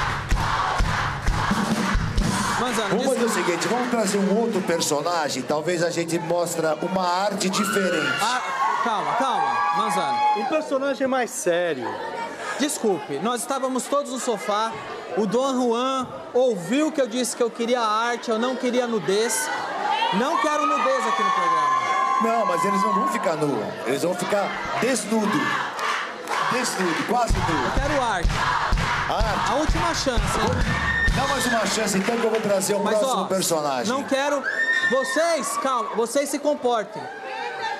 Manzano, 2.62 2.90
Vamos 2.90 3.06
fazer 3.06 3.24
o 3.26 3.30
seguinte, 3.30 3.68
vamos 3.68 3.90
trazer 3.90 4.18
um 4.18 4.38
outro 4.40 4.62
personagem, 4.62 5.44
talvez 5.44 5.84
a 5.84 5.90
gente 5.92 6.18
mostra 6.20 6.76
uma 6.82 7.08
arte 7.08 7.50
diferente. 7.50 8.14
Ah, 8.22 8.42
calma, 8.88 9.14
calma, 9.16 9.58
Manzano. 9.76 10.18
Um 10.38 10.46
personagem 10.46 11.08
mais 11.08 11.30
sério. 11.30 11.86
Desculpe, 12.58 13.20
nós 13.20 13.42
estávamos 13.42 13.84
todos 13.84 14.14
no 14.14 14.20
sofá. 14.20 14.72
O 15.18 15.26
Dom 15.26 15.54
Juan 15.62 16.08
ouviu 16.34 16.90
que 16.92 17.02
eu 17.02 17.08
disse 17.08 17.36
que 17.36 17.44
eu 17.44 17.50
queria 17.50 17.82
arte, 17.82 18.30
eu 18.32 18.40
não 18.40 18.56
queria 18.56 18.88
nudez. 18.88 19.50
Não 20.14 20.38
quero 20.38 20.66
nudez 20.66 21.06
aqui 21.06 21.22
no 21.22 21.32
programa. 21.32 21.78
Não, 22.22 22.46
mas 22.46 22.64
eles 22.64 22.82
não 22.82 22.94
vão 22.94 23.08
ficar 23.10 23.36
nu, 23.36 23.62
eles 23.86 24.04
vão 24.04 24.16
ficar 24.16 24.48
desnudo. 24.80 25.38
Desnudo, 26.54 27.04
quase 27.10 27.34
nu. 27.34 27.66
Eu 27.66 27.72
quero 27.82 28.02
arte. 28.02 28.30
Arte. 29.10 29.52
A 29.52 29.56
última 29.56 29.94
chance, 29.94 30.40
hein? 30.40 30.88
Dá 31.14 31.28
mais 31.28 31.46
uma 31.46 31.66
chance 31.66 31.98
então 31.98 32.16
que 32.18 32.24
eu 32.24 32.30
vou 32.30 32.40
trazer 32.40 32.76
o 32.76 32.80
Mas 32.84 32.98
próximo 33.00 33.22
ó, 33.22 33.26
personagem. 33.26 33.92
não 33.94 34.04
quero. 34.04 34.42
Vocês, 34.90 35.58
calma, 35.58 35.90
vocês 35.96 36.30
se 36.30 36.40
comportem. 36.40 37.02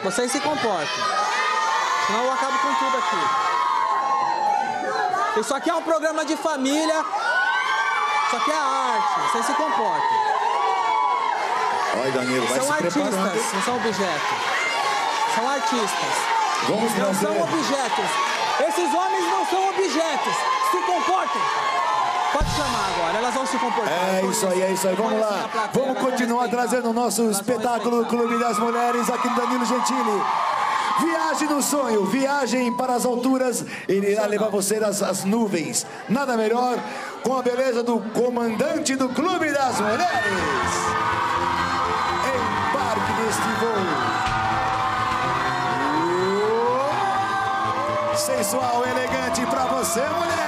Vocês 0.04 0.32
se 0.32 0.40
comportem. 0.40 1.04
Senão 2.06 2.24
eu 2.24 2.32
acabo 2.34 2.58
com 2.60 2.74
tudo 2.76 2.98
aqui. 2.98 3.18
Isso 5.40 5.54
aqui 5.54 5.70
é 5.70 5.76
um 5.76 5.82
programa 5.82 6.24
de 6.26 6.36
família. 6.38 7.04
Isso 8.28 8.36
aqui 8.36 8.52
é 8.52 8.56
arte. 8.58 9.20
Vocês 9.32 9.46
se 9.46 9.54
comportem. 9.54 10.18
Olha, 12.00 12.12
Danilo, 12.12 12.46
vai 12.48 12.58
São 12.60 12.68
se 12.68 12.74
artistas, 12.74 13.04
preparando. 13.04 13.54
não 13.54 13.62
são 13.64 13.76
objetos. 13.76 14.38
São 15.36 15.50
artistas. 15.50 16.14
Vamos 16.68 16.94
Não 16.96 17.14
são 17.14 17.42
objetos. 17.42 18.10
Esses 18.68 18.94
homens 18.94 19.24
não 19.32 19.46
são 19.46 19.70
objetos. 19.70 20.36
Se 20.72 20.78
comportem. 20.78 21.42
Pode 22.34 22.50
chamar 22.52 22.90
agora, 22.94 23.18
elas 23.18 23.34
vão 23.34 23.46
se 23.46 23.58
comportar. 23.58 23.94
É 23.94 24.26
isso 24.26 24.48
aí, 24.48 24.62
é 24.62 24.72
isso 24.72 24.88
aí. 24.88 24.96
Vamos 24.96 25.14
assim 25.14 25.22
lá. 25.22 25.48
plateia, 25.48 25.86
Vamos 25.86 26.02
continuar 26.02 26.48
trazendo 26.50 26.90
o 26.90 26.94
nosso 26.94 27.30
espetáculo. 27.30 28.06
Clube 28.06 28.38
das 28.38 28.60
Mulheres 28.60 29.10
aqui 29.10 29.30
no 29.30 29.36
Danilo 29.36 29.66
Gentili. 29.66 30.22
Viagem 31.00 31.48
no 31.48 31.62
sonho, 31.62 32.06
viagem 32.06 32.76
para 32.76 32.96
as 32.96 33.06
alturas. 33.06 33.64
Ele 33.88 34.12
irá 34.12 34.26
levar 34.26 34.50
você 34.50 34.78
às, 34.78 35.04
às 35.04 35.24
nuvens. 35.24 35.86
Nada 36.10 36.36
melhor 36.36 36.78
com 37.24 37.38
a 37.38 37.42
beleza 37.42 37.84
do 37.84 38.00
comandante 38.00 38.96
do 38.96 39.08
Clube 39.10 39.52
das 39.52 39.80
Mulheres. 39.80 40.08
Embarque 42.34 43.14
neste 43.22 43.42
voo. 43.60 44.18
Sensual, 48.16 48.84
elegante 48.86 49.46
para 49.46 49.66
você, 49.66 50.02
mulher. 50.02 50.47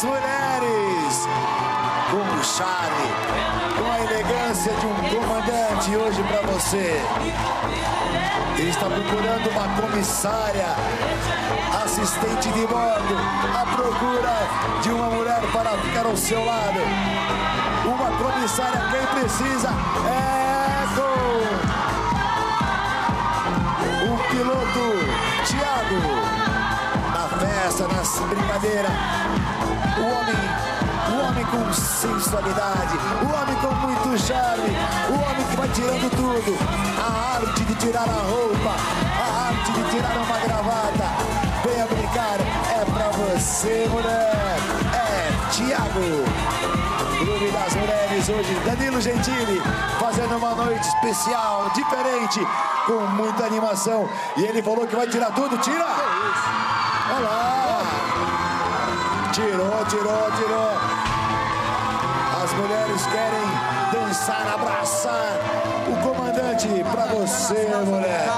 Das 0.00 0.08
Mulheres. 0.08 1.28
Com 2.10 2.16
o 2.16 2.42
charme, 2.42 3.12
com 3.76 3.84
a 3.92 4.00
elegância 4.00 4.72
de 4.72 4.86
um 4.86 4.96
comandante 5.10 5.94
hoje 5.94 6.22
para 6.22 6.40
você. 6.52 7.02
Ele 8.56 8.70
está 8.70 8.86
procurando 8.86 9.50
uma 9.50 9.68
comissária, 9.80 10.74
assistente 11.84 12.48
de 12.48 12.66
bordo, 12.66 13.14
à 13.54 13.66
procura 13.76 14.48
de 14.82 14.90
uma 14.90 15.10
mulher 15.10 15.42
para 15.52 15.76
ficar 15.78 16.06
ao 16.06 16.16
seu 16.16 16.42
lado. 16.46 16.80
Uma 17.84 18.10
comissária, 18.16 18.80
quem 18.90 19.06
precisa 19.20 19.68
é 19.68 20.86
com 20.96 21.12
o 24.14 24.16
piloto 24.30 24.84
Thiago. 25.44 26.00
Na 27.12 27.28
festa, 27.38 27.84
nas 27.88 28.18
brincadeiras, 28.20 28.92
o 29.98 30.02
homem 30.02 30.70
o 31.10 31.26
homem 31.26 31.44
com 31.46 31.72
sensualidade, 31.72 32.96
o 33.22 33.34
homem 33.34 33.56
com 33.56 33.74
muito 33.86 34.22
charme, 34.22 34.70
o 35.08 35.14
homem 35.14 35.46
que 35.46 35.56
vai 35.56 35.68
tirando 35.70 36.10
tudo. 36.10 36.56
A 36.98 37.36
arte 37.36 37.64
de 37.64 37.74
tirar 37.74 38.08
a 38.08 38.22
roupa, 38.22 38.76
a 39.18 39.48
arte 39.48 39.72
de 39.72 39.90
tirar 39.90 40.16
uma 40.16 40.38
gravata. 40.38 41.40
Venha 41.64 41.86
brincar, 41.86 42.38
é 42.70 42.84
pra 42.84 43.10
você, 43.10 43.88
mulher. 43.90 44.56
É 44.94 45.50
Tiago. 45.50 46.60
Clube 47.18 47.50
das 47.50 47.74
Mulheres 47.74 48.28
hoje, 48.30 48.54
Danilo 48.64 49.00
Gentili, 49.00 49.60
fazendo 49.98 50.38
uma 50.38 50.54
noite 50.54 50.88
especial, 50.88 51.70
diferente, 51.74 52.40
com 52.86 53.00
muita 53.14 53.44
animação. 53.44 54.08
E 54.38 54.44
ele 54.44 54.62
falou 54.62 54.86
que 54.86 54.96
vai 54.96 55.06
tirar 55.06 55.30
tudo, 55.32 55.58
tira! 55.58 55.84
Olha 55.84 57.28
lá! 57.28 57.69
Tirou, 59.90 60.30
tirou. 60.36 60.70
As 62.44 62.52
mulheres 62.52 63.02
querem 63.06 63.46
dançar, 63.92 64.46
abraçar 64.54 65.36
o 65.88 66.08
comandante 66.08 66.68
pra 66.90 67.06
você, 67.06 67.68
mulher. 67.84 68.28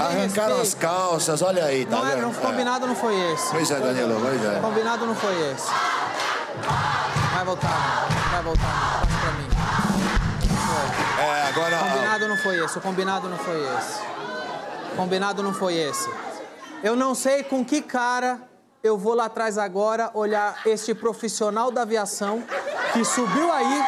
Arrancaram 0.00 0.60
as 0.60 0.74
calças, 0.74 1.42
olha 1.42 1.64
aí, 1.64 1.86
tá 1.86 1.96
Não 1.96 2.06
é, 2.06 2.10
vendo? 2.16 2.22
não, 2.22 2.34
combinado 2.34 2.86
não 2.88 2.96
foi 2.96 3.14
esse. 3.32 3.50
Pois 3.52 3.70
é, 3.70 3.78
Danilo, 3.78 4.20
pois 4.20 4.44
é. 4.44 4.58
Combinado 4.60 5.06
não 5.06 5.14
foi 5.14 5.52
esse. 5.52 5.70
Vai 7.34 7.44
voltar, 7.44 8.08
vai 8.32 8.42
voltar. 8.42 9.00
Passa 9.00 9.18
pra 9.20 9.30
mim. 9.32 9.48
Foi. 10.66 11.24
É, 11.24 11.48
agora. 11.48 11.78
Combinado 11.78 12.28
não 12.28 12.36
foi 12.36 12.64
esse, 12.64 12.78
o 12.78 12.80
combinado 12.80 13.28
não 13.28 13.38
foi 13.38 13.60
esse. 13.78 14.00
Combinado 14.96 15.42
não 15.42 15.54
foi 15.54 15.74
esse. 15.76 16.10
Eu 16.82 16.96
não 16.96 17.14
sei 17.14 17.44
com 17.44 17.64
que 17.64 17.80
cara 17.80 18.40
eu 18.88 18.96
vou 18.98 19.14
lá 19.14 19.26
atrás 19.26 19.58
agora 19.58 20.10
olhar 20.14 20.56
este 20.66 20.94
profissional 20.94 21.70
da 21.70 21.82
aviação 21.82 22.42
que 22.92 23.04
subiu 23.04 23.52
aí 23.52 23.84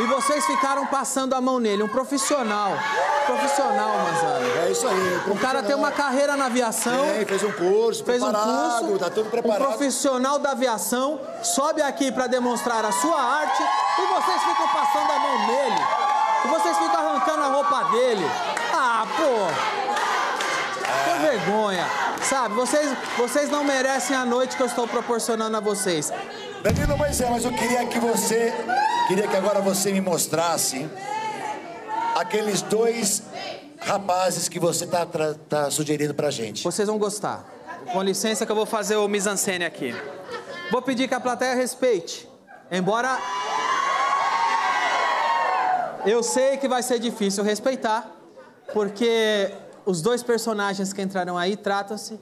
e 0.00 0.02
vocês 0.06 0.44
ficaram 0.46 0.86
passando 0.86 1.34
a 1.34 1.40
mão 1.40 1.58
nele. 1.58 1.82
Um 1.82 1.88
profissional. 1.88 2.72
Profissional, 3.26 3.88
Manzano. 3.98 4.58
É 4.66 4.70
isso 4.70 4.86
aí. 4.88 5.20
O 5.30 5.36
cara 5.38 5.62
tem 5.62 5.74
uma 5.76 5.90
carreira 5.90 6.36
na 6.36 6.46
aviação. 6.46 7.04
Tem, 7.16 7.24
fez 7.26 7.42
um 7.44 7.52
curso, 7.52 8.04
Fez 8.04 8.22
um 8.22 8.32
curso. 8.32 8.98
tá 8.98 9.10
tudo 9.10 9.26
Um 9.26 9.30
preparado. 9.30 9.58
profissional 9.68 10.38
da 10.38 10.50
aviação 10.52 11.20
sobe 11.42 11.80
aqui 11.82 12.10
para 12.10 12.26
demonstrar 12.26 12.84
a 12.84 12.92
sua 12.92 13.20
arte 13.20 13.62
e 13.62 14.06
vocês 14.06 14.42
ficam 14.42 14.68
passando 14.68 15.10
a 15.12 15.18
mão 15.18 15.46
nele. 15.46 15.80
E 16.44 16.48
vocês 16.48 16.76
ficam 16.78 16.96
arrancando 17.08 17.42
a 17.42 17.48
roupa 17.48 17.84
dele. 17.90 18.24
Ah, 18.74 19.06
pô. 19.16 19.30
Que 21.04 21.18
vergonha. 21.26 21.86
Sabe, 22.22 22.54
vocês, 22.54 22.88
vocês 23.16 23.50
não 23.50 23.64
merecem 23.64 24.14
a 24.14 24.24
noite 24.24 24.56
que 24.56 24.62
eu 24.62 24.66
estou 24.66 24.86
proporcionando 24.86 25.56
a 25.56 25.60
vocês. 25.60 26.12
Danilo, 26.62 26.96
mas 26.96 27.20
é, 27.20 27.28
mas 27.30 27.44
eu 27.44 27.52
queria 27.52 27.84
que 27.86 27.98
você. 27.98 28.52
Queria 29.08 29.26
que 29.26 29.36
agora 29.36 29.60
você 29.60 29.90
me 29.92 30.00
mostrasse 30.00 30.88
aqueles 32.14 32.62
dois 32.62 33.22
rapazes 33.80 34.48
que 34.48 34.60
você 34.60 34.86
tá, 34.86 35.04
tra- 35.06 35.34
tá 35.48 35.70
sugerindo 35.70 36.14
pra 36.14 36.30
gente. 36.30 36.62
Vocês 36.62 36.86
vão 36.86 36.98
gostar. 36.98 37.44
Com 37.92 38.02
licença 38.02 38.44
que 38.46 38.52
eu 38.52 38.56
vou 38.56 38.66
fazer 38.66 38.96
o 38.96 39.08
mise-en-scène 39.08 39.64
aqui. 39.64 39.94
Vou 40.70 40.82
pedir 40.82 41.08
que 41.08 41.14
a 41.14 41.20
plateia 41.20 41.54
respeite. 41.54 42.28
Embora 42.70 43.18
eu 46.06 46.22
sei 46.22 46.56
que 46.58 46.68
vai 46.68 46.82
ser 46.82 46.98
difícil 47.00 47.42
respeitar, 47.42 48.08
porque 48.72 49.50
os 49.90 50.00
dois 50.00 50.22
personagens 50.22 50.92
que 50.92 51.02
entrarão 51.02 51.36
aí 51.36 51.56
tratam-se 51.56 52.18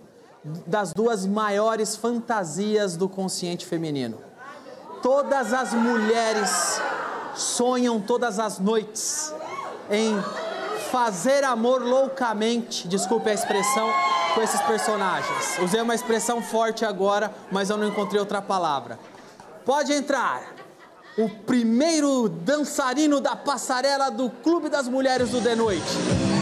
das 0.66 0.92
duas 0.92 1.26
maiores 1.26 1.94
fantasias 1.94 2.96
do 2.96 3.08
consciente 3.08 3.66
feminino. 3.66 4.18
Todas 5.02 5.52
as 5.52 5.74
mulheres 5.74 6.80
sonham 7.34 8.00
todas 8.00 8.38
as 8.38 8.58
noites 8.58 9.32
em 9.90 10.18
fazer 10.90 11.44
amor 11.44 11.82
loucamente, 11.82 12.88
desculpe 12.88 13.28
a 13.28 13.34
expressão, 13.34 13.92
com 14.34 14.40
esses 14.40 14.60
personagens. 14.62 15.58
Usei 15.62 15.80
uma 15.80 15.94
expressão 15.94 16.40
forte 16.40 16.84
agora, 16.84 17.32
mas 17.52 17.68
eu 17.68 17.76
não 17.76 17.86
encontrei 17.86 18.18
outra 18.18 18.40
palavra. 18.40 18.98
Pode 19.64 19.92
entrar 19.92 20.54
o 21.18 21.28
primeiro 21.28 22.28
dançarino 22.28 23.20
da 23.20 23.36
passarela 23.36 24.10
do 24.10 24.30
Clube 24.30 24.68
das 24.70 24.88
Mulheres 24.88 25.30
do 25.30 25.42
The 25.42 25.54
Noite. 25.54 26.37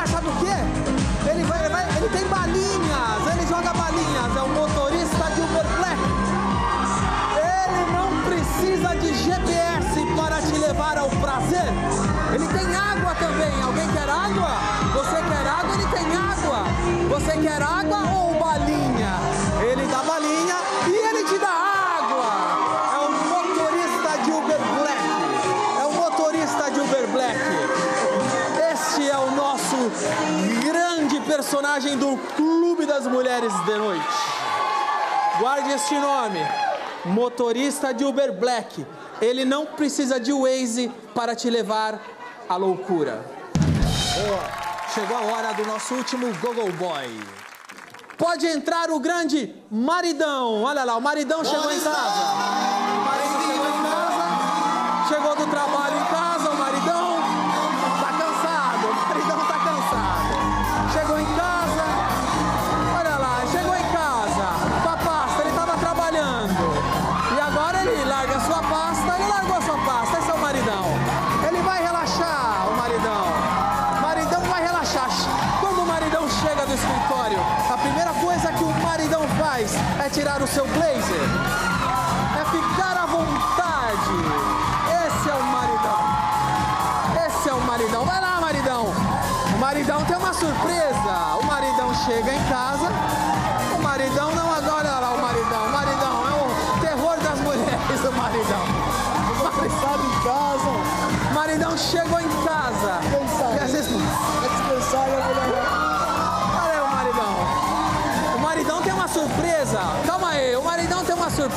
Ele, 0.00 1.44
vai, 1.44 1.60
ele, 1.60 1.68
vai- 1.68 1.86
ele 1.98 2.08
tem 2.08 2.26
balinhas, 2.28 3.32
ele 3.32 3.46
joga 3.46 3.70
balinhas, 3.74 4.34
é 4.34 4.40
o 4.42 4.48
motorista 4.48 5.24
de 5.34 5.40
Uber 5.42 5.66
Black. 5.76 6.00
Ele 7.36 7.92
não 7.92 8.22
precisa 8.24 8.94
de 8.96 9.14
GPS 9.14 10.00
para 10.16 10.40
te 10.40 10.56
levar 10.58 10.96
ao 10.96 11.08
prazer. 11.10 11.68
Ele 12.32 12.46
tem 12.48 12.74
água 12.74 13.14
também. 13.16 13.62
Alguém 13.62 13.86
quer 13.88 14.08
água? 14.08 14.56
Você 14.94 15.16
quer 15.16 15.46
água? 15.46 15.74
Ele 15.74 15.86
tem 15.88 16.16
água. 16.16 16.64
Você 17.10 17.32
quer 17.36 17.62
água 17.62 17.98
ou 18.14 18.38
balinha? 18.38 19.18
Ele 19.60 19.86
dá 19.86 19.98
balinha 20.02 20.19
personagem 31.50 31.98
do 31.98 32.16
Clube 32.36 32.86
das 32.86 33.08
Mulheres 33.08 33.52
de 33.64 33.74
Noite. 33.74 34.06
Guarde 35.40 35.72
este 35.72 35.98
nome. 35.98 36.38
Motorista 37.06 37.92
de 37.92 38.04
Uber 38.04 38.32
Black. 38.32 38.86
Ele 39.20 39.44
não 39.44 39.66
precisa 39.66 40.20
de 40.20 40.32
Waze 40.32 40.92
para 41.12 41.34
te 41.34 41.50
levar 41.50 42.00
à 42.48 42.54
loucura. 42.54 43.24
Chegou 44.94 45.16
a 45.16 45.22
hora 45.22 45.52
do 45.54 45.66
nosso 45.66 45.92
último 45.92 46.32
Google 46.34 46.70
Boy. 46.74 47.20
Pode 48.16 48.46
entrar 48.46 48.88
o 48.88 49.00
grande 49.00 49.52
maridão. 49.68 50.62
Olha 50.62 50.84
lá, 50.84 50.96
o 50.96 51.00
maridão 51.00 51.44
chegou 51.44 51.72
em 51.72 51.80
casa. 51.80 52.22
O 52.94 53.04
marido 53.04 53.40
chegou 53.44 53.66
em 53.66 53.82
casa. 53.90 55.08
Chegou 55.08 55.34
do 55.34 55.50
trabalho 55.50 55.79
tirar 80.30 80.42
o 80.42 80.46
seu 80.46 80.66
blazer. 80.66 81.28
É 82.38 82.44
ficar 82.50 82.96
à 82.96 83.06
vontade. 83.06 84.16
Esse 85.06 85.28
é 85.28 85.34
o 85.34 85.42
maridão. 85.42 87.26
Esse 87.26 87.48
é 87.48 87.52
o 87.52 87.60
maridão. 87.62 88.04
Vai 88.04 88.20
lá, 88.20 88.40
maridão. 88.40 88.86
O 89.54 89.58
maridão 89.58 90.04
tem 90.04 90.16
uma 90.16 90.32
surpresa. 90.32 91.36
O 91.40 91.44
maridão 91.44 91.92
chega 92.06 92.32
em 92.32 92.44
casa. 92.44 92.88
O 93.76 93.82
maridão 93.82 94.32
não 94.34 94.52
agora 94.52 94.88
olha 94.88 95.00
lá 95.00 95.10
o 95.14 95.20
maridão. 95.20 95.66
O 95.66 95.72
maridão 95.72 96.28
é 96.28 96.32
o 96.32 96.80
terror 96.80 97.16
das 97.18 97.40
mulheres, 97.42 98.04
o 98.04 98.12
maridão. 98.12 98.90
Em 99.60 100.24
casa. 100.24 101.30
O 101.30 101.34
maridão 101.34 101.76
chegou 101.76 102.20
em 102.20 102.28
casa. 102.44 103.19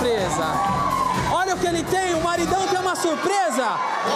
Surpresa. 0.04 0.46
Olha 1.32 1.56
o 1.56 1.58
que 1.58 1.68
ele 1.68 1.84
tem, 1.84 2.14
o 2.14 2.22
maridão 2.22 2.68
tem 2.68 2.80
uma 2.80 2.96
surpresa. 2.96 3.66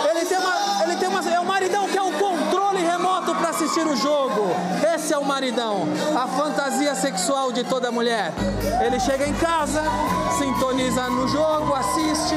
Ele 0.09 0.25
tem 0.25 0.37
uma, 0.37 0.83
ele 0.83 0.95
tem 0.97 1.07
uma, 1.07 1.21
é 1.29 1.39
o 1.39 1.45
maridão 1.45 1.87
que 1.87 1.97
é 1.97 2.01
o 2.01 2.11
controle 2.11 2.79
remoto 2.79 3.33
para 3.35 3.49
assistir 3.49 3.87
o 3.87 3.95
jogo. 3.95 4.49
Esse 4.93 5.13
é 5.13 5.17
o 5.17 5.23
maridão, 5.23 5.87
a 6.15 6.27
fantasia 6.27 6.93
sexual 6.93 7.53
de 7.53 7.63
toda 7.63 7.89
mulher. 7.91 8.33
Ele 8.85 8.99
chega 8.99 9.25
em 9.27 9.33
casa, 9.35 9.83
sintoniza 10.37 11.09
no 11.09 11.27
jogo, 11.27 11.73
assiste 11.73 12.35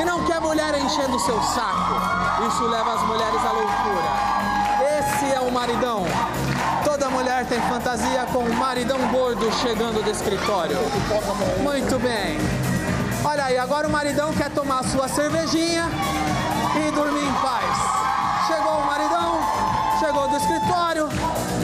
e 0.00 0.04
não 0.04 0.24
quer 0.24 0.40
mulher 0.40 0.78
enchendo 0.78 1.16
o 1.16 1.20
seu 1.20 1.42
saco. 1.42 1.94
Isso 2.46 2.62
leva 2.64 2.94
as 2.94 3.02
mulheres 3.02 3.40
à 3.44 3.52
loucura. 3.52 4.34
Esse 5.00 5.34
é 5.34 5.40
o 5.40 5.50
maridão. 5.50 6.04
Toda 6.84 7.08
mulher 7.10 7.44
tem 7.46 7.60
fantasia 7.62 8.24
com 8.32 8.40
o 8.40 8.54
maridão 8.54 8.98
gordo 9.08 9.50
chegando 9.60 10.02
do 10.02 10.10
escritório. 10.10 10.76
Muito 11.62 11.98
bem. 11.98 12.63
Olha 13.34 13.46
aí, 13.46 13.58
agora 13.58 13.88
o 13.88 13.90
maridão 13.90 14.32
quer 14.32 14.48
tomar 14.50 14.84
sua 14.84 15.08
cervejinha 15.08 15.90
e 16.76 16.90
dormir 16.92 17.24
em 17.26 17.32
paz. 17.42 18.46
Chegou 18.46 18.78
o 18.78 18.86
maridão, 18.86 19.40
chegou 19.98 20.28
do 20.28 20.36
escritório, 20.36 21.08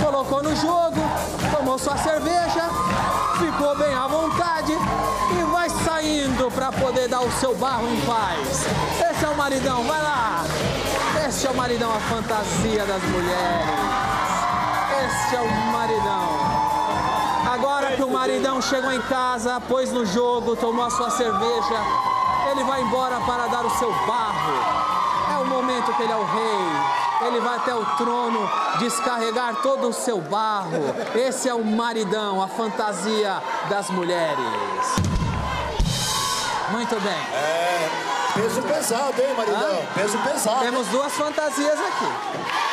colocou 0.05 0.43
no 0.43 0.57
jogo, 0.57 1.01
tomou 1.57 1.79
sua 1.79 1.97
cerveja, 1.97 2.65
ficou 3.39 3.77
bem 3.77 3.95
à 3.95 4.09
vontade 4.09 4.73
e 4.73 5.45
vai 5.53 5.71
saindo 5.71 6.51
para 6.51 6.73
poder 6.73 7.07
dar 7.07 7.21
o 7.21 7.31
seu 7.39 7.55
barro 7.55 7.87
em 7.87 8.01
paz. 8.01 8.67
Esse 9.09 9.25
é 9.25 9.29
o 9.29 9.37
maridão, 9.37 9.85
vai 9.85 10.03
lá. 10.03 10.43
Esse 11.29 11.47
é 11.47 11.51
o 11.51 11.55
maridão, 11.55 11.93
a 11.95 12.01
fantasia 12.01 12.85
das 12.85 13.03
mulheres. 13.05 13.69
Esse 15.07 15.37
é 15.37 15.41
o 15.41 15.73
maridão. 15.73 16.40
Maridão 18.11 18.61
chegou 18.61 18.93
em 18.93 19.01
casa, 19.03 19.61
pôs 19.61 19.93
no 19.93 20.05
jogo, 20.05 20.57
tomou 20.57 20.85
a 20.85 20.91
sua 20.91 21.11
cerveja, 21.11 21.81
ele 22.51 22.65
vai 22.65 22.83
embora 22.83 23.21
para 23.21 23.47
dar 23.47 23.65
o 23.65 23.71
seu 23.79 23.91
barro. 24.07 24.53
É 25.33 25.39
o 25.39 25.47
momento 25.47 25.95
que 25.95 26.03
ele 26.03 26.13
é 26.13 26.17
o 26.17 26.25
rei. 26.25 27.29
Ele 27.29 27.41
vai 27.41 27.57
até 27.57 27.75
o 27.75 27.85
trono 27.97 28.51
descarregar 28.79 29.57
todo 29.63 29.89
o 29.89 29.93
seu 29.93 30.21
barro. 30.21 30.95
Esse 31.15 31.49
é 31.49 31.55
o 31.55 31.65
maridão, 31.65 32.43
a 32.43 32.49
fantasia 32.49 33.41
das 33.69 33.89
mulheres. 33.91 34.41
Muito 36.71 37.01
bem. 37.01 37.13
É, 37.13 37.91
peso 38.35 38.63
pesado, 38.63 39.21
hein, 39.21 39.35
maridão? 39.37 39.87
Peso 39.95 40.19
pesado. 40.19 40.61
Temos 40.61 40.87
duas 40.89 41.13
fantasias 41.13 41.79
aqui. 41.79 42.70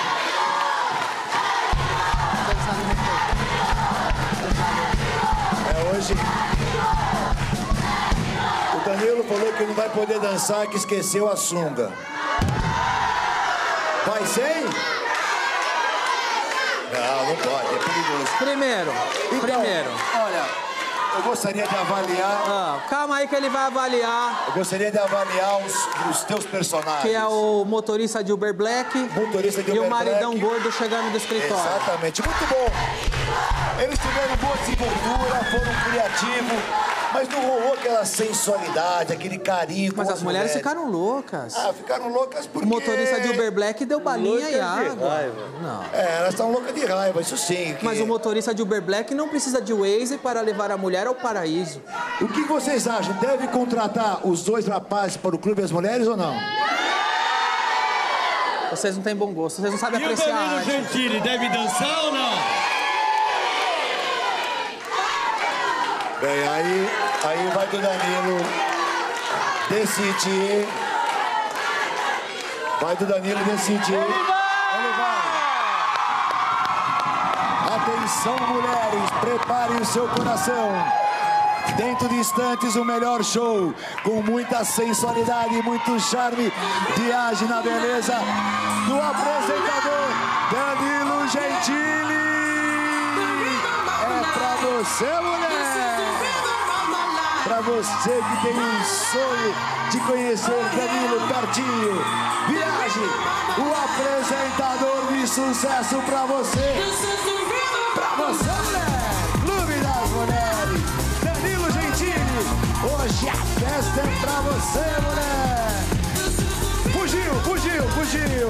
O 8.76 8.80
Danilo 8.88 9.24
falou 9.24 9.52
que 9.54 9.64
não 9.64 9.74
vai 9.74 9.89
poder 9.89 10.20
dançar, 10.20 10.68
que 10.68 10.78
esqueceu 10.78 11.28
a 11.28 11.36
sunga. 11.36 11.91
Vai 14.06 14.24
sem? 14.28 14.64
Não, 16.93 17.26
não 17.26 17.36
pode, 17.38 17.74
é 17.74 17.80
perigoso. 17.80 18.38
Primeiro, 18.38 18.93
Então, 19.32 19.39
primeiro. 19.60 19.89
Olha, 20.24 20.45
eu 21.16 21.22
gostaria 21.24 21.68
de 21.68 21.76
avaliar. 21.76 22.43
Ah, 22.48 22.80
calma 22.89 23.16
aí 23.18 23.28
que 23.28 23.36
ele 23.36 23.50
vai 23.50 23.66
avaliar. 23.66 24.43
Eu 24.50 24.54
gostaria 24.54 24.91
de 24.91 25.00
avaliar 25.00 25.58
os, 25.66 25.74
os 26.12 26.24
teus 26.26 26.45
personagens. 26.45 27.02
Que 27.02 27.16
é 27.16 27.26
o 27.26 27.66
motorista 27.66 28.24
de 28.24 28.32
Uber 28.32 28.54
Black 28.54 28.95
Motorista 29.16 29.64
de 29.64 29.72
e 29.72 29.80
o 29.80 29.82
Uber 29.82 29.89
maridão 29.89 30.32
Black. 30.38 30.45
gordo 30.45 30.72
chegando 30.72 31.10
do 31.12 31.18
escritório. 31.18 31.56
Exatamente, 31.56 32.22
muito 32.22 32.45
bom. 32.48 33.26
Eles 33.79 33.99
tiveram 33.99 34.35
boa 34.38 34.57
desenvoltura, 34.57 35.43
foram 35.51 35.73
criativos, 35.91 36.63
mas 37.13 37.29
não 37.29 37.41
rolou 37.41 37.73
aquela 37.73 38.03
sensualidade, 38.05 39.13
aquele 39.13 39.38
carinho 39.38 39.91
com 39.93 39.97
Mas 39.99 40.09
as 40.09 40.21
mulheres 40.23 40.51
mulheres. 40.51 40.51
ficaram 40.67 40.89
loucas. 40.89 41.55
Ah, 41.55 41.71
ficaram 41.73 42.09
loucas 42.09 42.47
porque... 42.47 42.65
O 42.65 42.69
motorista 42.69 43.19
de 43.21 43.29
Uber 43.29 43.51
Black 43.51 43.85
deu 43.85 43.99
balinha 43.99 44.49
e 44.49 44.59
água. 44.59 45.31
Não. 45.61 45.83
É, 45.93 46.17
elas 46.17 46.29
estão 46.29 46.51
loucas 46.51 46.73
de 46.73 46.85
raiva, 46.85 47.21
isso 47.21 47.38
sim. 47.38 47.75
que- 47.79 47.85
Mas 47.85 47.99
o 47.99 48.07
motorista 48.07 48.51
de 48.53 48.61
Uber 48.63 48.81
Black 48.81 49.13
não 49.13 49.29
precisa 49.29 49.61
de 49.61 49.73
Waze 49.73 50.17
para 50.17 50.41
levar 50.41 50.71
a 50.71 50.77
mulher 50.77 51.05
ao 51.05 51.13
paraíso. 51.13 51.79
O 52.19 52.27
que 52.27 52.43
vocês 52.45 52.88
acham? 52.88 53.13
Deve 53.17 53.47
contratar 53.47 54.25
os 54.27 54.43
dois 54.43 54.65
rapazes 54.67 55.17
para 55.17 55.35
o 55.35 55.39
Clube 55.39 55.61
das 55.61 55.71
Mulheres 55.71 56.07
ou 56.07 56.17
não? 56.17 56.35
Vocês 58.71 58.95
não 58.97 59.03
têm 59.03 59.15
bom 59.15 59.31
gosto, 59.31 59.61
vocês 59.61 59.71
não 59.71 59.79
sabem 59.79 60.01
E 60.01 60.03
o 60.03 60.05
apreciar 60.07 60.35
a 60.35 60.39
Danilo 60.39 60.57
arte. 60.57 60.71
Gentili 60.71 61.21
deve 61.21 61.47
dançar 61.49 62.03
ou 62.05 62.11
não? 62.11 62.57
Bem, 66.20 66.47
aí, 66.47 66.89
aí 67.26 67.51
vai 67.53 67.68
do 67.68 67.78
Danilo 67.78 68.43
decidir. 69.70 70.68
Vai 72.82 72.95
do 72.95 73.05
Danilo 73.05 73.39
decidir. 73.45 73.93
Ele 73.93 74.93
vai. 74.97 75.18
Atenção, 77.76 78.36
mulheres, 78.47 79.11
preparem 79.22 79.78
o 79.78 79.86
seu 79.86 80.07
coração. 80.07 80.72
Dentro 81.76 82.09
de 82.09 82.15
instantes, 82.15 82.76
o 82.76 82.84
melhor 82.84 83.24
show, 83.24 83.72
com 84.03 84.24
muita 84.24 84.65
sensualidade 84.65 85.53
e 85.53 85.61
muito 85.61 85.99
charme. 85.99 86.51
Viagem 86.95 87.47
na 87.47 87.61
beleza 87.61 88.15
do 88.88 88.99
apresentador 88.99 90.07
Danilo 90.49 91.28
Gentili. 91.28 92.18
É 94.01 94.24
pra 94.34 94.55
você, 94.55 95.22
mulher. 95.22 95.86
Para 97.48 97.62
você 97.62 98.10
que 98.10 98.41
tem 98.41 98.60
um 98.60 98.84
sonho 98.84 99.56
de 99.89 100.00
conhecer 100.02 100.52
Danilo 100.52 101.26
pertinho, 101.30 102.04
viagem. 102.50 103.10
o 103.58 103.74
apresentador 103.74 105.14
de 105.14 105.26
sucesso 105.26 105.95
para 106.02 106.26
você. 106.26 106.76
Para 107.95 108.26
você, 108.26 108.52
mulher! 108.66 109.00
Clube 109.45 109.76
das 109.80 110.10
Mulheres, 110.10 110.82
Danilo 111.24 111.72
Gentili. 111.72 112.43
Hoje 112.84 113.30
a 113.30 113.36
festa 113.62 114.02
é 114.02 114.08
para 114.20 114.41
você, 114.41 114.86
mulher! 115.08 115.86
Fugiu, 116.91 117.34
fugiu, 117.45 117.84
fugiu, 117.91 118.50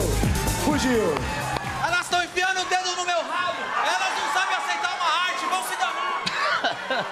fugiu. 0.65 1.46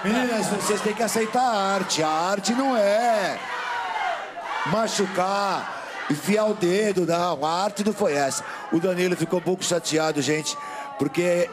Meninas, 0.04 0.46
vocês 0.48 0.80
têm 0.80 0.94
que 0.94 1.02
aceitar 1.02 1.42
a 1.42 1.74
arte. 1.74 2.02
A 2.02 2.08
arte 2.08 2.52
não 2.52 2.76
é 2.76 3.38
machucar, 4.66 5.84
enfiar 6.10 6.46
o 6.46 6.54
dedo, 6.54 7.06
não. 7.06 7.44
A 7.44 7.64
arte 7.64 7.84
não 7.84 7.92
foi 7.92 8.14
essa. 8.14 8.44
O 8.72 8.80
Danilo 8.80 9.16
ficou 9.16 9.38
um 9.38 9.42
pouco 9.42 9.64
chateado, 9.64 10.20
gente, 10.20 10.56
porque 10.98 11.50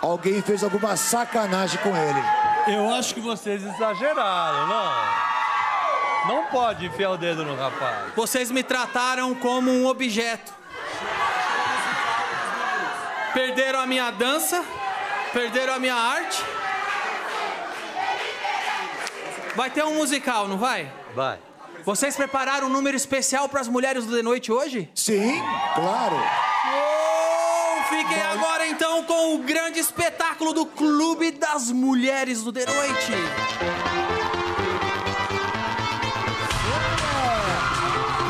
alguém 0.00 0.40
fez 0.42 0.62
alguma 0.62 0.96
sacanagem 0.96 1.78
com 1.82 1.96
ele. 1.96 2.22
Eu 2.68 2.94
acho 2.94 3.14
que 3.14 3.20
vocês 3.20 3.62
exageraram, 3.62 4.66
não? 4.68 5.32
Não 6.28 6.46
pode 6.46 6.86
enfiar 6.86 7.10
o 7.10 7.16
dedo 7.16 7.44
no 7.44 7.56
rapaz. 7.56 8.12
Vocês 8.14 8.50
me 8.50 8.62
trataram 8.62 9.34
como 9.34 9.70
um 9.70 9.86
objeto. 9.86 10.52
Perderam 13.34 13.80
a 13.80 13.86
minha 13.86 14.10
dança, 14.10 14.62
perderam 15.32 15.74
a 15.74 15.78
minha 15.78 15.94
arte. 15.94 16.44
Vai 19.54 19.70
ter 19.70 19.84
um 19.84 19.94
musical, 19.96 20.48
não 20.48 20.56
vai? 20.56 20.90
Vai. 21.14 21.38
Vocês 21.84 22.16
prepararam 22.16 22.68
um 22.68 22.70
número 22.70 22.96
especial 22.96 23.48
para 23.48 23.60
as 23.60 23.68
mulheres 23.68 24.06
do 24.06 24.14
The 24.16 24.22
Noite 24.22 24.50
hoje? 24.52 24.88
Sim, 24.94 25.42
claro. 25.74 26.16
Oh, 26.66 27.82
fiquem 27.88 28.22
agora 28.22 28.66
então 28.68 29.02
com 29.04 29.34
o 29.34 29.38
grande 29.38 29.80
espetáculo 29.80 30.52
do 30.54 30.64
Clube 30.64 31.32
das 31.32 31.70
Mulheres 31.70 32.42
do 32.42 32.52
The 32.52 32.64
Noite. 32.66 33.12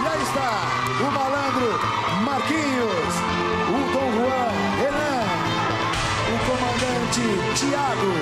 E 0.03 0.09
aí 0.09 0.23
está 0.23 0.63
o 1.01 1.11
malandro 1.13 1.81
Marquinhos, 2.25 3.02
comandante 7.13 7.59
Tiago. 7.59 8.13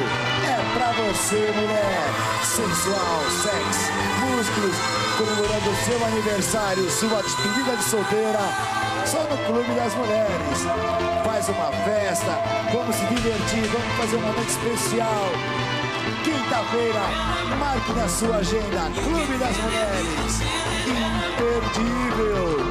É 0.45 0.59
pra 0.75 0.93
você, 0.93 1.53
mulher. 1.55 2.11
Sensual, 2.43 3.23
sexy, 3.43 3.93
músculos, 4.21 4.77
comemorando 5.17 5.71
seu 5.85 6.05
aniversário, 6.05 6.91
sua 6.91 7.23
despedida 7.23 7.77
de 7.77 7.85
solteira. 7.85 8.41
Só 9.07 9.23
no 9.23 9.39
Clube 9.47 9.73
das 9.75 9.95
Mulheres. 9.95 10.67
Faz 11.25 11.49
uma 11.49 11.71
festa, 11.85 12.39
vamos 12.73 12.97
se 12.97 13.05
divertir, 13.07 13.69
vamos 13.69 13.97
fazer 13.97 14.17
uma 14.17 14.33
noite 14.33 14.51
especial. 14.51 15.31
Quinta-feira, 16.25 17.01
marque 17.59 17.93
na 17.93 18.09
sua 18.09 18.37
agenda 18.37 18.91
Clube 19.03 19.39
das 19.39 19.57
Mulheres. 19.57 20.41
Imperdível. 20.87 22.70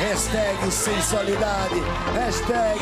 Hashtag 0.00 0.72
sensualidade, 0.72 1.78
hashtag 2.14 2.80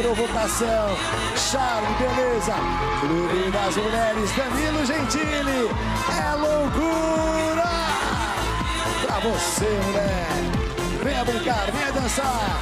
provocação, 0.00 0.96
charme, 1.36 1.94
beleza. 1.98 2.54
Clube 3.00 3.50
das 3.50 3.76
Mulheres, 3.76 4.30
Danilo 4.34 4.86
Gentili. 4.86 5.68
É 6.08 6.34
loucura! 6.34 7.68
Pra 9.04 9.18
você, 9.20 9.68
mulher. 9.84 10.26
Venha 11.02 11.24
brincar, 11.26 11.70
venha 11.70 11.92
dançar. 11.92 12.58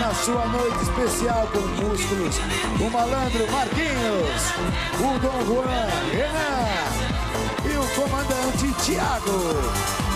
Na 0.00 0.12
sua 0.12 0.46
noite 0.46 0.82
especial 0.82 1.46
com 1.52 1.60
músculos, 1.60 2.36
o 2.80 2.90
malandro 2.90 3.48
Marquinhos, 3.52 4.50
o 4.98 5.18
Dom 5.20 5.46
Juan 5.46 5.86
Renan 6.10 7.72
e 7.72 7.78
o 7.78 7.86
comandante 7.94 8.72
Tiago. 8.84 10.13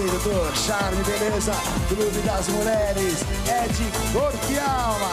Sedutor, 0.00 0.56
charme, 0.56 1.04
beleza, 1.04 1.52
Clube 1.88 2.20
das 2.24 2.48
Mulheres, 2.48 3.22
é 3.46 3.68
de 3.68 4.14
corpo 4.14 4.38
e 4.50 4.58
alma. 4.58 5.10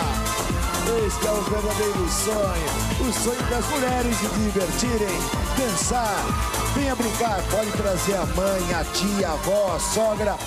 Este 1.05 1.27
é 1.27 1.31
o 1.31 1.41
verdadeiro 1.41 2.07
sonho, 2.07 3.09
o 3.09 3.11
sonho 3.11 3.49
das 3.49 3.65
mulheres 3.67 4.17
de 4.17 4.29
divertirem, 4.45 5.19
dançar, 5.57 6.23
venha 6.73 6.95
brincar, 6.95 7.41
pode 7.51 7.69
trazer 7.73 8.15
a 8.15 8.25
mãe, 8.27 8.73
a 8.73 8.85
tia, 8.93 9.27
a 9.27 9.33
avó, 9.33 9.75
a 9.75 9.79
sogra. 9.79 10.37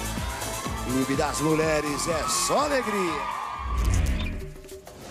Clube 0.86 1.16
das 1.16 1.38
Mulheres 1.42 2.08
é 2.08 2.24
só 2.26 2.60
alegria. 2.60 3.20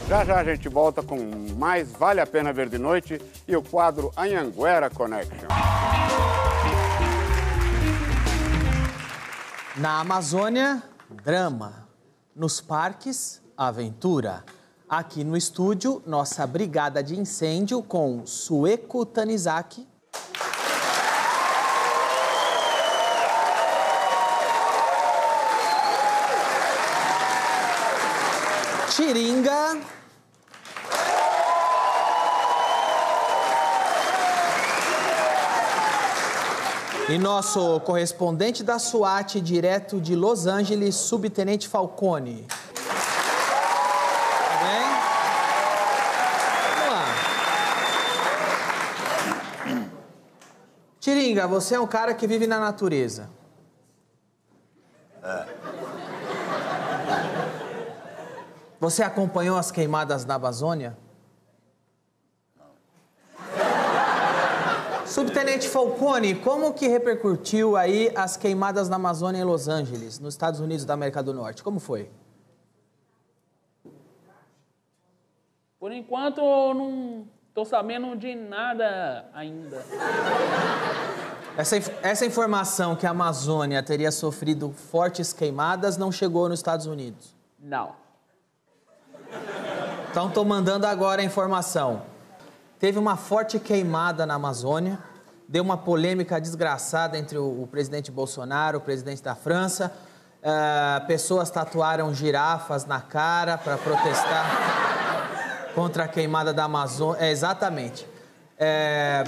Já 0.08 0.26
já 0.26 0.40
a 0.40 0.44
gente 0.44 0.68
volta 0.70 1.04
com 1.04 1.20
mais 1.56 1.92
Vale 1.92 2.20
a 2.20 2.26
Pena 2.26 2.52
Ver 2.52 2.68
de 2.68 2.80
Noite 2.80 3.22
e 3.48 3.56
o 3.56 3.62
quadro 3.62 4.12
Anhanguera 4.18 4.90
Connection. 4.90 5.48
Na 9.80 10.02
Amazônia, 10.02 10.84
drama. 11.24 11.88
Nos 12.36 12.60
parques, 12.60 13.42
aventura. 13.56 14.44
Aqui 14.90 15.24
no 15.24 15.38
estúdio, 15.38 16.04
nossa 16.06 16.46
brigada 16.46 17.02
de 17.02 17.18
incêndio 17.18 17.82
com 17.82 18.26
Sueco 18.26 19.06
Tanizaki. 19.06 19.88
Tiringa. 28.94 29.99
E 37.10 37.18
nosso 37.18 37.80
correspondente 37.80 38.64
da 38.64 38.78
SWAT, 38.78 39.42
direto 39.42 40.00
de 40.00 40.16
Los 40.16 40.46
Angeles, 40.46 40.94
Subtenente 40.94 41.68
Falcone. 41.68 42.46
Tudo 42.46 42.86
bem? 44.62 44.84
Vamos 46.76 46.94
lá. 46.94 47.06
Tiringa, 51.00 51.48
você 51.48 51.74
é 51.74 51.80
um 51.80 51.88
cara 51.88 52.14
que 52.14 52.28
vive 52.28 52.46
na 52.46 52.60
natureza. 52.60 53.28
Você 58.80 59.02
acompanhou 59.02 59.58
as 59.58 59.72
queimadas 59.72 60.26
na 60.26 60.36
Amazônia? 60.36 60.96
Subtenente 65.50 65.70
Falcone, 65.70 66.36
como 66.36 66.74
que 66.74 66.88
repercutiu 66.88 67.76
aí 67.76 68.12
as 68.16 68.38
queimadas 68.38 68.88
na 68.88 68.98
Amazônia 68.98 69.40
em 69.40 69.44
Los 69.44 69.68
Angeles, 69.68 70.20
nos 70.20 70.36
Estados 70.36 70.60
Unidos 70.60 70.86
da 70.86 70.94
América 70.94 71.24
do 71.24 71.34
Norte? 71.34 71.64
Como 71.64 71.80
foi? 71.80 72.08
Por 75.80 75.92
enquanto, 75.92 76.40
eu 76.40 76.74
não 76.76 77.28
tô 77.52 77.66
sabendo 77.66 78.16
de 78.16 78.36
nada 78.36 79.26
ainda. 79.34 79.84
Essa, 81.58 81.78
essa 82.04 82.26
informação 82.28 82.96
que 82.96 83.08
a 83.08 83.10
Amazônia 83.10 83.82
teria 83.82 84.12
sofrido 84.12 84.72
fortes 84.72 85.34
queimadas 85.34 85.98
não 85.98 86.12
chegou 86.12 86.48
nos 86.48 86.60
Estados 86.60 86.86
Unidos. 86.86 87.36
Não. 87.60 87.96
Então 90.12 90.28
estou 90.28 90.46
mandando 90.46 90.86
agora 90.86 91.22
a 91.22 91.26
informação. 91.26 92.04
Teve 92.78 93.00
uma 93.00 93.18
forte 93.18 93.60
queimada 93.60 94.26
na 94.28 94.36
Amazônia, 94.36 95.09
deu 95.50 95.64
uma 95.64 95.76
polêmica 95.76 96.40
desgraçada 96.40 97.18
entre 97.18 97.38
o, 97.38 97.64
o 97.64 97.68
presidente 97.68 98.12
Bolsonaro, 98.12 98.78
o 98.78 98.82
presidente 98.82 99.22
da 99.24 99.34
França. 99.34 99.92
Ah, 100.42 101.04
pessoas 101.08 101.50
tatuaram 101.50 102.14
girafas 102.14 102.86
na 102.86 103.02
cara 103.02 103.58
para 103.58 103.78
protestar 103.78 104.46
contra 105.76 106.06
a 106.06 106.08
queimada 106.08 106.54
da 106.54 106.64
Amazônia. 106.66 107.26
É, 107.26 107.32
exatamente. 107.32 108.08
É, 108.58 109.24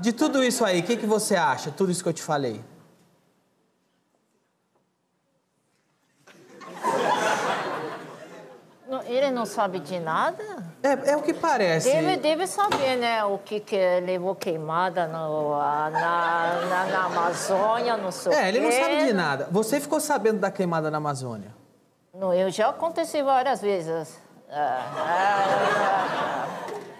De 0.00 0.12
tudo 0.12 0.42
isso 0.42 0.64
aí, 0.64 0.80
o 0.80 0.82
que, 0.82 0.96
que 0.96 1.06
você 1.06 1.36
acha? 1.36 1.70
Tudo 1.70 1.92
isso 1.92 2.02
que 2.02 2.08
eu 2.08 2.12
te 2.12 2.22
falei. 2.22 2.62
Ele 9.12 9.30
não 9.30 9.44
sabe 9.44 9.78
de 9.78 10.00
nada? 10.00 10.42
É, 10.82 11.10
é 11.12 11.16
o 11.16 11.20
que 11.22 11.34
parece. 11.34 11.92
Deve, 11.92 12.16
deve 12.16 12.46
saber, 12.46 12.96
né? 12.96 13.22
O 13.24 13.36
que, 13.36 13.60
que 13.60 13.76
levou 14.00 14.34
queimada 14.34 15.06
no, 15.06 15.58
na, 15.58 15.90
na, 15.90 16.86
na 16.86 17.04
Amazônia, 17.04 17.98
não 17.98 18.10
sei 18.10 18.32
o 18.32 18.34
É, 18.34 18.48
ele 18.48 18.60
não 18.60 18.72
sabe 18.72 19.04
de 19.04 19.12
nada. 19.12 19.48
Você 19.50 19.78
ficou 19.80 20.00
sabendo 20.00 20.38
da 20.40 20.50
queimada 20.50 20.90
na 20.90 20.96
Amazônia? 20.96 21.54
Não, 22.14 22.32
eu 22.32 22.48
já 22.50 22.70
aconteci 22.70 23.22
várias 23.22 23.60
vezes. 23.60 24.18
É, 24.48 24.58
é, 24.58 24.60
é, 24.60 26.46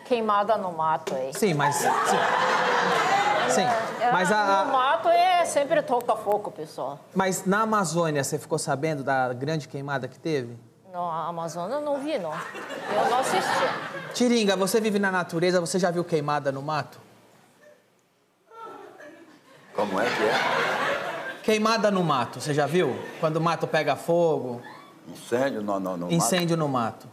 queimada 0.04 0.58
no 0.58 0.70
mato 0.72 1.14
aí. 1.14 1.32
Sim, 1.32 1.54
mas. 1.54 1.76
Sim, 1.76 1.88
sim. 3.48 3.64
É, 4.00 4.12
mas, 4.12 4.30
a, 4.30 4.66
No 4.66 4.72
mato 4.72 5.08
é 5.08 5.46
sempre 5.46 5.80
toca 5.82 6.14
fogo, 6.16 6.50
pessoal. 6.50 6.98
mas 7.14 7.46
na 7.46 7.62
Amazônia 7.62 8.22
você 8.22 8.38
ficou 8.38 8.58
sabendo 8.58 9.02
da 9.02 9.32
grande 9.32 9.66
queimada 9.66 10.06
que 10.06 10.18
teve? 10.18 10.58
No 10.92 11.10
Amazônia 11.10 11.76
eu 11.76 11.80
não 11.80 11.98
vi, 12.00 12.18
não. 12.18 12.32
Eu 12.32 13.10
não 13.10 13.18
assisti. 13.20 13.64
Tiringa, 14.12 14.54
você 14.54 14.78
vive 14.78 14.98
na 14.98 15.10
natureza, 15.10 15.58
você 15.58 15.78
já 15.78 15.90
viu 15.90 16.04
queimada 16.04 16.52
no 16.52 16.60
mato? 16.60 16.98
Como 19.74 19.98
é 19.98 20.04
que 20.04 20.22
é? 20.22 21.40
Queimada 21.42 21.90
no 21.90 22.04
mato, 22.04 22.42
você 22.42 22.52
já 22.52 22.66
viu? 22.66 22.94
Quando 23.20 23.36
o 23.36 23.40
mato 23.40 23.66
pega 23.66 23.96
fogo, 23.96 24.60
Incêndio 25.08 25.62
no, 25.62 25.80
no, 25.80 25.96
no 25.96 26.12
incêndio 26.12 26.56
no 26.58 26.68
mato. 26.68 27.08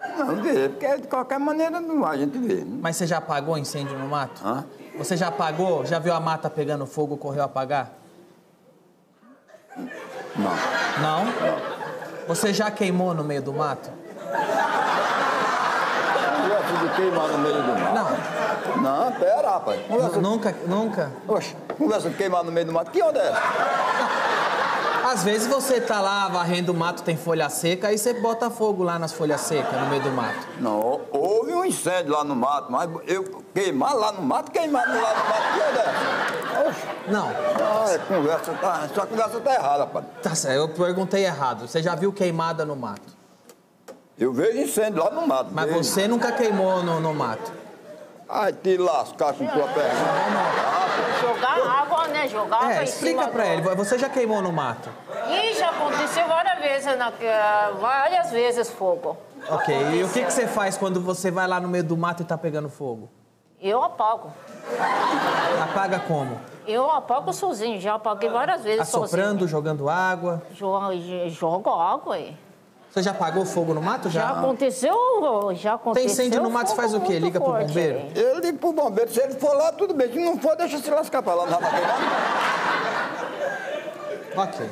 mato. 0.00 0.18
Não 0.18 0.42
vê, 0.42 0.68
porque 0.70 0.96
de 0.96 1.06
qualquer 1.08 1.38
maneira 1.38 1.78
não 1.78 2.04
a 2.06 2.16
gente 2.16 2.36
vê. 2.38 2.64
Mas 2.64 2.96
você 2.96 3.06
já 3.06 3.18
apagou 3.18 3.58
incêndio 3.58 3.96
no 3.98 4.08
mato? 4.08 4.42
Hã? 4.44 4.64
Você 4.96 5.14
já 5.16 5.28
apagou? 5.28 5.84
Já 5.84 5.98
viu 5.98 6.14
a 6.14 6.18
mata 6.18 6.48
pegando 6.48 6.86
fogo, 6.86 7.18
correu 7.18 7.44
apagar? 7.44 7.92
Não. 9.76 10.56
Não? 11.00 11.71
Você 12.28 12.52
já 12.52 12.70
queimou 12.70 13.12
no 13.14 13.24
meio 13.24 13.42
do 13.42 13.52
mato? 13.52 13.90
Conversa 16.40 16.76
de 16.82 16.88
queimar 16.96 17.28
no 17.28 17.38
meio 17.38 17.54
do 17.54 17.62
mato. 17.80 17.94
Não. 17.94 18.82
Não, 18.82 19.12
pera, 19.12 19.50
rapaz. 19.50 19.80
Conversa, 19.86 20.20
Nunca, 20.20 20.54
nunca? 20.66 21.12
Oxe, 21.28 21.56
conversa 21.76 22.10
de 22.10 22.16
queimar 22.16 22.44
no 22.44 22.52
meio 22.52 22.66
do 22.66 22.72
mato. 22.72 22.90
Que 22.90 23.02
onda 23.02 23.18
é 23.18 23.28
essa? 23.28 23.42
Às 25.04 25.24
vezes 25.24 25.46
você 25.48 25.80
tá 25.80 26.00
lá 26.00 26.28
varrendo 26.28 26.72
o 26.72 26.74
mato, 26.74 27.02
tem 27.02 27.16
folha 27.16 27.48
seca, 27.48 27.88
aí 27.88 27.98
você 27.98 28.14
bota 28.14 28.48
fogo 28.50 28.82
lá 28.82 28.98
nas 28.98 29.12
folhas 29.12 29.40
secas, 29.40 29.80
no 29.80 29.86
meio 29.88 30.02
do 30.02 30.10
mato. 30.10 30.46
Não, 30.60 31.00
houve 31.10 31.52
um 31.52 31.64
incêndio 31.64 32.12
lá 32.12 32.22
no 32.22 32.36
mato, 32.36 32.70
mas 32.70 32.88
eu 33.06 33.42
queimar 33.52 33.94
lá 33.94 34.12
no 34.12 34.22
mato, 34.22 34.50
queimar 34.52 34.86
lá 34.88 34.94
no 34.94 35.00
mato. 35.00 35.54
Que 35.54 35.60
é. 35.78 37.10
Não. 37.12 37.28
Ah, 37.28 37.98
conversa 38.06 38.52
tá, 38.52 38.88
essa 38.90 39.06
conversa 39.06 39.40
tá 39.40 39.54
errada, 39.54 39.78
rapaz. 39.84 40.04
Tá 40.22 40.34
certo, 40.34 40.56
eu 40.56 40.68
perguntei 40.68 41.24
errado. 41.24 41.66
Você 41.66 41.82
já 41.82 41.94
viu 41.94 42.12
queimada 42.12 42.64
no 42.64 42.76
mato? 42.76 43.22
Eu 44.18 44.32
vejo 44.32 44.58
incêndio 44.58 45.02
lá 45.02 45.10
no 45.10 45.26
mato. 45.26 45.50
Mas 45.52 45.66
vejo. 45.66 45.82
você 45.82 46.06
nunca 46.06 46.30
queimou 46.32 46.82
no, 46.82 47.00
no 47.00 47.12
mato? 47.12 47.61
Ai, 48.34 48.50
te 48.52 48.78
lascar 48.78 49.34
com 49.34 49.46
tua 49.46 49.68
perna. 49.68 50.00
Jogar 51.20 51.82
água, 51.82 52.08
né? 52.08 52.26
Jogar 52.28 52.56
água 52.56 52.72
É, 52.72 52.80
em 52.80 52.84
explica 52.84 53.20
cima 53.24 53.28
pra 53.28 53.44
do- 53.44 53.50
ele. 53.50 53.62
Você 53.76 53.98
já 53.98 54.08
queimou 54.08 54.40
no 54.40 54.50
mato? 54.50 54.88
Ih, 55.28 55.52
já 55.54 55.68
aconteceu 55.68 56.26
várias 56.26 56.58
vezes, 56.60 56.96
na, 56.98 57.12
eh, 57.20 57.72
várias 57.78 58.30
vezes 58.30 58.70
fogo. 58.70 59.18
Ok. 59.50 59.74
E 59.98 60.02
o 60.02 60.08
que, 60.08 60.24
que 60.24 60.32
você 60.32 60.46
faz 60.46 60.78
quando 60.78 60.98
você 61.00 61.30
vai 61.30 61.46
lá 61.46 61.60
no 61.60 61.68
meio 61.68 61.84
do 61.84 61.96
mato 61.96 62.22
e 62.22 62.24
tá 62.24 62.38
pegando 62.38 62.70
fogo? 62.70 63.10
Eu 63.60 63.82
apago. 63.82 64.32
Apaga 65.62 66.00
como? 66.00 66.40
Eu 66.66 66.90
apago 66.90 67.32
sozinho, 67.34 67.80
já 67.80 67.94
apaguei 67.94 68.30
várias 68.30 68.64
vezes 68.64 68.80
Assoprando, 68.80 69.46
jogando 69.46 69.88
água? 69.90 70.42
sozinho. 70.58 71.28
Jo- 71.28 71.34
Jogo 71.34 71.70
água 71.70 72.14
aí. 72.14 72.36
Você 72.92 73.02
já 73.02 73.12
apagou 73.12 73.46
fogo 73.46 73.72
no 73.72 73.80
mato? 73.80 74.10
Já, 74.10 74.20
Já 74.20 74.30
aconteceu, 74.38 74.94
já 75.54 75.74
aconteceu. 75.74 76.06
Tem 76.06 76.12
incêndio 76.12 76.42
no 76.42 76.50
mato, 76.50 76.68
você 76.68 76.76
faz 76.76 76.92
o 76.92 77.00
quê? 77.00 77.18
Liga 77.18 77.40
pro 77.40 77.52
bombeiro? 77.54 77.98
aí. 78.00 78.12
Eu 78.14 78.38
ligo 78.38 78.58
pro 78.58 78.70
bombeiro, 78.74 79.10
se 79.10 79.18
ele 79.18 79.32
for 79.32 79.56
lá, 79.56 79.72
tudo 79.72 79.94
bem. 79.94 80.12
Se 80.12 80.18
não 80.22 80.38
for, 80.38 80.54
deixa 80.56 80.76
se 80.76 80.90
lascar 80.90 81.22
pra 81.22 81.34
lá, 81.34 81.46
não 81.46 81.58
vai 81.58 81.70
queimar. 81.70 81.98
Ok. 84.36 84.70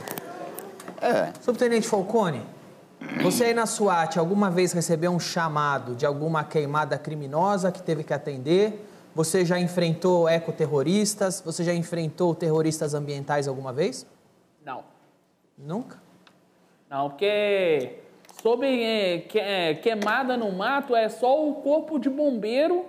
É. 1.00 1.32
Subtenente 1.40 1.88
Falcone, 1.88 2.42
você 3.22 3.44
aí 3.44 3.54
na 3.54 3.64
SWAT 3.64 4.18
alguma 4.18 4.50
vez 4.50 4.72
recebeu 4.72 5.10
um 5.10 5.18
chamado 5.18 5.94
de 5.94 6.04
alguma 6.04 6.44
queimada 6.44 6.98
criminosa 6.98 7.72
que 7.72 7.82
teve 7.82 8.04
que 8.04 8.12
atender? 8.12 8.86
Você 9.14 9.46
já 9.46 9.58
enfrentou 9.58 10.28
ecoterroristas? 10.28 11.40
Você 11.44 11.64
já 11.64 11.72
enfrentou 11.72 12.34
terroristas 12.34 12.92
ambientais 12.92 13.48
alguma 13.48 13.72
vez? 13.72 14.06
Não. 14.62 14.84
Nunca? 15.56 15.98
Não, 16.88 17.08
porque 17.08 17.98
sobre 18.42 18.82
eh, 18.82 19.18
que- 19.28 19.38
eh, 19.38 19.74
queimada 19.74 20.36
no 20.36 20.50
mato 20.52 20.94
é 20.96 21.08
só 21.08 21.46
o 21.46 21.54
corpo 21.56 21.98
de 21.98 22.08
bombeiro 22.08 22.86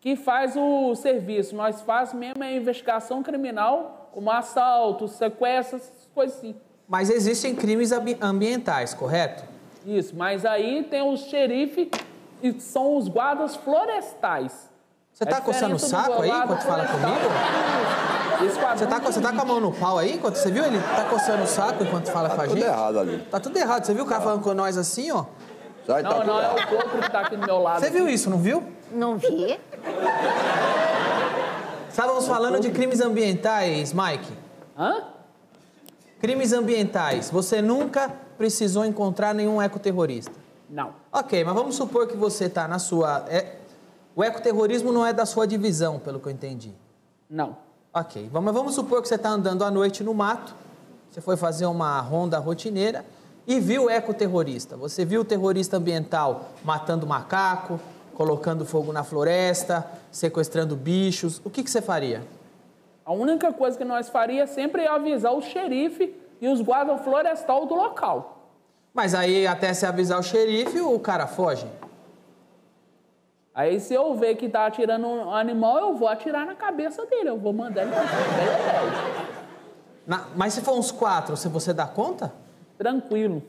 que 0.00 0.16
faz 0.16 0.54
o 0.56 0.94
serviço. 0.94 1.54
Nós 1.56 1.80
faz 1.82 2.12
mesmo 2.12 2.42
a 2.42 2.50
investigação 2.50 3.22
criminal, 3.22 4.08
como 4.12 4.30
assalto, 4.30 5.08
sequestro, 5.08 5.76
essas 5.76 6.08
coisas 6.14 6.36
assim. 6.38 6.54
Mas 6.88 7.08
existem 7.10 7.54
crimes 7.54 7.90
ambi- 7.92 8.18
ambientais, 8.20 8.92
correto? 8.94 9.44
Isso, 9.86 10.14
mas 10.16 10.44
aí 10.44 10.82
tem 10.84 11.02
os 11.02 11.20
xerife 11.24 11.90
e 12.42 12.52
são 12.60 12.96
os 12.96 13.08
guardas 13.08 13.56
florestais. 13.56 14.70
Você 15.12 15.24
É 15.24 15.26
tá 15.26 15.40
coçando 15.40 15.76
o 15.76 15.78
saco 15.78 16.22
aí 16.22 16.30
enquanto 16.30 16.62
fala 16.62 16.86
comigo? 16.86 17.10
Você 18.38 18.86
tá, 18.86 18.98
você 18.98 19.20
tá 19.20 19.32
com 19.32 19.40
a 19.40 19.44
mão 19.44 19.60
no 19.60 19.72
pau 19.72 19.98
aí? 19.98 20.14
Enquanto, 20.14 20.36
você 20.36 20.50
viu? 20.50 20.64
Ele 20.64 20.78
tá 20.80 21.04
coçando 21.04 21.42
o 21.44 21.46
saco 21.46 21.82
enquanto 21.84 22.10
fala 22.10 22.28
com 22.30 22.40
a 22.40 22.44
tudo 22.44 22.54
gente? 22.56 22.64
errado 22.66 22.98
ali. 22.98 23.18
Tá 23.30 23.38
tudo 23.40 23.56
errado. 23.56 23.84
Você 23.84 23.94
viu 23.94 24.04
o 24.04 24.06
cara 24.06 24.20
falando 24.22 24.42
com 24.42 24.52
nós 24.54 24.76
assim, 24.76 25.10
ó? 25.12 25.24
Sai, 25.86 26.02
tá 26.02 26.08
Não, 26.10 26.16
tudo 26.16 26.26
não, 26.26 26.40
é 26.40 26.44
errado. 26.44 26.72
o 26.72 26.74
outro 26.76 26.98
que 27.02 27.10
tá 27.10 27.20
aqui 27.20 27.36
do 27.36 27.46
meu 27.46 27.58
lado. 27.60 27.80
Você 27.80 27.90
viu 27.90 28.08
isso, 28.08 28.28
não 28.30 28.38
viu? 28.38 28.62
Não 28.92 29.16
vi. 29.18 29.58
Estávamos 31.88 32.26
falando 32.26 32.58
de 32.60 32.70
crimes 32.70 33.00
ambientais, 33.00 33.92
Mike. 33.92 34.32
Hã? 34.76 35.04
Crimes 36.20 36.52
ambientais. 36.52 37.30
Você 37.30 37.62
nunca 37.62 38.10
precisou 38.36 38.84
encontrar 38.84 39.34
nenhum 39.34 39.60
ecoterrorista. 39.62 40.32
Não. 40.68 40.94
Ok, 41.12 41.44
mas 41.44 41.54
vamos 41.54 41.76
supor 41.76 42.06
que 42.08 42.16
você 42.16 42.48
tá 42.48 42.66
na 42.66 42.78
sua. 42.78 43.24
é- 43.28 43.56
O 44.16 44.22
ecoterrorismo 44.24 44.92
não 44.92 45.04
é 45.04 45.12
da 45.12 45.26
sua 45.26 45.46
divisão, 45.46 45.98
pelo 45.98 46.18
que 46.20 46.26
eu 46.28 46.32
entendi. 46.32 46.72
Não. 47.28 47.56
Ok, 47.96 48.28
vamos, 48.32 48.52
vamos 48.52 48.74
supor 48.74 49.00
que 49.00 49.06
você 49.06 49.14
está 49.14 49.28
andando 49.28 49.62
à 49.62 49.70
noite 49.70 50.02
no 50.02 50.12
mato, 50.12 50.52
você 51.08 51.20
foi 51.20 51.36
fazer 51.36 51.66
uma 51.66 52.00
ronda 52.00 52.40
rotineira 52.40 53.04
e 53.46 53.60
viu 53.60 53.84
o 53.84 53.90
ecoterrorista. 53.90 54.76
Você 54.76 55.04
viu 55.04 55.20
o 55.20 55.24
terrorista 55.24 55.76
ambiental 55.76 56.48
matando 56.64 57.06
macaco, 57.06 57.78
colocando 58.12 58.66
fogo 58.66 58.92
na 58.92 59.04
floresta, 59.04 59.86
sequestrando 60.10 60.74
bichos. 60.74 61.40
O 61.44 61.50
que, 61.50 61.62
que 61.62 61.70
você 61.70 61.80
faria? 61.80 62.26
A 63.06 63.12
única 63.12 63.52
coisa 63.52 63.78
que 63.78 63.84
nós 63.84 64.08
faria 64.08 64.44
sempre 64.48 64.82
é 64.82 64.88
avisar 64.88 65.32
o 65.32 65.40
xerife 65.40 66.16
e 66.40 66.48
os 66.48 66.60
guardas 66.60 67.00
florestal 67.02 67.64
do 67.64 67.76
local. 67.76 68.50
Mas 68.92 69.14
aí, 69.14 69.46
até 69.46 69.72
se 69.72 69.86
avisar 69.86 70.18
o 70.18 70.22
xerife, 70.22 70.80
o 70.80 70.98
cara 70.98 71.28
foge. 71.28 71.68
Aí 73.54 73.78
se 73.78 73.94
eu 73.94 74.14
ver 74.16 74.34
que 74.34 74.48
tá 74.48 74.66
atirando 74.66 75.06
um 75.06 75.32
animal, 75.32 75.78
eu 75.78 75.94
vou 75.94 76.08
atirar 76.08 76.44
na 76.44 76.54
cabeça 76.54 77.06
dele. 77.06 77.28
Eu 77.28 77.38
vou 77.38 77.52
mandar 77.52 77.82
ele 77.82 77.92
pra 77.92 78.02
mas 80.34 80.52
se 80.52 80.60
for 80.60 80.76
uns 80.78 80.90
quatro, 80.90 81.36
se 81.36 81.48
você 81.48 81.72
dá 81.72 81.86
conta? 81.86 82.32
Tranquilo. 82.76 83.42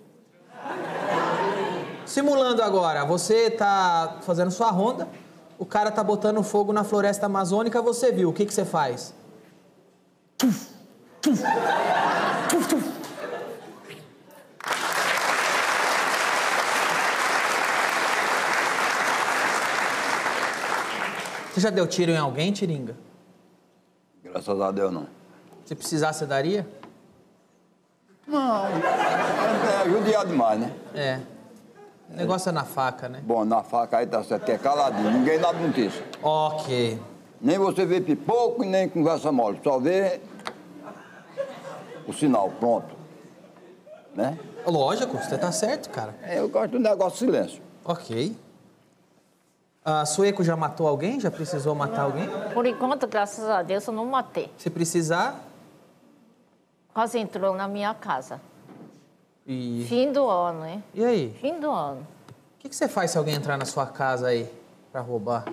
Simulando 2.05 2.61
agora, 2.61 3.03
você 3.03 3.49
tá 3.49 4.19
fazendo 4.21 4.51
sua 4.51 4.69
ronda, 4.69 5.07
o 5.57 5.65
cara 5.65 5.91
tá 5.91 6.03
botando 6.03 6.41
fogo 6.43 6.71
na 6.71 6.83
floresta 6.83 7.25
amazônica, 7.25 7.81
você 7.81 8.11
viu, 8.11 8.29
o 8.29 8.33
que, 8.33 8.45
que 8.45 8.53
você 8.53 8.63
faz? 8.63 9.13
Você 21.55 21.61
já 21.61 21.69
deu 21.69 21.87
tiro 21.87 22.11
em 22.11 22.17
alguém, 22.17 22.51
Tiringa? 22.51 22.97
Graças 24.21 24.59
a 24.59 24.71
Deus, 24.71 24.91
não. 24.91 25.07
Se 25.63 25.73
precisar, 25.73 26.11
você 26.11 26.25
daria? 26.25 26.67
Não. 28.27 28.65
É, 28.67 29.85
é 29.85 29.89
judiar 29.89 30.25
demais, 30.25 30.59
né? 30.59 30.73
É. 30.93 31.19
O 32.09 32.17
negócio 32.17 32.49
é 32.49 32.51
na 32.51 32.65
faca, 32.65 33.07
né? 33.07 33.21
Bom, 33.23 33.45
na 33.45 33.63
faca 33.63 33.99
aí 33.99 34.05
tá 34.05 34.21
certo, 34.21 34.49
é 34.49 34.57
caladinho. 34.57 35.09
Ninguém 35.09 35.39
dá 35.39 35.53
notícia. 35.53 36.03
Ok. 36.21 36.99
Nem 37.39 37.57
você 37.57 37.85
vê 37.85 38.01
pipoco 38.01 38.61
e 38.61 38.67
nem 38.67 38.89
conversa 38.89 39.31
mole. 39.31 39.57
Só 39.63 39.79
vê 39.79 40.19
o 42.05 42.11
sinal, 42.11 42.51
pronto. 42.59 42.93
Né? 44.13 44.37
Lógico, 44.67 45.17
você 45.17 45.37
tá 45.37 45.53
certo, 45.53 45.89
cara. 45.89 46.13
É, 46.21 46.37
Eu 46.37 46.49
gosto 46.49 46.71
do 46.71 46.79
negócio 46.79 47.11
de 47.13 47.31
silêncio. 47.31 47.61
Ok. 47.85 48.35
A 49.87 50.03
Sueco 50.03 50.43
já 50.43 50.55
matou 50.57 50.87
alguém? 50.87 51.19
Já 51.19 51.29
precisou 51.29 51.75
matar 51.75 52.01
alguém? 52.01 52.27
Por 52.55 52.65
enquanto, 52.65 53.05
graças 53.05 53.47
a 53.47 53.61
Deus, 53.61 53.85
eu 53.85 53.93
não 53.93 54.05
matei. 54.07 54.51
Se 54.57 54.67
precisar, 54.69 55.39
Quase 56.91 57.19
entrou 57.19 57.53
na 57.53 57.67
minha 57.67 57.93
casa. 57.93 58.39
e... 59.45 59.85
Fim 59.87 60.11
do 60.13 60.27
ano, 60.29 60.65
hein? 60.65 60.83
E 60.93 61.03
aí? 61.05 61.37
Fim 61.41 61.59
do 61.59 61.69
ano. 61.69 61.99
O 61.99 62.05
que, 62.59 62.69
que 62.69 62.75
você 62.75 62.87
faz 62.87 63.11
se 63.11 63.17
alguém 63.17 63.35
entrar 63.35 63.57
na 63.57 63.65
sua 63.65 63.85
casa 63.85 64.27
aí 64.27 64.49
pra 64.91 65.01
roubar? 65.01 65.45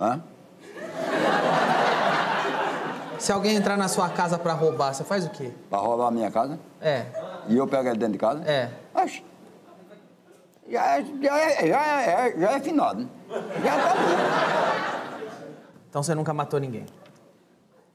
Hã? 0.00 0.22
Se 3.18 3.32
alguém 3.32 3.56
entrar 3.56 3.76
na 3.76 3.88
sua 3.88 4.08
casa 4.08 4.38
pra 4.38 4.52
roubar, 4.52 4.94
você 4.94 5.02
faz 5.02 5.26
o 5.26 5.30
quê? 5.30 5.50
Pra 5.68 5.80
roubar 5.80 6.06
a 6.06 6.10
minha 6.12 6.30
casa? 6.30 6.56
É. 6.80 7.06
E 7.48 7.56
eu 7.56 7.66
pego 7.66 7.88
ele 7.88 7.98
dentro 7.98 8.12
de 8.12 8.18
casa? 8.18 8.44
É. 8.48 8.70
Oxe. 8.94 9.24
Já 10.70 10.98
é, 10.98 11.04
já 11.22 11.38
é, 11.38 11.66
já 11.66 12.02
é, 12.02 12.38
já 12.38 12.50
é 12.52 12.60
finado, 12.60 13.00
né? 13.00 13.08
Já 13.64 13.76
tá 13.76 13.94
bom. 13.94 15.28
Então 15.88 16.02
você 16.02 16.14
nunca 16.14 16.34
matou 16.34 16.60
ninguém. 16.60 16.84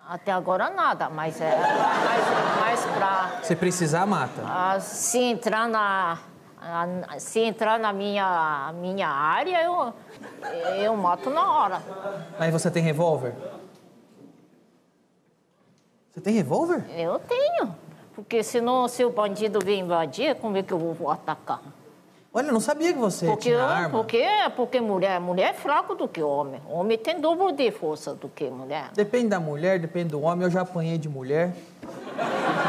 Até 0.07 0.31
agora 0.31 0.69
nada, 0.69 1.09
mas 1.09 1.39
é 1.39 1.55
mais, 1.55 2.59
mais 2.59 2.85
pra. 2.97 3.39
Se 3.43 3.55
precisar, 3.55 4.05
mata. 4.05 4.41
ah, 4.45 4.79
se 4.79 5.17
entrar 5.19 5.67
na. 5.69 6.17
Se 7.19 7.39
entrar 7.39 7.77
na 7.77 7.91
minha, 7.93 8.73
minha 8.75 9.07
área, 9.07 9.63
eu, 9.63 9.93
eu 10.77 10.95
mato 10.95 11.29
na 11.29 11.51
hora. 11.59 11.81
Aí 12.39 12.51
você 12.51 12.71
tem 12.71 12.81
revólver? 12.81 13.35
Você 16.11 16.21
tem 16.21 16.33
revólver? 16.33 16.85
Eu 16.97 17.19
tenho. 17.19 17.75
Porque 18.15 18.41
senão, 18.43 18.87
se 18.87 19.03
o 19.03 19.09
bandido 19.09 19.59
vir 19.59 19.79
invadir, 19.79 20.35
como 20.35 20.55
é 20.55 20.63
que 20.63 20.71
eu 20.71 20.77
vou 20.77 21.11
atacar? 21.11 21.59
Olha, 22.35 22.47
eu 22.47 22.53
não 22.53 22.59
sabia 22.59 22.91
que 22.91 22.97
você 22.97 23.27
Porque, 23.27 23.49
tinha 23.49 23.61
arma. 23.63 23.89
porque, 23.91 24.25
porque 24.55 24.81
mulher, 24.81 25.19
mulher 25.19 25.51
é 25.51 25.53
fraco 25.53 25.93
do 25.93 26.07
que 26.07 26.21
homem. 26.23 26.59
Homem 26.67 26.97
tem 26.97 27.21
dobro 27.21 27.51
de 27.51 27.69
força 27.69 28.15
do 28.15 28.27
que 28.27 28.49
mulher. 28.49 28.89
Depende 28.95 29.27
da 29.27 29.39
mulher, 29.39 29.77
depende 29.79 30.09
do 30.09 30.21
homem. 30.21 30.43
Eu 30.45 30.49
já 30.49 30.61
apanhei 30.61 30.97
de 30.97 31.07
mulher. 31.07 31.53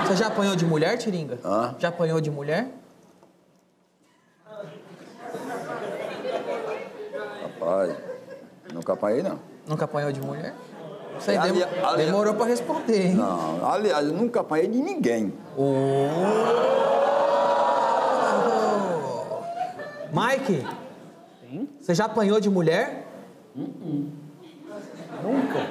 Você 0.06 0.16
já 0.16 0.26
apanhou 0.26 0.54
de 0.54 0.66
mulher, 0.66 0.98
Tiringa? 0.98 1.38
Hã? 1.42 1.74
Já 1.78 1.88
apanhou 1.88 2.20
de 2.20 2.30
mulher? 2.30 2.68
Rapaz, 7.42 7.96
nunca 8.72 8.92
apanhei, 8.92 9.22
não. 9.22 9.38
Nunca 9.66 9.86
apanhou 9.86 10.12
de 10.12 10.20
mulher? 10.20 10.54
Você 11.18 11.36
Ali- 11.36 11.52
dem- 11.52 11.62
ali- 11.82 12.04
demorou 12.04 12.34
pra 12.34 12.44
responder, 12.44 13.06
hein? 13.06 13.14
Não, 13.14 13.66
aliás, 13.70 14.06
eu 14.06 14.12
nunca 14.12 14.40
apanhei 14.40 14.66
de 14.68 14.78
ninguém. 14.78 15.32
Mike? 20.14 20.64
Você 21.80 21.92
já 21.94 22.04
apanhou 22.04 22.38
de 22.40 22.48
mulher? 22.48 23.06
Nunca. 25.22 25.66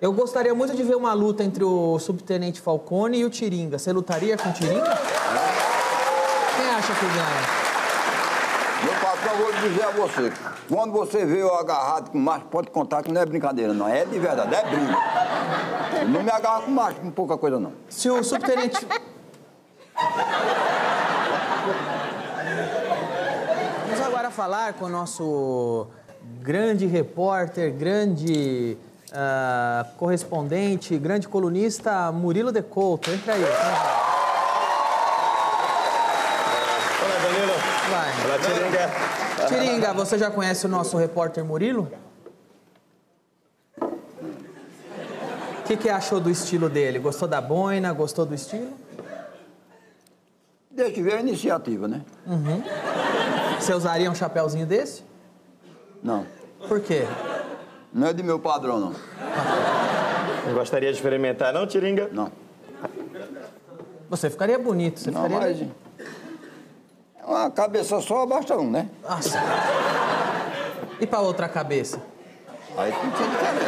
Eu 0.00 0.12
gostaria 0.12 0.54
muito 0.54 0.74
de 0.74 0.82
ver 0.82 0.96
uma 0.96 1.12
luta 1.12 1.44
entre 1.44 1.62
o 1.62 1.98
subtenente 1.98 2.60
Falcone 2.60 3.18
e 3.18 3.24
o 3.24 3.30
Tiringa. 3.30 3.78
Você 3.78 3.92
lutaria 3.92 4.36
com 4.36 4.48
o 4.48 4.52
Tiringa? 4.52 4.98
Quem 6.56 6.70
acha 6.70 6.94
que 6.94 7.06
ganha? 7.06 7.64
Meu 8.84 8.94
patrão, 9.00 9.36
vou 9.36 9.52
dizer 9.52 9.84
a 9.84 9.90
você. 9.90 10.32
Quando 10.68 10.92
você 10.92 11.24
vê 11.24 11.42
eu 11.42 11.54
agarrado 11.54 12.10
com 12.10 12.18
macho, 12.18 12.46
pode 12.46 12.70
contar 12.70 13.02
que 13.02 13.12
não 13.12 13.20
é 13.20 13.26
brincadeira, 13.26 13.72
não. 13.72 13.88
É 13.88 14.04
de 14.04 14.18
verdade, 14.18 14.54
é 14.54 14.62
briga. 14.62 14.94
Eu 16.00 16.08
não 16.08 16.22
me 16.22 16.30
agarro 16.30 16.64
com 16.64 16.70
macho 16.70 17.00
com 17.00 17.10
pouca 17.10 17.36
coisa, 17.36 17.58
não. 17.58 17.72
Se 17.88 18.10
o 18.10 18.22
subtenente. 18.22 18.86
Vamos 23.86 24.06
agora 24.06 24.23
falar 24.34 24.72
com 24.74 24.86
o 24.86 24.88
nosso 24.88 25.86
grande 26.40 26.86
repórter, 26.86 27.72
grande 27.72 28.76
ah, 29.12 29.86
correspondente, 29.96 30.98
grande 30.98 31.28
colunista 31.28 32.10
Murilo 32.10 32.50
De 32.50 32.60
Couto. 32.60 33.12
Entra 33.12 33.34
aí. 33.34 33.44
Olá, 33.44 33.52
Danilo. 37.22 37.52
Vai. 37.90 38.10
Olá, 38.24 38.38
Tiringa. 38.40 38.90
Tiringa, 39.46 39.92
você 39.92 40.18
já 40.18 40.30
conhece 40.30 40.66
o 40.66 40.68
nosso 40.68 40.96
repórter 40.96 41.44
Murilo? 41.44 41.88
O 43.80 45.66
que, 45.66 45.76
que 45.76 45.88
achou 45.88 46.18
do 46.18 46.28
estilo 46.28 46.68
dele? 46.68 46.98
Gostou 46.98 47.28
da 47.28 47.40
boina? 47.40 47.92
Gostou 47.92 48.26
do 48.26 48.34
estilo? 48.34 48.72
Deixa 50.70 50.98
eu 50.98 51.04
ver 51.04 51.14
a 51.14 51.20
iniciativa, 51.20 51.86
né? 51.86 52.02
Uhum. 52.26 52.62
Você 53.64 53.72
usaria 53.72 54.10
um 54.10 54.14
chapéuzinho 54.14 54.66
desse? 54.66 55.02
Não. 56.02 56.26
Por 56.68 56.80
quê? 56.80 57.06
Não 57.94 58.08
é 58.08 58.12
de 58.12 58.22
meu 58.22 58.38
padrão, 58.38 58.78
não. 58.78 58.92
Não 60.46 60.52
gostaria 60.52 60.90
de 60.90 60.96
experimentar, 60.98 61.50
não, 61.50 61.66
Tiringa? 61.66 62.10
Não. 62.12 62.30
Você 64.10 64.28
ficaria 64.28 64.58
bonito, 64.58 65.00
você 65.00 65.10
Não, 65.10 65.22
ficaria... 65.24 65.48
mas... 65.48 67.26
Uma 67.26 67.50
cabeça 67.50 68.02
só 68.02 68.26
basta 68.26 68.54
um, 68.58 68.70
né? 68.70 68.86
Nossa. 69.02 69.40
E 71.00 71.06
pra 71.06 71.20
outra 71.20 71.48
cabeça? 71.48 72.02
Aí 72.76 72.92
tem 72.92 73.10
que 73.10 73.16
ser 73.16 73.30
diferente. 73.30 73.62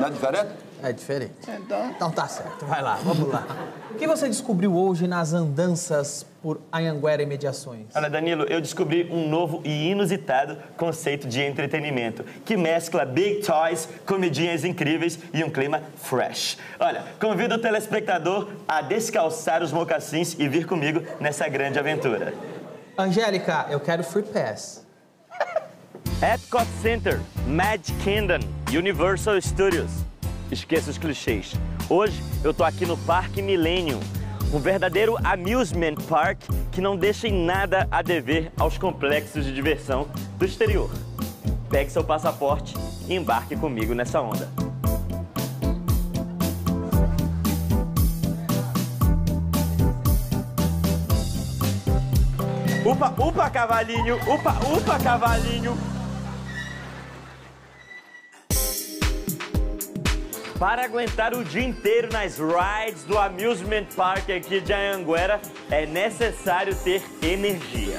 Não 0.00 0.06
é 0.08 0.10
diferente? 0.10 0.50
É 0.82 0.92
diferente. 0.92 1.32
Então... 1.48 1.90
Então 1.90 2.10
tá 2.10 2.26
certo, 2.26 2.66
vai 2.66 2.82
lá, 2.82 2.96
vamos 2.96 3.28
lá. 3.28 3.46
O 3.90 3.94
que 3.94 4.06
você 4.06 4.28
descobriu 4.28 4.74
hoje 4.74 5.06
nas 5.06 5.32
andanças 5.32 6.26
por 6.42 6.60
Anhanguera 6.72 7.22
e 7.22 7.26
Mediações? 7.26 7.86
Olha, 7.94 8.10
Danilo, 8.10 8.44
eu 8.44 8.60
descobri 8.60 9.08
um 9.10 9.28
novo 9.28 9.60
e 9.64 9.90
inusitado 9.90 10.58
conceito 10.76 11.28
de 11.28 11.40
entretenimento 11.40 12.24
que 12.44 12.56
mescla 12.56 13.04
big 13.04 13.44
toys, 13.46 13.88
comidinhas 14.04 14.64
incríveis 14.64 15.18
e 15.32 15.44
um 15.44 15.50
clima 15.50 15.82
fresh. 15.96 16.58
Olha, 16.80 17.04
convido 17.20 17.54
o 17.54 17.58
telespectador 17.58 18.48
a 18.66 18.80
descalçar 18.80 19.62
os 19.62 19.70
mocassins 19.70 20.34
e 20.38 20.48
vir 20.48 20.66
comigo 20.66 21.02
nessa 21.20 21.48
grande 21.48 21.78
aventura. 21.78 22.34
Angélica, 22.98 23.66
eu 23.70 23.78
quero 23.78 24.02
free 24.02 24.24
pass. 24.24 24.84
Epcot 26.20 26.66
Center, 26.80 27.20
Magic 27.46 27.92
Kingdom, 28.02 28.40
Universal 28.70 29.40
Studios. 29.40 30.11
Esqueça 30.52 30.90
os 30.90 30.98
clichês. 30.98 31.54
Hoje 31.88 32.22
eu 32.44 32.52
tô 32.52 32.62
aqui 32.62 32.84
no 32.84 32.94
Parque 32.94 33.40
Millennium, 33.40 33.98
um 34.52 34.58
verdadeiro 34.58 35.16
amusement 35.24 35.94
park 36.06 36.42
que 36.70 36.78
não 36.78 36.94
deixa 36.94 37.26
em 37.26 37.32
nada 37.32 37.88
a 37.90 38.02
dever 38.02 38.52
aos 38.58 38.76
complexos 38.76 39.46
de 39.46 39.54
diversão 39.54 40.08
do 40.36 40.44
exterior. 40.44 40.90
Pegue 41.70 41.90
seu 41.90 42.04
passaporte 42.04 42.74
e 43.08 43.14
embarque 43.14 43.56
comigo 43.56 43.94
nessa 43.94 44.20
onda. 44.20 44.46
Upa, 52.84 53.14
upa, 53.16 53.48
cavalinho! 53.48 54.16
Upa, 54.16 54.58
upa, 54.70 54.98
cavalinho! 54.98 55.91
Para 60.62 60.84
aguentar 60.84 61.34
o 61.34 61.42
dia 61.42 61.64
inteiro 61.64 62.08
nas 62.12 62.38
rides 62.38 63.02
do 63.02 63.18
Amusement 63.18 63.86
Park 63.96 64.30
aqui 64.30 64.60
de 64.60 64.72
Anhanguera, 64.72 65.40
é 65.68 65.86
necessário 65.86 66.72
ter 66.84 67.02
energia. 67.20 67.98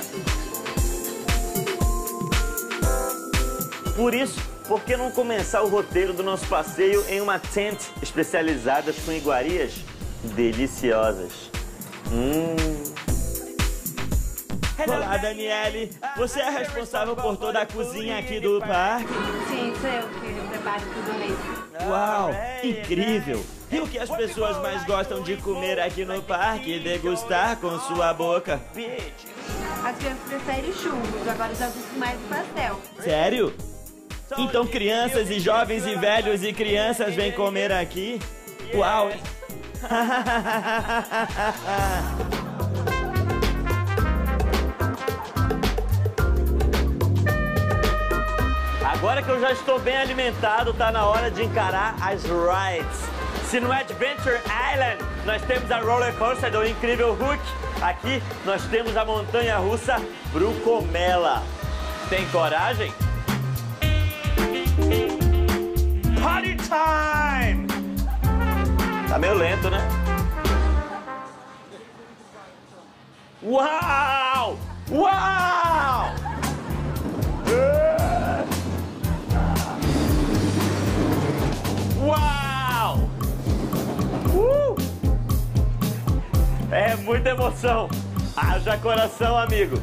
Por 3.98 4.14
isso, 4.14 4.40
por 4.66 4.82
que 4.82 4.96
não 4.96 5.12
começar 5.12 5.62
o 5.62 5.68
roteiro 5.68 6.14
do 6.14 6.24
nosso 6.24 6.48
passeio 6.48 7.04
em 7.10 7.20
uma 7.20 7.38
tent 7.38 7.82
especializada 8.02 8.94
com 8.94 9.12
iguarias 9.12 9.74
deliciosas? 10.34 11.52
Hum. 12.14 12.56
Olá, 14.88 15.18
Daniele. 15.18 15.92
Você 16.16 16.40
é 16.40 16.50
responsável 16.50 17.14
por 17.14 17.36
toda 17.36 17.60
a 17.60 17.66
cozinha 17.66 18.20
aqui 18.20 18.40
do 18.40 18.62
parque? 18.62 19.08
Sim, 19.50 19.74
sou 19.82 19.90
eu 19.90 20.08
que 20.08 20.53
mesmo. 20.64 21.90
Uau, 21.90 22.32
incrível! 22.64 23.44
E 23.72 23.80
o 23.80 23.88
que 23.88 23.98
as 23.98 24.10
pessoas 24.10 24.58
mais 24.62 24.86
gostam 24.86 25.24
de 25.24 25.36
comer 25.38 25.80
aqui 25.80 26.06
no 26.06 26.22
parque 26.22 26.76
e 26.76 26.80
degustar 26.80 27.58
com 27.58 27.80
sua 27.80 28.14
boca? 28.14 28.62
As 29.84 29.98
crianças 29.98 30.24
preferem 30.28 30.74
churros, 30.74 31.28
agora 31.28 31.52
os 31.52 31.62
adultos 31.62 31.98
mais 31.98 32.20
o 32.20 32.30
pastel. 32.30 32.80
Sério? 33.00 33.54
Então 34.38 34.66
crianças 34.66 35.30
e 35.30 35.40
jovens 35.40 35.86
e 35.86 35.96
velhos 35.96 36.44
e 36.44 36.54
crianças 36.54 37.14
vêm 37.16 37.32
comer 37.32 37.72
aqui? 37.72 38.20
Uau! 38.74 39.12
Agora 49.04 49.22
que 49.22 49.30
eu 49.30 49.42
já 49.42 49.52
estou 49.52 49.78
bem 49.80 49.98
alimentado, 49.98 50.74
tá 50.74 50.90
na 50.90 51.06
hora 51.06 51.30
de 51.30 51.44
encarar 51.44 51.94
as 52.00 52.24
rides. 52.24 53.04
Se 53.50 53.60
no 53.60 53.70
Adventure 53.70 54.40
Island 54.46 55.04
nós 55.26 55.42
temos 55.42 55.70
a 55.70 55.82
roller 55.82 56.14
coaster 56.14 56.50
do 56.50 56.66
incrível 56.66 57.14
Hulk, 57.14 57.44
aqui 57.82 58.24
nós 58.46 58.64
temos 58.68 58.96
a 58.96 59.04
montanha 59.04 59.58
russa 59.58 59.98
Brucomela. 60.32 61.44
Tem 62.10 62.26
coragem? 62.30 62.94
Party 66.24 66.56
time! 66.56 67.68
Tá 69.10 69.20
meio 69.20 69.34
lento, 69.34 69.70
né? 69.70 69.86
Uau! 73.44 74.58
Uau! 74.90 76.33
Uau! 82.04 83.10
Uh! 84.36 84.76
É 86.70 86.96
muita 86.98 87.30
emoção. 87.30 87.88
Haja 88.36 88.78
coração, 88.78 89.38
amigo. 89.38 89.78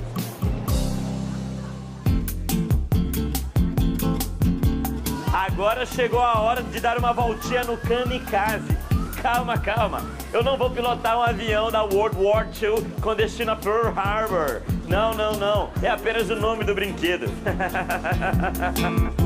Agora 5.33 5.87
chegou 5.87 6.21
a 6.21 6.39
hora 6.41 6.63
de 6.63 6.79
dar 6.79 6.99
uma 6.99 7.13
voltinha 7.13 7.65
no 7.65 7.79
kamikaze. 7.79 8.77
Calma, 9.23 9.57
calma. 9.57 10.03
Eu 10.33 10.43
não 10.43 10.57
vou 10.57 10.71
pilotar 10.71 11.19
um 11.19 11.23
avião 11.23 11.71
da 11.71 11.83
World 11.83 12.17
War 12.23 12.49
II 12.61 12.85
com 13.01 13.15
destino 13.15 13.53
a 13.53 13.57
Pearl 13.57 13.93
Harbor. 13.97 14.63
Não, 14.89 15.15
não, 15.15 15.33
não. 15.33 15.71
É 15.83 15.89
apenas 15.89 16.29
o 16.29 16.37
nome 16.37 16.65
do 16.65 16.75
brinquedo. 16.75 17.27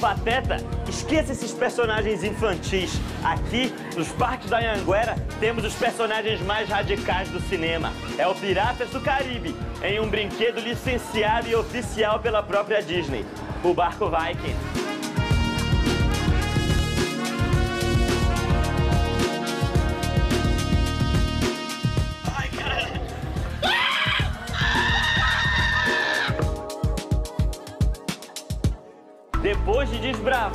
Pateta, 0.00 0.56
esqueça 0.88 1.32
esses 1.32 1.52
personagens 1.52 2.24
infantis. 2.24 2.92
Aqui, 3.22 3.72
nos 3.94 4.08
parques 4.08 4.48
da 4.48 4.58
Anhanguera, 4.58 5.14
temos 5.38 5.62
os 5.62 5.74
personagens 5.74 6.40
mais 6.40 6.68
radicais 6.70 7.28
do 7.28 7.40
cinema. 7.40 7.92
É 8.16 8.26
o 8.26 8.34
Piratas 8.34 8.88
do 8.90 9.00
Caribe, 9.00 9.54
em 9.82 10.00
um 10.00 10.08
brinquedo 10.08 10.58
licenciado 10.58 11.48
e 11.48 11.54
oficial 11.54 12.18
pela 12.18 12.42
própria 12.42 12.82
Disney, 12.82 13.26
o 13.62 13.74
Barco 13.74 14.06
Viking. 14.10 14.79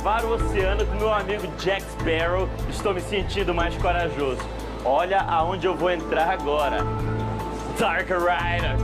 Desbravar 0.06 0.24
o 0.24 0.34
oceano 0.34 0.86
com 0.86 0.94
meu 0.94 1.12
amigo 1.12 1.48
Jack 1.58 1.82
Sparrow, 1.82 2.48
estou 2.70 2.94
me 2.94 3.00
sentindo 3.00 3.52
mais 3.52 3.76
corajoso. 3.78 4.40
Olha 4.84 5.20
aonde 5.22 5.66
eu 5.66 5.74
vou 5.74 5.90
entrar 5.90 6.30
agora. 6.30 6.78
Dark 7.76 8.08
Rider. 8.08 8.76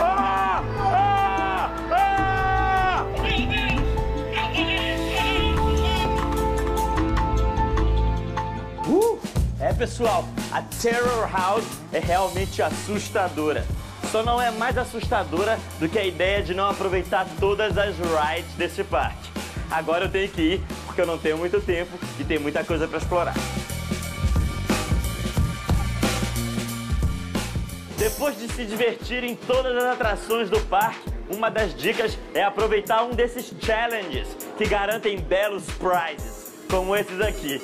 Ah! 0.00 0.64
Ah! 0.80 1.70
Ah! 1.90 3.06
Uh! 8.88 9.18
É, 9.60 9.72
pessoal, 9.74 10.24
a 10.54 10.62
Terror 10.62 11.28
House 11.32 11.66
é 11.92 11.98
realmente 11.98 12.62
assustadora. 12.62 13.66
Só 14.12 14.22
não 14.22 14.40
é 14.40 14.52
mais 14.52 14.78
assustadora 14.78 15.58
do 15.80 15.88
que 15.88 15.98
a 15.98 16.06
ideia 16.06 16.44
de 16.44 16.54
não 16.54 16.70
aproveitar 16.70 17.26
todas 17.40 17.76
as 17.76 17.96
rides 17.96 18.54
desse 18.56 18.84
parque. 18.84 19.28
Agora 19.68 20.04
eu 20.04 20.08
tenho 20.08 20.28
que 20.28 20.40
ir, 20.40 20.62
porque 20.86 21.00
eu 21.00 21.06
não 21.06 21.18
tenho 21.18 21.36
muito 21.36 21.60
tempo 21.60 21.90
e 22.20 22.22
tem 22.22 22.38
muita 22.38 22.62
coisa 22.62 22.86
para 22.86 22.98
explorar. 22.98 23.34
Depois 27.98 28.38
de 28.38 28.46
se 28.52 28.64
divertir 28.64 29.24
em 29.24 29.34
todas 29.34 29.76
as 29.76 29.84
atrações 29.84 30.48
do 30.48 30.60
parque, 30.60 31.10
uma 31.28 31.50
das 31.50 31.74
dicas 31.74 32.16
é 32.32 32.44
aproveitar 32.44 33.02
um 33.02 33.10
desses 33.10 33.52
challenges 33.60 34.28
que 34.56 34.66
garantem 34.66 35.18
belos 35.18 35.64
prizes, 35.80 36.52
como 36.70 36.94
esses 36.94 37.20
aqui. 37.20 37.60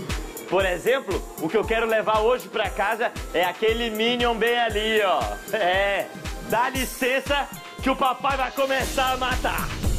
Por 0.51 0.66
exemplo, 0.66 1.22
o 1.40 1.48
que 1.48 1.57
eu 1.57 1.64
quero 1.64 1.86
levar 1.86 2.22
hoje 2.22 2.48
pra 2.48 2.68
casa 2.68 3.12
é 3.32 3.44
aquele 3.44 3.88
Minion 3.88 4.34
bem 4.34 4.59
ali, 4.59 5.01
ó. 5.01 5.22
É, 5.57 6.07
dá 6.51 6.68
licença 6.68 7.48
que 7.80 7.88
o 7.88 7.94
papai 7.94 8.36
vai 8.36 8.51
começar 8.51 9.12
a 9.12 9.16
matar. 9.16 9.89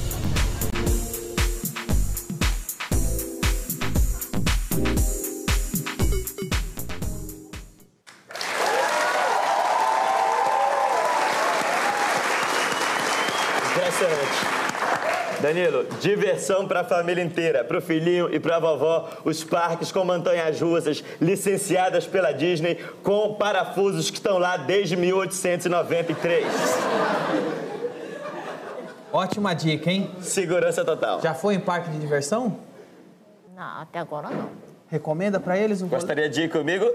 Danilo, 15.52 15.86
diversão 16.00 16.66
para 16.66 16.80
a 16.80 16.84
família 16.86 17.22
inteira, 17.22 17.62
para 17.62 17.78
o 17.78 17.82
filhinho 17.82 18.34
e 18.34 18.40
para 18.40 18.56
a 18.56 18.60
vovó, 18.60 19.10
os 19.26 19.44
parques 19.44 19.92
com 19.92 20.06
montanhas 20.06 20.62
russas 20.62 21.04
licenciadas 21.20 22.08
pela 22.08 22.32
Disney 22.32 22.76
com 23.04 23.34
parafusos 23.34 24.10
que 24.10 24.16
estão 24.16 24.38
lá 24.38 24.56
desde 24.56 24.96
1893. 24.96 26.46
Ótima 29.12 29.54
dica, 29.54 29.92
hein? 29.92 30.10
Segurança 30.22 30.86
total. 30.86 31.20
Já 31.22 31.34
foi 31.34 31.56
em 31.56 31.60
parque 31.60 31.90
de 31.90 32.00
diversão? 32.00 32.58
Não, 33.54 33.82
até 33.82 34.00
agora 34.00 34.30
não. 34.30 34.50
Recomenda 34.88 35.38
pra 35.38 35.58
eles 35.58 35.82
um 35.82 35.88
rolê? 35.88 35.98
Gostaria 35.98 36.30
de 36.30 36.44
ir 36.44 36.50
comigo? 36.50 36.90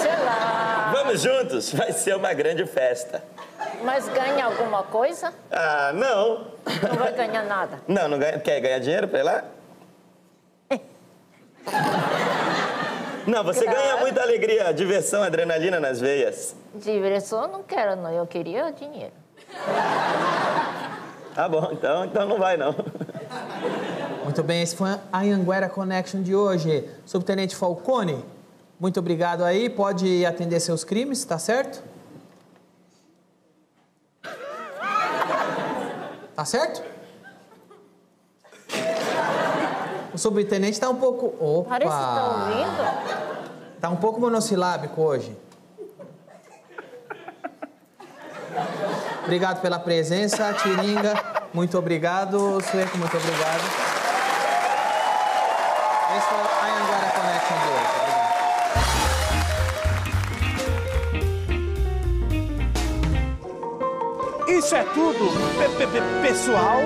Sei 0.00 0.24
lá. 0.24 0.90
Vamos 0.94 1.20
juntos, 1.20 1.70
vai 1.74 1.92
ser 1.92 2.16
uma 2.16 2.32
grande 2.32 2.64
festa. 2.64 3.22
Mas 3.82 4.08
ganha 4.08 4.44
alguma 4.46 4.82
coisa? 4.82 5.32
Ah, 5.50 5.92
não. 5.94 6.46
Não 6.88 6.96
vai 6.98 7.12
ganhar 7.12 7.44
nada. 7.44 7.80
Não, 7.88 8.08
não 8.08 8.18
ganha. 8.18 8.38
Quer 8.40 8.60
ganhar 8.60 8.78
dinheiro 8.80 9.08
pra 9.08 9.18
ir 9.20 9.22
lá? 9.22 9.44
Não, 13.26 13.44
você 13.44 13.64
Claro. 13.64 13.78
ganha 13.78 13.96
muita 13.98 14.22
alegria, 14.22 14.72
diversão, 14.72 15.22
adrenalina 15.22 15.78
nas 15.78 16.00
veias. 16.00 16.56
Diversão 16.74 17.42
eu 17.42 17.48
não 17.48 17.62
quero, 17.62 17.94
não. 17.96 18.10
Eu 18.10 18.26
queria 18.26 18.70
dinheiro. 18.72 19.12
Tá 21.34 21.48
bom, 21.48 21.68
então, 21.70 22.04
então 22.04 22.26
não 22.26 22.36
vai 22.36 22.56
não. 22.56 22.74
Muito 24.24 24.42
bem, 24.42 24.60
esse 24.60 24.74
foi 24.74 24.88
a 24.90 25.18
Anhanguera 25.20 25.68
Connection 25.68 26.20
de 26.20 26.34
hoje. 26.34 26.90
Subtenente 27.06 27.54
Falcone, 27.54 28.24
muito 28.80 28.98
obrigado 28.98 29.44
aí. 29.44 29.70
Pode 29.70 30.26
atender 30.26 30.58
seus 30.58 30.82
crimes, 30.82 31.24
tá 31.24 31.38
certo? 31.38 31.80
Tá 36.38 36.44
certo? 36.44 36.84
O 40.14 40.18
subtenente 40.18 40.78
tá 40.78 40.88
um 40.88 40.94
pouco. 40.94 41.34
Opa! 41.44 41.70
Parece 41.70 41.90
que 41.90 42.00
tá 42.00 42.28
ouvindo. 42.28 43.80
Tá 43.80 43.88
um 43.88 43.96
pouco 43.96 44.20
monossilábico 44.20 45.02
hoje. 45.02 45.36
Obrigado 49.24 49.60
pela 49.60 49.80
presença, 49.80 50.52
Tiringa. 50.52 51.20
Muito 51.52 51.76
obrigado, 51.76 52.60
Sueco, 52.62 52.96
muito 52.98 53.16
obrigado. 53.16 53.64
Esse 56.16 56.26
foi 56.28 56.38
a 56.38 56.66
Anhanguera 56.66 57.10
Connection 57.16 57.58
de 57.58 57.68
hoje. 57.68 58.07
Isso 64.58 64.74
é 64.74 64.82
tudo, 64.82 65.30
pe- 65.56 65.68
pe- 65.78 65.86
pe- 65.86 66.28
pessoal. 66.28 66.80